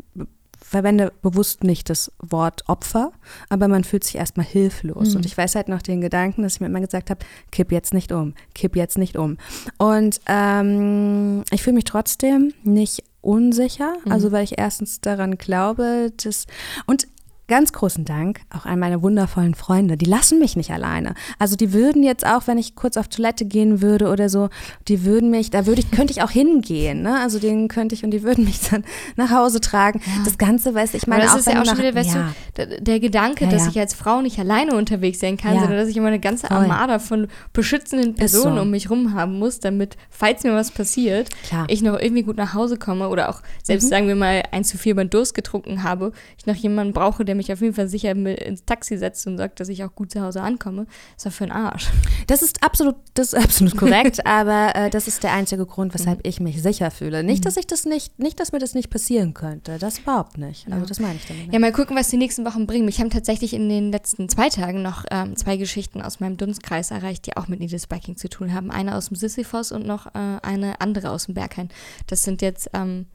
verwende 0.68 1.12
bewusst 1.22 1.64
nicht 1.64 1.88
das 1.88 2.12
Wort 2.18 2.68
Opfer, 2.68 3.12
aber 3.48 3.68
man 3.68 3.84
fühlt 3.84 4.04
sich 4.04 4.16
erstmal 4.16 4.44
hilflos. 4.44 5.10
Mhm. 5.10 5.16
Und 5.16 5.26
ich 5.26 5.36
weiß 5.36 5.54
halt 5.54 5.68
noch 5.68 5.80
den 5.80 6.00
Gedanken, 6.02 6.42
dass 6.42 6.54
ich 6.54 6.60
mir 6.60 6.66
immer 6.66 6.80
gesagt 6.80 7.08
habe, 7.08 7.24
kipp 7.50 7.72
jetzt 7.72 7.94
nicht 7.94 8.12
um, 8.12 8.34
kipp 8.54 8.76
jetzt 8.76 8.98
nicht 8.98 9.16
um. 9.16 9.38
Und 9.78 10.20
ähm, 10.26 11.42
ich 11.50 11.62
fühle 11.62 11.76
mich 11.76 11.84
trotzdem 11.84 12.52
nicht 12.64 13.02
unsicher, 13.22 13.94
mhm. 14.04 14.12
also 14.12 14.30
weil 14.30 14.44
ich 14.44 14.58
erstens 14.58 15.00
daran 15.00 15.38
glaube, 15.38 16.12
dass 16.22 16.46
und 16.86 17.08
ganz 17.48 17.72
großen 17.72 18.04
Dank 18.04 18.40
auch 18.54 18.66
an 18.66 18.78
meine 18.78 19.02
wundervollen 19.02 19.54
Freunde. 19.54 19.96
Die 19.96 20.04
lassen 20.04 20.38
mich 20.38 20.54
nicht 20.54 20.70
alleine. 20.70 21.14
Also 21.38 21.56
die 21.56 21.72
würden 21.72 22.02
jetzt 22.02 22.26
auch, 22.26 22.46
wenn 22.46 22.58
ich 22.58 22.76
kurz 22.76 22.96
auf 22.98 23.08
Toilette 23.08 23.46
gehen 23.46 23.80
würde 23.80 24.08
oder 24.08 24.28
so, 24.28 24.50
die 24.86 25.04
würden 25.04 25.30
mich, 25.30 25.50
da 25.50 25.66
würde 25.66 25.80
ich, 25.80 25.90
könnte 25.90 26.12
ich 26.12 26.22
auch 26.22 26.30
hingehen. 26.30 27.02
Ne? 27.02 27.18
Also 27.18 27.38
denen 27.38 27.68
könnte 27.68 27.94
ich 27.94 28.04
und 28.04 28.10
die 28.10 28.22
würden 28.22 28.44
mich 28.44 28.60
dann 28.68 28.84
nach 29.16 29.30
Hause 29.30 29.60
tragen. 29.60 30.00
Ja. 30.04 30.24
Das 30.24 30.36
Ganze, 30.36 30.74
weiß 30.74 30.92
ich 30.94 31.06
meine, 31.06 31.22
Aber 31.22 31.32
das 31.32 31.34
auch 31.34 31.38
ist 31.48 31.54
ja 31.54 31.62
auch 31.62 31.66
schon 31.66 31.78
wieder, 31.78 31.94
weißt 31.94 32.14
ja. 32.14 32.34
du, 32.54 32.80
der 32.82 33.00
Gedanke, 33.00 33.46
ja, 33.46 33.50
dass 33.50 33.66
ich 33.66 33.78
als 33.78 33.94
Frau 33.94 34.20
nicht 34.20 34.38
alleine 34.38 34.76
unterwegs 34.76 35.20
sein 35.20 35.38
kann, 35.38 35.58
sondern 35.58 35.78
dass 35.78 35.88
ich 35.88 35.96
immer 35.96 36.08
eine 36.08 36.20
ganze 36.20 36.50
Armada 36.50 36.98
von 36.98 37.28
beschützenden 37.54 38.14
Personen 38.14 38.56
so. 38.56 38.62
um 38.62 38.70
mich 38.70 38.90
rum 38.90 39.14
haben 39.14 39.38
muss, 39.38 39.58
damit, 39.58 39.96
falls 40.10 40.44
mir 40.44 40.52
was 40.52 40.70
passiert, 40.70 41.30
Klar. 41.44 41.64
ich 41.68 41.80
noch 41.80 41.98
irgendwie 41.98 42.22
gut 42.22 42.36
nach 42.36 42.52
Hause 42.52 42.76
komme 42.76 43.08
oder 43.08 43.30
auch 43.30 43.40
selbst, 43.62 43.84
mhm. 43.84 43.88
sagen 43.88 44.08
wir 44.08 44.16
mal, 44.16 44.42
ein 44.52 44.64
zu 44.64 44.76
viel 44.76 44.94
beim 44.94 45.08
Durst 45.08 45.34
getrunken 45.34 45.82
habe, 45.82 46.12
ich 46.36 46.44
noch 46.44 46.54
jemanden 46.54 46.92
brauche, 46.92 47.24
der 47.24 47.37
mich 47.38 47.52
auf 47.52 47.62
jeden 47.62 47.74
Fall 47.74 47.88
sicher 47.88 48.10
ins 48.10 48.64
Taxi 48.64 48.98
setzt 48.98 49.26
und 49.26 49.38
sagt, 49.38 49.60
dass 49.60 49.68
ich 49.68 49.82
auch 49.84 49.94
gut 49.94 50.12
zu 50.12 50.20
Hause 50.20 50.42
ankomme, 50.42 50.86
ist 51.16 51.24
doch 51.24 51.32
für 51.32 51.44
ein 51.44 51.52
Arsch. 51.52 51.88
Das 52.26 52.42
ist 52.42 52.62
absolut, 52.62 52.96
das 53.14 53.32
ist 53.32 53.42
absolut 53.42 53.76
korrekt, 53.78 54.26
aber 54.26 54.74
äh, 54.74 54.90
das 54.90 55.08
ist 55.08 55.22
der 55.22 55.32
einzige 55.32 55.64
Grund, 55.64 55.94
weshalb 55.94 56.18
mhm. 56.18 56.28
ich 56.28 56.40
mich 56.40 56.62
sicher 56.62 56.90
fühle. 56.90 57.24
Nicht, 57.24 57.40
mhm. 57.40 57.44
dass 57.44 57.56
ich 57.56 57.66
das 57.66 57.86
nicht, 57.86 58.18
nicht, 58.18 58.38
dass 58.38 58.52
mir 58.52 58.58
das 58.58 58.74
nicht 58.74 58.90
passieren 58.90 59.32
könnte. 59.32 59.78
Das 59.78 60.00
überhaupt 60.00 60.36
nicht. 60.36 60.70
Also 60.70 60.84
das 60.84 61.00
meine 61.00 61.14
ich 61.14 61.26
damit. 61.26 61.44
Nicht. 61.44 61.54
Ja, 61.54 61.58
mal 61.58 61.72
gucken, 61.72 61.96
was 61.96 62.08
die 62.08 62.16
nächsten 62.18 62.44
Wochen 62.44 62.66
bringen. 62.66 62.84
Mich 62.84 63.00
haben 63.00 63.10
tatsächlich 63.10 63.54
in 63.54 63.68
den 63.68 63.90
letzten 63.90 64.28
zwei 64.28 64.48
Tagen 64.48 64.82
noch 64.82 65.04
ähm, 65.10 65.36
zwei 65.36 65.56
Geschichten 65.56 66.02
aus 66.02 66.20
meinem 66.20 66.36
Dunstkreis 66.36 66.90
erreicht, 66.90 67.26
die 67.26 67.36
auch 67.36 67.48
mit 67.48 67.60
Needles 67.60 67.86
Biking 67.86 68.16
zu 68.16 68.28
tun 68.28 68.52
haben. 68.52 68.70
Eine 68.70 68.96
aus 68.96 69.08
dem 69.08 69.16
Sisyphos 69.16 69.72
und 69.72 69.86
noch 69.86 70.06
äh, 70.06 70.38
eine 70.42 70.80
andere 70.80 71.10
aus 71.10 71.26
dem 71.26 71.34
Berghain. 71.34 71.68
Das 72.06 72.22
sind 72.24 72.42
jetzt 72.42 72.70
ähm, 72.74 73.06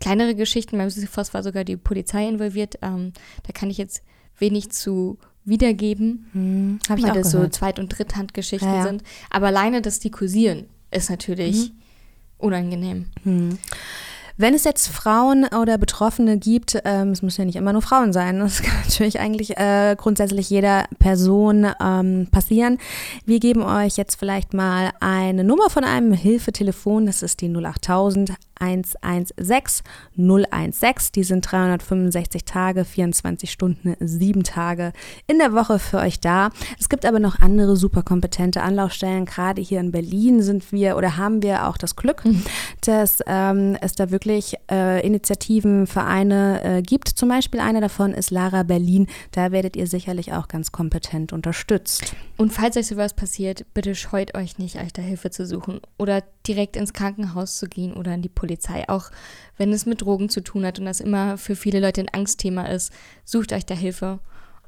kleinere 0.00 0.34
Geschichten. 0.34 0.78
Beim 0.78 0.90
Sisyphos 0.90 1.34
war 1.34 1.42
sogar 1.42 1.64
die 1.64 1.76
Polizei 1.76 2.28
involviert. 2.28 2.78
Ähm, 2.82 3.12
da 3.44 3.52
kann 3.52 3.70
ich 3.70 3.78
jetzt 3.78 4.02
wenig 4.38 4.70
zu 4.70 5.18
wiedergeben, 5.44 6.26
hm, 6.32 6.78
weil 6.88 7.14
das 7.14 7.32
gehört. 7.32 7.52
so 7.52 7.58
Zweit- 7.58 7.78
und 7.78 7.88
Dritthandgeschichten 7.88 8.68
ja, 8.68 8.76
ja. 8.76 8.82
sind. 8.82 9.02
Aber 9.30 9.46
alleine 9.48 9.82
das 9.82 9.98
die 9.98 10.10
kursieren 10.10 10.66
ist 10.90 11.10
natürlich 11.10 11.70
mhm. 11.70 11.78
unangenehm. 12.38 13.06
Mhm. 13.24 13.58
Wenn 14.40 14.54
es 14.54 14.62
jetzt 14.62 14.86
Frauen 14.86 15.46
oder 15.46 15.78
Betroffene 15.78 16.38
gibt, 16.38 16.78
ähm, 16.84 17.10
es 17.10 17.22
müssen 17.22 17.40
ja 17.40 17.44
nicht 17.44 17.56
immer 17.56 17.72
nur 17.72 17.82
Frauen 17.82 18.12
sein, 18.12 18.38
das 18.38 18.62
kann 18.62 18.76
natürlich 18.84 19.18
eigentlich 19.18 19.58
äh, 19.58 19.96
grundsätzlich 19.98 20.48
jeder 20.48 20.84
Person 21.00 21.66
ähm, 21.82 22.28
passieren. 22.30 22.78
Wir 23.26 23.40
geben 23.40 23.64
euch 23.64 23.96
jetzt 23.96 24.14
vielleicht 24.14 24.54
mal 24.54 24.92
eine 25.00 25.42
Nummer 25.42 25.70
von 25.70 25.82
einem 25.82 26.12
Hilfetelefon, 26.12 27.06
das 27.06 27.24
ist 27.24 27.40
die 27.40 27.52
08000 27.52 28.34
116 28.60 29.84
016. 30.16 31.12
Die 31.14 31.24
sind 31.24 31.50
365 31.50 32.44
Tage, 32.44 32.84
24 32.84 33.50
Stunden, 33.50 33.94
7 34.00 34.42
Tage 34.42 34.92
in 35.26 35.38
der 35.38 35.52
Woche 35.52 35.78
für 35.78 35.98
euch 35.98 36.20
da. 36.20 36.50
Es 36.78 36.88
gibt 36.88 37.06
aber 37.06 37.20
noch 37.20 37.40
andere 37.40 37.76
super 37.76 38.02
kompetente 38.02 38.62
Anlaufstellen. 38.62 39.26
Gerade 39.26 39.62
hier 39.62 39.80
in 39.80 39.92
Berlin 39.92 40.42
sind 40.42 40.72
wir 40.72 40.96
oder 40.96 41.16
haben 41.16 41.42
wir 41.42 41.68
auch 41.68 41.76
das 41.76 41.96
Glück, 41.96 42.24
mhm. 42.24 42.42
dass 42.80 43.22
ähm, 43.26 43.76
es 43.80 43.92
da 43.92 44.10
wirklich 44.10 44.27
äh, 44.70 45.04
Initiativen, 45.06 45.86
Vereine 45.86 46.62
äh, 46.62 46.82
gibt. 46.82 47.08
Zum 47.08 47.28
Beispiel 47.28 47.60
eine 47.60 47.80
davon 47.80 48.12
ist 48.12 48.30
Lara 48.30 48.62
Berlin. 48.62 49.06
Da 49.32 49.52
werdet 49.52 49.76
ihr 49.76 49.86
sicherlich 49.86 50.32
auch 50.32 50.48
ganz 50.48 50.72
kompetent 50.72 51.32
unterstützt. 51.32 52.14
Und 52.36 52.52
falls 52.52 52.76
euch 52.76 52.86
sowas 52.86 53.14
passiert, 53.14 53.66
bitte 53.74 53.94
scheut 53.94 54.36
euch 54.36 54.58
nicht, 54.58 54.76
euch 54.76 54.92
da 54.92 55.02
Hilfe 55.02 55.30
zu 55.30 55.46
suchen 55.46 55.80
oder 55.96 56.22
direkt 56.46 56.76
ins 56.76 56.92
Krankenhaus 56.92 57.58
zu 57.58 57.66
gehen 57.66 57.94
oder 57.94 58.14
in 58.14 58.22
die 58.22 58.28
Polizei, 58.28 58.88
auch 58.88 59.10
wenn 59.56 59.72
es 59.72 59.86
mit 59.86 60.02
Drogen 60.02 60.28
zu 60.28 60.42
tun 60.42 60.64
hat 60.64 60.78
und 60.78 60.84
das 60.84 61.00
immer 61.00 61.38
für 61.38 61.56
viele 61.56 61.80
Leute 61.80 62.00
ein 62.00 62.08
Angstthema 62.08 62.66
ist. 62.66 62.92
Sucht 63.24 63.52
euch 63.52 63.66
da 63.66 63.74
Hilfe. 63.74 64.20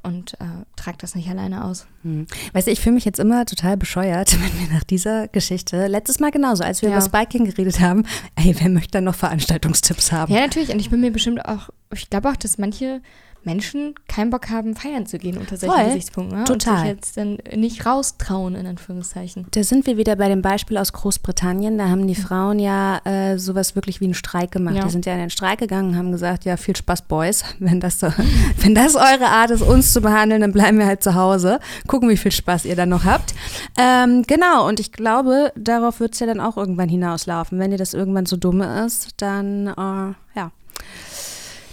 Und 0.03 0.35
äh, 0.35 0.45
trage 0.77 0.99
das 0.99 1.15
nicht 1.15 1.29
alleine 1.29 1.65
aus. 1.65 1.87
Hm. 2.03 2.27
Weißt 2.53 2.67
du, 2.67 2.71
ich 2.71 2.81
fühle 2.81 2.95
mich 2.95 3.05
jetzt 3.05 3.19
immer 3.21 3.45
total 3.47 3.77
bescheuert, 3.77 4.33
wenn 4.41 4.61
wir 4.69 4.75
nach 4.75 4.85
dieser 4.85 5.29
Geschichte, 5.29 5.87
letztes 5.87 6.21
Mal 6.21 6.31
genauso, 6.31 6.63
als 6.65 6.83
wir 6.83 6.89
Ja. 6.91 6.97
über 6.97 7.05
Spiking 7.05 7.45
geredet 7.45 7.81
haben, 7.81 8.05
ey, 8.37 8.55
wer 8.59 8.69
möchte 8.69 8.93
dann 8.93 9.05
noch 9.05 9.15
Veranstaltungstipps 9.15 10.13
haben? 10.13 10.33
Ja, 10.33 10.41
natürlich. 10.41 10.71
Und 10.73 10.81
ich 10.81 10.91
bin 10.91 11.01
mir 11.01 11.11
bestimmt 11.13 11.45
auch, 11.45 11.71
ich 11.93 12.09
glaube 12.11 12.31
auch, 12.31 12.37
dass 12.37 12.59
manche 12.59 13.01
Menschen 13.45 13.95
keinen 14.09 14.31
Bock 14.31 14.51
haben, 14.51 14.77
feiern 14.77 15.07
zu 15.07 15.19
gehen 15.19 15.39
unter 15.39 15.57
solchen 15.57 15.75
Voll. 15.75 15.85
Gesichtspunkten. 15.87 16.39
Ne? 16.39 16.41
Und 16.41 16.47
Total. 16.47 16.79
sich 16.81 16.89
jetzt 16.89 17.17
dann 17.17 17.39
nicht 17.55 17.87
raustrauen, 17.87 18.55
in 18.55 18.67
Anführungszeichen. 18.67 19.47
Da 19.51 19.63
sind 19.63 19.87
wir 19.87 19.97
wieder 19.97 20.17
bei 20.17 20.29
dem 20.29 20.43
Beispiel 20.43 20.77
aus 20.77 20.93
Großbritannien. 20.93 21.79
Da 21.79 21.89
haben 21.89 22.07
die 22.07 22.15
Frauen 22.15 22.59
ja 22.59 22.99
äh, 23.05 23.39
sowas 23.39 23.75
wirklich 23.75 24.01
wie 24.01 24.05
einen 24.05 24.15
Streik 24.15 24.51
gemacht. 24.53 24.77
Ja. 24.77 24.85
Die 24.85 24.91
sind 24.91 25.07
ja 25.07 25.15
in 25.15 25.21
den 25.21 25.31
Streik 25.31 25.59
gegangen 25.59 25.91
und 25.91 25.97
haben 25.97 26.13
gesagt, 26.13 26.45
ja, 26.45 26.57
viel 26.57 26.77
Spaß, 26.77 27.03
Boys. 27.03 27.45
Wenn 27.59 27.81
das, 27.81 28.01
so, 28.01 28.09
wenn 28.59 28.75
das 28.75 28.95
eure 28.95 29.27
Art 29.27 29.51
ist, 29.51 29.63
uns 29.63 29.93
zu 29.93 30.01
behandeln, 30.01 30.41
dann 30.41 30.53
bleiben 30.53 30.79
wir 30.79 30.87
halt 30.87 31.03
zu 31.03 31.15
Hause. 31.15 31.61
Gucken, 31.87 32.09
wie 32.09 32.17
viel 32.17 32.33
Spaß 32.33 32.65
ihr 32.65 32.77
dann 32.77 32.89
noch 32.89 33.05
habt. 33.05 33.35
Ähm, 33.79 34.23
genau, 34.27 34.69
und 34.69 34.81
ich 34.81 34.93
glaube, 34.93 35.53
darauf 35.57 36.01
wird 36.01 36.15
es 36.15 36.21
ja 36.21 36.27
dann 36.27 36.41
auch 36.41 36.57
irgendwann 36.57 36.89
hinauslaufen. 36.89 37.59
Wenn 37.59 37.71
dir 37.71 37.77
das 37.77 37.95
irgendwann 37.95 38.27
so 38.27 38.37
dumm 38.37 38.61
ist, 38.61 39.15
dann, 39.19 39.69
äh, 39.69 40.39
ja. 40.39 40.51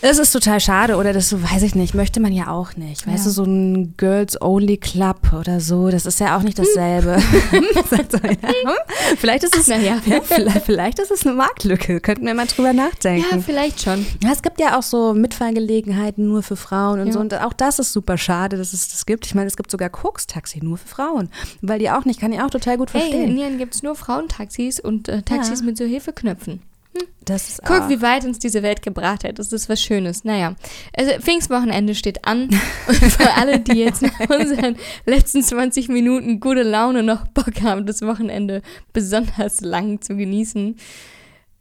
Es 0.01 0.19
ist 0.19 0.31
total 0.31 0.59
schade 0.59 0.95
oder 0.97 1.11
das 1.11 1.33
weiß 1.33 1.63
ich 1.63 1.73
nicht, 1.73 1.95
möchte 1.95 2.19
man 2.19 2.31
ja 2.31 2.49
auch 2.49 2.75
nicht. 2.75 3.07
Weißt 3.07 3.19
Ja. 3.19 3.23
du, 3.25 3.29
so 3.31 3.43
ein 3.45 3.95
Girls-Only-Club 3.97 5.33
oder 5.39 5.59
so, 5.59 5.89
das 5.89 6.05
ist 6.05 6.19
ja 6.19 6.37
auch 6.37 6.43
nicht 6.43 6.59
dasselbe. 6.59 7.17
Ja, 7.51 7.51
hm, 7.51 9.15
vielleicht 9.17 9.43
ist 9.43 9.55
es, 9.55 9.67
Naja. 9.67 9.99
ja, 10.05 10.21
vielleicht, 10.23 10.65
vielleicht 10.65 10.99
ist 10.99 11.11
es 11.11 11.25
eine 11.25 11.35
Marktlücke, 11.35 11.99
könnten 11.99 12.25
wir 12.25 12.33
mal 12.33 12.45
drüber 12.45 12.73
nachdenken. 12.73 13.25
Ja, 13.31 13.39
vielleicht 13.39 13.81
schon. 13.81 14.05
Ja, 14.23 14.31
es 14.31 14.41
gibt 14.41 14.59
ja 14.59 14.77
auch 14.77 14.83
so 14.83 15.13
Mitfahrgelegenheiten 15.13 16.27
nur 16.27 16.43
für 16.43 16.55
Frauen 16.55 16.99
und 16.99 17.07
Ja. 17.07 17.13
so. 17.13 17.19
Und 17.19 17.33
auch 17.33 17.53
das 17.53 17.79
ist 17.79 17.93
super 17.93 18.17
schade, 18.17 18.57
dass 18.57 18.73
es 18.73 18.89
das 18.89 19.05
gibt. 19.05 19.25
Ich 19.25 19.35
meine, 19.35 19.47
es 19.47 19.57
gibt 19.57 19.71
sogar 19.71 19.89
Koks-Taxi 19.89 20.59
nur 20.63 20.77
für 20.77 20.87
Frauen. 20.87 21.29
Weil 21.61 21.79
die 21.79 21.89
auch 21.89 22.05
nicht, 22.05 22.19
kann 22.19 22.31
ich 22.33 22.41
auch 22.41 22.49
total 22.49 22.77
gut 22.77 22.93
Hey, 22.93 23.01
in 23.03 23.07
verstehen. 23.11 23.35
Nieren 23.35 23.57
gibt 23.57 23.75
es 23.75 23.83
nur 23.83 23.95
Frauentaxis 23.95 24.79
und 24.79 25.07
äh, 25.09 25.21
Taxis 25.23 25.59
Ja. 25.61 25.65
mit 25.65 25.77
so 25.77 25.85
Hilfeknöpfen. 25.85 26.61
Das 27.25 27.49
ist 27.49 27.61
Guck, 27.65 27.81
auch- 27.81 27.89
wie 27.89 28.01
weit 28.01 28.23
uns 28.25 28.39
diese 28.39 28.63
Welt 28.63 28.81
gebracht 28.81 29.23
hat. 29.23 29.39
Das 29.39 29.51
ist 29.51 29.67
was 29.69 29.81
Schönes. 29.81 30.23
Naja, 30.23 30.55
also 30.95 31.11
Pfingstwochenende 31.19 31.95
steht 31.95 32.25
an. 32.25 32.49
Und 32.87 32.95
für 32.95 33.33
alle, 33.35 33.59
die 33.59 33.73
jetzt 33.79 34.01
nach 34.01 34.19
unseren 34.29 34.77
letzten 35.05 35.41
20 35.43 35.89
Minuten 35.89 36.39
gute 36.39 36.63
Laune 36.63 37.03
noch 37.03 37.27
Bock 37.27 37.61
haben, 37.63 37.85
das 37.85 38.01
Wochenende 38.01 38.61
besonders 38.93 39.61
lang 39.61 40.01
zu 40.01 40.15
genießen, 40.15 40.75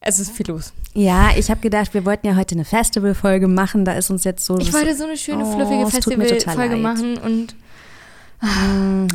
es 0.01 0.19
ist 0.21 0.31
viel 0.31 0.47
los. 0.49 0.73
Ja, 0.95 1.31
ich 1.37 1.51
habe 1.51 1.61
gedacht, 1.61 1.93
wir 1.95 2.05
wollten 2.05 2.27
ja 2.29 2.37
heute 2.37 2.55
eine 2.55 2.65
Festivalfolge 2.65 3.49
machen. 3.49 3.85
Da 3.85 3.93
ist 3.95 4.09
uns 4.11 4.23
jetzt 4.25 4.45
so. 4.47 4.57
Ich 4.59 4.73
wollte 4.73 4.95
so 4.95 5.05
eine 5.05 5.17
schöne, 5.17 5.45
Oh, 5.45 5.53
fluffige 5.53 5.83
total 5.85 5.91
Festivalfolge 5.91 6.77
machen 6.77 7.19
und 7.19 7.57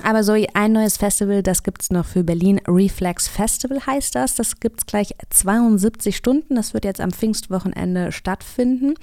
Aber 0.03 0.23
so 0.23 0.33
ein 0.53 0.71
neues 0.71 0.97
Festival, 0.97 1.43
das 1.43 1.63
gibt 1.63 1.83
es 1.83 1.91
noch 1.91 2.05
für 2.05 2.23
Berlin. 2.23 2.59
Reflex 2.67 3.27
Festival 3.27 3.85
heißt 3.85 4.15
das. 4.15 4.35
Das 4.35 4.59
gibt 4.59 4.81
es 4.81 4.85
gleich 4.85 5.15
72 5.29 6.15
Stunden. 6.15 6.55
Das 6.55 6.73
wird 6.73 6.85
jetzt 6.85 7.01
am 7.01 7.11
Pfingstwochenende 7.11 8.11
stattfinden. 8.11 8.95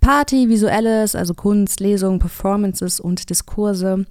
Party, 0.00 0.48
Visuelles, 0.48 1.14
also 1.14 1.34
Kunst, 1.34 1.80
Lesungen, 1.80 2.18
Performances 2.18 3.00
und 3.00 3.28
Diskurse. 3.28 4.06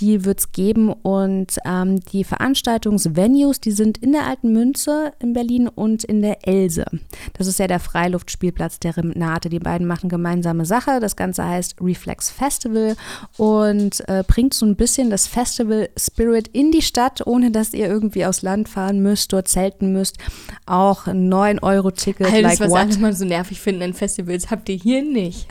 Die 0.00 0.24
wird 0.24 0.40
es 0.40 0.52
geben 0.52 0.92
und 0.92 1.58
ähm, 1.64 2.00
die 2.12 2.22
Veranstaltungsvenues, 2.22 3.60
die 3.60 3.72
sind 3.72 3.98
in 3.98 4.12
der 4.12 4.26
Alten 4.26 4.52
Münze 4.52 5.12
in 5.18 5.32
Berlin 5.32 5.66
und 5.66 6.04
in 6.04 6.22
der 6.22 6.46
Else. 6.46 6.84
Das 7.32 7.48
ist 7.48 7.58
ja 7.58 7.66
der 7.66 7.80
Freiluftspielplatz 7.80 8.78
der 8.78 8.96
Renate. 8.96 9.48
Die 9.48 9.58
beiden 9.58 9.86
machen 9.86 10.08
gemeinsame 10.08 10.66
Sache. 10.66 11.00
Das 11.00 11.16
Ganze 11.16 11.44
heißt 11.44 11.80
Reflex 11.80 12.30
Festival 12.30 12.96
und 13.36 14.08
äh, 14.08 14.22
bringt 14.26 14.54
so 14.54 14.66
ein 14.66 14.76
bisschen 14.76 15.10
das 15.10 15.26
Festival 15.26 15.88
Spirit 15.98 16.48
in 16.48 16.70
die 16.70 16.82
Stadt, 16.82 17.26
ohne 17.26 17.50
dass 17.50 17.74
ihr 17.74 17.88
irgendwie 17.88 18.24
aus 18.24 18.42
Land 18.42 18.68
fahren 18.68 19.02
müsst, 19.02 19.32
dort 19.32 19.48
zelten 19.48 19.92
müsst. 19.92 20.18
Auch 20.66 21.08
ein 21.08 21.32
9-Euro-Ticket, 21.32 22.26
alles, 22.26 22.42
like 22.42 22.60
was 22.60 22.70
what? 22.70 22.78
alle 22.78 22.98
mal 22.98 23.12
so 23.12 23.24
nervig 23.24 23.60
finden 23.60 23.82
in 23.82 23.94
Festivals, 23.94 24.50
habt 24.50 24.68
ihr 24.68 24.76
hier 24.76 25.02
nicht. 25.02 25.48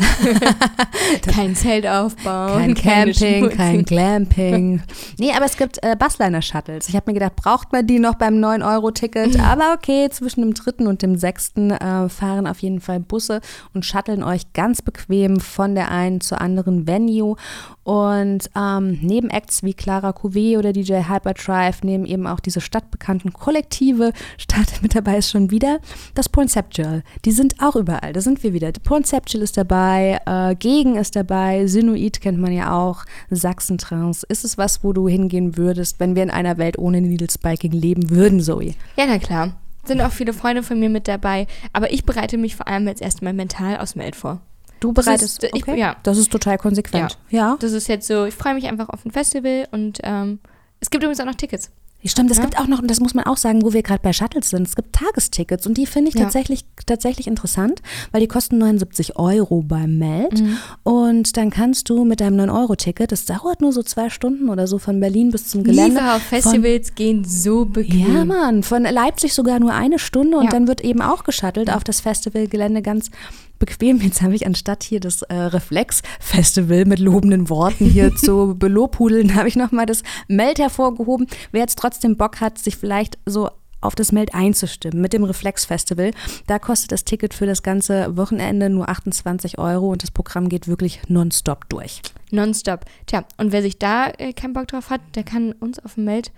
kein 1.33 1.55
Zelt 1.55 1.85
aufbauen, 1.85 2.73
Kein 2.75 2.75
Camping, 2.75 3.49
kein 3.49 3.83
Glamping. 3.83 4.36
Nee, 4.37 5.31
aber 5.35 5.45
es 5.45 5.57
gibt 5.57 5.83
äh, 5.83 5.95
Busliner-Shuttles. 5.97 6.89
Ich 6.89 6.95
habe 6.95 7.11
mir 7.11 7.15
gedacht, 7.15 7.35
braucht 7.35 7.71
man 7.71 7.85
die 7.85 7.99
noch 7.99 8.15
beim 8.15 8.35
9-Euro-Ticket? 8.35 9.39
Aber 9.47 9.73
okay, 9.73 10.09
zwischen 10.09 10.41
dem 10.41 10.53
dritten 10.53 10.87
und 10.87 11.01
dem 11.01 11.17
sechsten 11.17 11.71
äh, 11.71 12.09
fahren 12.09 12.47
auf 12.47 12.59
jeden 12.59 12.79
Fall 12.79 12.99
Busse 12.99 13.41
und 13.73 13.85
shutteln 13.85 14.23
euch 14.23 14.53
ganz 14.53 14.81
bequem 14.81 15.39
von 15.39 15.75
der 15.75 15.91
einen 15.91 16.21
zur 16.21 16.41
anderen 16.41 16.87
Venue. 16.87 17.35
Und 17.83 18.49
ähm, 18.55 18.99
neben 19.01 19.29
Acts 19.29 19.63
wie 19.63 19.73
Clara 19.73 20.09
Couvé 20.09 20.57
oder 20.57 20.73
DJ 20.73 21.07
Hyperdrive 21.07 21.83
nehmen 21.83 22.05
eben 22.05 22.27
auch 22.27 22.41
diese 22.41 22.59
stadtbekannten 22.59 23.31
Kollektive 23.31 24.11
statt. 24.37 24.79
Mit 24.81 24.93
dabei 24.93 25.17
ist 25.17 25.31
schon 25.31 25.51
wieder 25.51 25.79
das 26.13 26.27
Poinceptual. 26.27 27.03
Die 27.25 27.31
sind 27.31 27.55
auch 27.61 27.75
überall. 27.75 28.13
Da 28.13 28.21
sind 28.21 28.43
wir 28.43 28.53
wieder. 28.53 28.71
Poinceptual 28.83 29.41
ist 29.41 29.57
dabei, 29.57 30.19
äh, 30.25 30.55
Gegen 30.55 30.95
ist 30.97 31.15
dabei, 31.15 31.65
Sinuit 31.67 32.19
kennt 32.21 32.39
man 32.39 32.51
ja 32.51 32.77
auch, 32.77 33.05
Sachsentrance. 33.29 34.25
Ist 34.29 34.43
es 34.43 34.57
was, 34.57 34.83
wo 34.83 34.93
du 34.93 35.07
hingehen 35.07 35.57
würdest, 35.57 35.99
wenn 35.99 36.15
wir 36.15 36.23
in 36.23 36.29
einer 36.29 36.57
Welt 36.57 36.77
ohne 36.77 36.99
Needle 37.01 37.29
Spiking 37.29 37.71
leben 37.71 38.09
würden, 38.09 38.41
Zoe? 38.41 38.75
Ja, 38.97 39.05
na 39.07 39.19
klar. 39.19 39.53
Sind 39.85 40.01
auch 40.01 40.11
viele 40.11 40.33
Freunde 40.33 40.63
von 40.63 40.79
mir 40.79 40.89
mit 40.89 41.07
dabei. 41.07 41.47
Aber 41.71 41.91
ich 41.93 42.03
bereite 42.03 42.37
mich 42.37 42.55
vor 42.57 42.67
allem 42.67 42.87
jetzt 42.87 43.01
erstmal 43.01 43.31
mental 43.33 43.77
aus 43.77 43.93
dem 43.93 43.99
Meld 44.01 44.15
vor. 44.17 44.41
Du 44.81 44.91
Das 44.91 45.05
bereitest, 45.05 45.43
ich- 45.43 45.53
okay. 45.53 45.79
ja. 45.79 45.95
Das 46.03 46.17
ist 46.17 46.29
total 46.31 46.57
konsequent. 46.57 47.17
Ja. 47.29 47.57
Das 47.59 47.71
ist 47.71 47.87
jetzt 47.87 48.05
so, 48.07 48.25
ich 48.25 48.35
freue 48.35 48.53
mich 48.53 48.65
einfach 48.67 48.89
auf 48.89 49.05
ein 49.05 49.11
Festival 49.11 49.67
und 49.71 49.99
ähm, 50.03 50.39
es 50.81 50.89
gibt 50.89 51.03
übrigens 51.03 51.19
auch 51.21 51.25
noch 51.25 51.35
Tickets. 51.35 51.71
Stimmt, 52.05 52.31
es 52.31 52.37
Ja. 52.37 52.43
gibt 52.45 52.57
auch 52.57 52.67
noch, 52.67 52.79
und 52.81 52.89
das 52.89 53.01
muss 53.01 53.13
man 53.15 53.25
auch 53.25 53.35
sagen, 53.35 53.63
wo 53.63 53.73
wir 53.73 53.83
gerade 53.83 53.99
bei 54.01 54.13
Shuttles 54.13 54.49
sind, 54.49 54.65
es 54.65 54.75
gibt 54.77 54.93
Tagestickets 54.93 55.67
und 55.67 55.77
die 55.77 55.85
finde 55.85 56.07
ich 56.09 56.15
Ja. 56.15 56.23
tatsächlich, 56.23 56.63
tatsächlich 56.85 57.27
interessant, 57.27 57.81
weil 58.11 58.21
die 58.21 58.27
kosten 58.29 58.57
79 58.59 59.17
Euro 59.17 59.61
beim 59.61 59.97
Meld 59.97 60.39
Mhm. 60.39 60.57
und 60.83 61.35
dann 61.35 61.49
kannst 61.49 61.89
du 61.89 62.05
mit 62.05 62.21
deinem 62.21 62.37
9-Euro-Ticket, 62.37 63.11
das 63.11 63.25
dauert 63.25 63.59
nur 63.59 63.73
so 63.73 63.83
zwei 63.83 64.09
Stunden 64.09 64.47
oder 64.47 64.67
so 64.67 64.77
von 64.77 64.99
Berlin 65.01 65.31
bis 65.31 65.47
zum 65.49 65.63
Gelände. 65.65 65.95
Liefer 65.95 66.15
auf 66.15 66.21
Festivals 66.21 66.95
gehen 66.95 67.25
so 67.25 67.63
Ja, 67.63 67.65
bequem. 67.65 68.27
Mann, 68.27 68.63
von 68.63 68.83
Leipzig 68.83 69.33
sogar 69.33 69.59
nur 69.59 69.73
eine 69.73 69.99
Stunde 69.99 70.37
und 70.37 70.45
Ja. 70.45 70.51
dann 70.51 70.67
wird 70.67 70.81
eben 70.81 71.01
auch 71.01 71.23
geschuttelt 71.25 71.69
auf 71.69 71.83
das 71.83 71.99
Festivalgelände 71.99 72.81
ganz 72.81 73.11
bequem. 73.59 73.99
Jetzt 74.01 74.21
habe 74.21 74.35
ich 74.35 74.45
anstatt 74.45 74.83
hier 74.83 74.99
das 74.99 75.21
äh, 75.23 75.33
Reflex-Festival 75.35 76.85
mit 76.85 76.99
lobenden 76.99 77.49
Worten 77.49 77.85
hier 77.85 78.15
zu 78.15 78.55
belobhudeln, 78.57 79.35
habe 79.35 79.47
ich 79.47 79.55
nochmal 79.55 79.85
das 79.85 80.03
Meld 80.27 80.59
hervorgehoben. 80.59 81.27
Wer 81.51 81.61
jetzt 81.61 81.77
trotzdem 81.79 82.17
Bock 82.17 82.39
hat, 82.41 82.57
sich 82.57 82.77
vielleicht 82.77 83.17
so 83.25 83.49
auf 83.79 83.93
das 83.93 84.11
Meld 84.11 84.33
einzustimmen 84.33 85.01
mit 85.01 85.13
dem 85.13 85.23
Reflex-Festival, 85.23 86.11
da 86.47 86.57
kostet 86.59 86.91
das 86.91 87.05
Ticket 87.05 87.33
für 87.35 87.45
das 87.45 87.61
ganze 87.61 88.17
Wochenende 88.17 88.69
nur 88.69 88.89
28 88.89 89.59
Euro 89.59 89.91
und 89.91 90.01
das 90.01 90.09
Programm 90.11 90.49
geht 90.49 90.67
wirklich 90.67 90.99
nonstop 91.07 91.69
durch. 91.69 92.01
Nonstop. 92.31 92.85
Tja, 93.05 93.23
und 93.37 93.51
wer 93.51 93.61
sich 93.61 93.77
da 93.77 94.07
äh, 94.17 94.33
keinen 94.33 94.53
Bock 94.53 94.67
drauf 94.67 94.89
hat, 94.89 95.01
der 95.15 95.23
kann 95.23 95.51
uns 95.53 95.77
auf 95.79 95.93
dem 95.93 96.05
Meld 96.05 96.31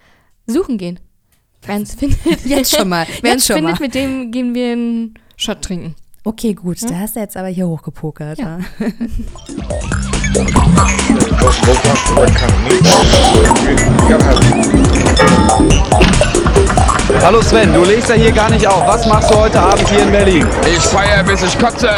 suchen 0.47 0.77
gehen. 0.77 0.99
Wer 1.65 1.77
uns 1.77 1.95
findet. 1.99 2.45
Jetzt 2.45 2.75
schon 2.75 2.89
mal, 2.89 3.07
Wer 3.21 3.31
jetzt 3.31 3.33
uns 3.33 3.47
schon 3.47 3.55
findet, 3.55 3.79
mal. 3.79 3.85
mit 3.85 3.95
dem 3.95 4.31
gehen 4.31 4.53
wir 4.53 4.73
einen 4.73 5.13
Shot 5.37 5.61
trinken. 5.61 5.95
Okay, 6.25 6.53
gut, 6.53 6.81
da 6.89 6.99
hast 6.99 7.15
du 7.15 7.21
jetzt 7.21 7.37
aber 7.37 7.47
hier 7.47 7.65
hochgepokert. 7.67 8.39
Ja. 8.39 8.59
Hallo 17.21 17.41
Sven, 17.41 17.73
du 17.73 17.83
legst 17.83 18.09
ja 18.09 18.15
hier 18.15 18.31
gar 18.31 18.49
nicht 18.49 18.67
auf. 18.67 18.85
Was 18.85 19.05
machst 19.07 19.31
du 19.31 19.35
heute 19.35 19.61
Abend 19.61 19.87
hier 19.89 20.03
in 20.03 20.11
Berlin? 20.11 20.45
Ich 20.65 20.79
feier 20.79 21.23
bis 21.23 21.41
ich 21.41 21.57
kotze. 21.57 21.89